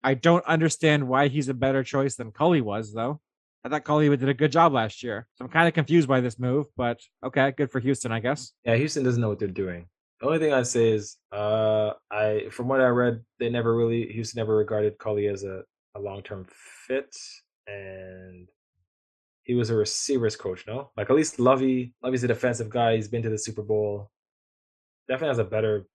[0.03, 3.21] I don't understand why he's a better choice than Culley was, though.
[3.63, 5.27] I thought Culley did a good job last year.
[5.35, 8.53] So I'm kind of confused by this move, but okay, good for Houston, I guess.
[8.63, 9.87] Yeah, Houston doesn't know what they're doing.
[10.19, 14.11] The only thing I'd say is, uh, I from what I read, they never really
[14.11, 15.63] Houston never regarded Culley as a,
[15.95, 16.45] a long term
[16.87, 17.15] fit,
[17.67, 18.47] and
[19.43, 20.65] he was a receivers coach.
[20.67, 22.95] No, like at least Lovie, Lovie's a defensive guy.
[22.95, 24.11] He's been to the Super Bowl.
[25.07, 25.87] Definitely has a better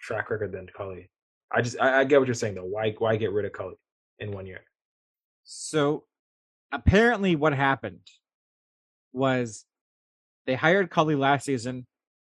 [0.00, 1.10] track record than Culley.
[1.52, 2.64] I just I, I get what you're saying though.
[2.64, 3.76] Why why get rid of Culley
[4.18, 4.64] in one year?
[5.44, 6.04] So
[6.72, 8.06] apparently, what happened
[9.12, 9.66] was
[10.46, 11.86] they hired Culley last season,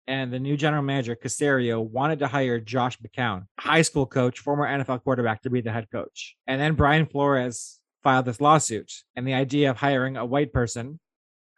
[0.09, 4.65] and the new general manager, Caserio, wanted to hire Josh McCown, high school coach, former
[4.65, 6.35] NFL quarterback, to be the head coach.
[6.47, 8.91] And then Brian Flores filed this lawsuit.
[9.15, 10.99] And the idea of hiring a white person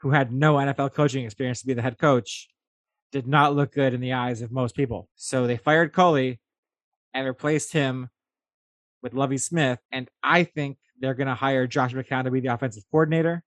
[0.01, 2.49] who had no NFL coaching experience to be the head coach
[3.13, 5.07] did not look good in the eyes of most people.
[5.15, 6.41] So they fired Culley
[7.13, 8.09] and replaced him
[9.01, 9.79] with Lovie Smith.
[9.93, 13.43] And I think they're going to hire Josh McCown to be the offensive coordinator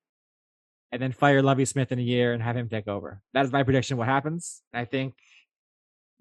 [0.94, 3.20] and then fire Lovie Smith in a year and have him take over.
[3.32, 3.96] That is my prediction.
[3.96, 4.62] What happens?
[4.72, 5.14] I think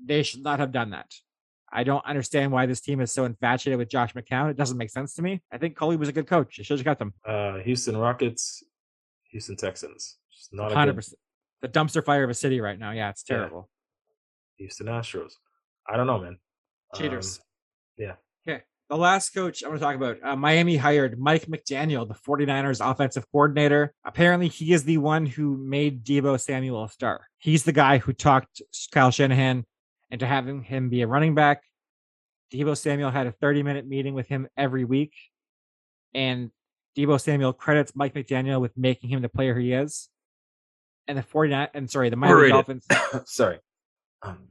[0.04, 1.14] they should not have done that.
[1.72, 4.50] I don't understand why this team is so infatuated with Josh McCown.
[4.50, 5.44] It doesn't make sense to me.
[5.52, 6.58] I think Culley was a good coach.
[6.58, 7.14] It should have kept him.
[7.24, 8.64] Uh, Houston Rockets,
[9.30, 10.18] Houston Texans.
[10.36, 11.06] Just not a Hundred good.
[11.62, 12.90] The dumpster fire of a city right now.
[12.90, 13.70] Yeah, it's terrible.
[14.58, 14.64] Yeah.
[14.64, 15.34] Houston Astros.
[15.88, 16.40] I don't know, man.
[16.96, 17.38] Cheaters.
[17.38, 18.14] Um, yeah.
[18.52, 18.64] Okay.
[18.94, 22.80] The last coach I want to talk about, uh, Miami hired Mike McDaniel, the 49ers
[22.80, 23.92] offensive coordinator.
[24.06, 27.28] Apparently, he is the one who made Deebo Samuel a star.
[27.40, 28.62] He's the guy who talked
[28.92, 29.66] Kyle Shanahan
[30.12, 31.64] into having him be a running back.
[32.54, 35.16] Deebo Samuel had a 30 minute meeting with him every week.
[36.14, 36.52] And
[36.96, 40.08] Deebo Samuel credits Mike McDaniel with making him the player he is.
[41.08, 42.86] And the 49 and sorry, the Miami Dolphins
[43.26, 43.58] Sorry.
[44.22, 44.50] Um,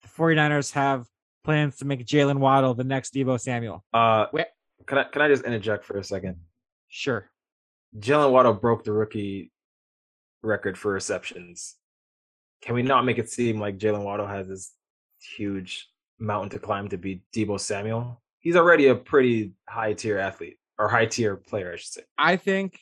[0.00, 1.04] the 49ers have
[1.44, 3.84] plans to make Jaylen Waddle the next Deebo Samuel.
[3.92, 4.26] uh,
[4.86, 6.36] can I can I just interject for a second?
[6.88, 7.30] Sure.
[7.98, 9.52] Jaylen Waddle broke the rookie
[10.42, 11.76] record for receptions.
[12.62, 14.72] Can we not make it seem like Jaylen Waddle has this
[15.36, 15.88] huge
[16.18, 18.20] mountain to climb to be Deebo Samuel?
[18.40, 22.02] He's already a pretty high tier athlete or high tier player, I should say.
[22.18, 22.78] I think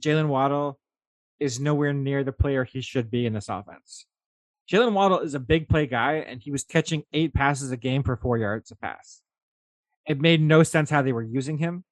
[0.00, 0.78] Jaylen Waddle
[1.40, 4.06] is nowhere near the player he should be in this offense.
[4.70, 8.04] Jaylen Waddle is a big play guy, and he was catching eight passes a game
[8.04, 9.20] for four yards a pass.
[10.06, 11.84] It made no sense how they were using him.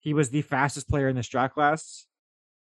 [0.00, 2.06] He was the fastest player in this draft class,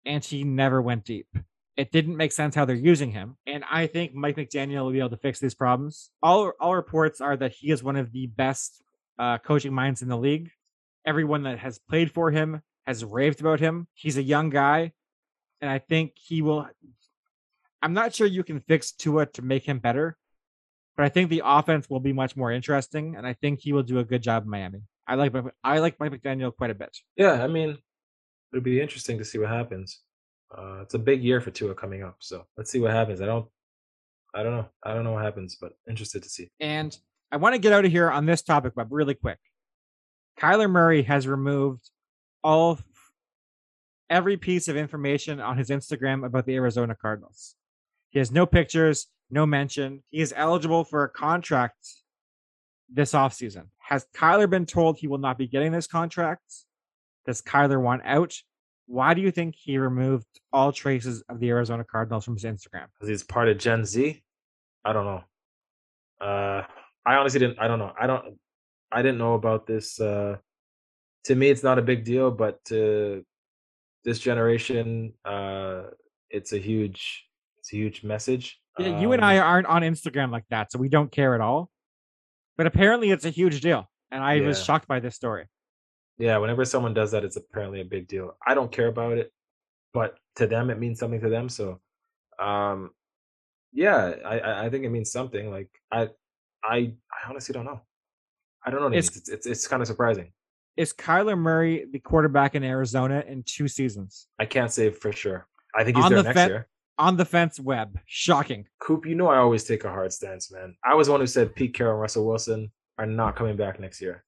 [0.04, 1.28] and he never went deep.
[1.76, 4.98] It didn't make sense how they're using him, and I think Mike McDaniel will be
[4.98, 6.10] able to fix these problems.
[6.22, 8.82] All all reports are that he is one of the best
[9.18, 10.50] uh, coaching minds in the league.
[11.06, 13.86] Everyone that has played for him has raved about him.
[13.94, 14.92] He's a young guy,
[15.60, 16.68] and I think he will.
[17.82, 20.16] I'm not sure you can fix Tua to make him better,
[20.96, 23.82] but I think the offense will be much more interesting, and I think he will
[23.84, 24.80] do a good job in Miami.
[25.06, 26.96] I like Mike- I like Mike McDaniel quite a bit.
[27.16, 27.78] Yeah, I mean,
[28.52, 30.00] it'll be interesting to see what happens.
[30.50, 33.20] Uh, it's a big year for Tua coming up, so let's see what happens.
[33.20, 33.46] I don't,
[34.34, 36.50] I don't know, I don't know what happens, but interested to see.
[36.60, 36.96] And
[37.30, 39.38] I want to get out of here on this topic, but really quick.
[40.40, 41.90] Kyler Murray has removed
[42.42, 42.78] all
[44.09, 47.55] every piece of information on his Instagram about the Arizona Cardinals.
[48.10, 50.02] He has no pictures, no mention.
[50.10, 51.76] He is eligible for a contract
[52.93, 53.66] this offseason.
[53.78, 56.43] Has Kyler been told he will not be getting this contract?
[57.26, 58.35] Does Kyler want out?
[58.86, 62.86] Why do you think he removed all traces of the Arizona Cardinals from his Instagram?
[62.94, 64.22] Because he's part of Gen Z.
[64.85, 65.22] I don't know.
[66.20, 66.62] Uh,
[67.05, 67.59] I honestly didn't.
[67.59, 67.93] I don't know.
[68.01, 68.39] I don't.
[68.90, 70.01] I didn't know about this.
[70.01, 70.36] Uh,
[71.24, 73.24] to me, it's not a big deal, but to
[74.05, 75.82] this generation, uh,
[76.30, 77.27] it's a huge.
[77.69, 78.59] It's a huge message.
[78.78, 81.40] Yeah, you and I Um, aren't on Instagram like that, so we don't care at
[81.43, 81.70] all.
[82.57, 85.47] But apparently, it's a huge deal, and I was shocked by this story.
[86.16, 88.36] Yeah, whenever someone does that, it's apparently a big deal.
[88.47, 89.32] I don't care about it,
[89.93, 91.49] but to them, it means something to them.
[91.51, 91.81] So,
[92.39, 92.90] um,
[93.73, 95.51] yeah, I I- think it means something.
[95.51, 96.09] Like I
[96.65, 97.82] I I honestly don't know.
[98.65, 98.89] I don't know.
[98.97, 100.32] It's- It's it's, it's kind of surprising.
[100.78, 104.27] Is Kyler Murray the quarterback in Arizona in two seasons?
[104.39, 105.47] I can't say for sure.
[105.74, 106.69] I think he's On there the next fen- year.
[106.98, 108.66] On the fence Webb, shocking.
[108.80, 110.74] Coop, you know I always take a hard stance, man.
[110.84, 113.78] I was the one who said Pete Carroll and Russell Wilson are not coming back
[113.78, 114.24] next year.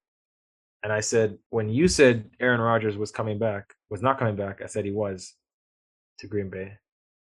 [0.85, 4.61] And I said when you said Aaron Rodgers was coming back, was not coming back,
[4.63, 5.35] I said he was
[6.21, 6.73] to Green Bay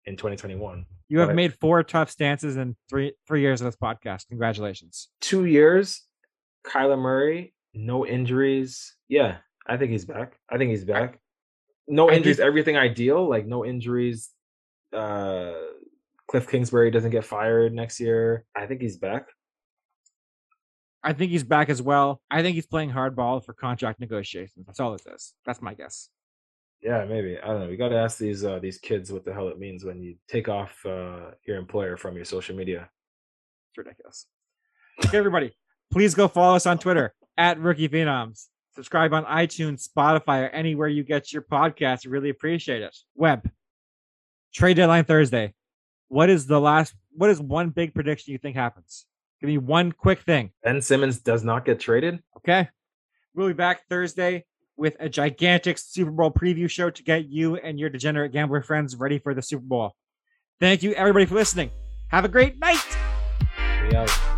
[0.04, 0.84] in 2021.
[1.08, 4.28] You have But- made four tough stances in three three years of this podcast.
[4.28, 5.08] Congratulations.
[5.20, 6.02] Two years,
[6.64, 8.94] Kyler Murray, no injuries.
[9.08, 10.38] Yeah, I think he's back.
[10.50, 11.18] I think he's back.
[11.88, 13.26] No I injuries, think- everything ideal.
[13.28, 14.30] Like no injuries.
[14.92, 15.52] Uh
[16.32, 18.46] Cliff Kingsbury doesn't get fired next year.
[18.56, 19.26] I think he's back.
[21.04, 22.22] I think he's back as well.
[22.30, 24.64] I think he's playing hardball for contract negotiations.
[24.66, 25.34] That's all it is.
[25.44, 26.08] That's my guess.
[26.80, 27.38] Yeah, maybe.
[27.38, 27.68] I don't know.
[27.68, 30.16] We got to ask these uh, these kids what the hell it means when you
[30.26, 32.88] take off uh, your employer from your social media.
[33.70, 34.26] It's ridiculous.
[35.04, 35.52] Okay, everybody,
[35.92, 38.46] please go follow us on Twitter at Rookie Phenoms.
[38.74, 42.10] Subscribe on iTunes, Spotify, or anywhere you get your podcasts.
[42.10, 42.96] Really appreciate it.
[43.14, 43.50] Webb
[44.52, 45.54] trade deadline Thursday.
[46.08, 46.94] What is the last?
[47.14, 49.06] What is one big prediction you think happens?
[49.40, 50.52] Give me one quick thing.
[50.62, 52.20] Ben Simmons does not get traded.
[52.38, 52.68] Okay,
[53.34, 54.44] we'll be back Thursday
[54.76, 58.96] with a gigantic Super Bowl preview show to get you and your degenerate gambler friends
[58.96, 59.94] ready for the Super Bowl.
[60.60, 61.70] Thank you, everybody, for listening.
[62.08, 62.84] Have a great night.
[63.82, 64.31] We out.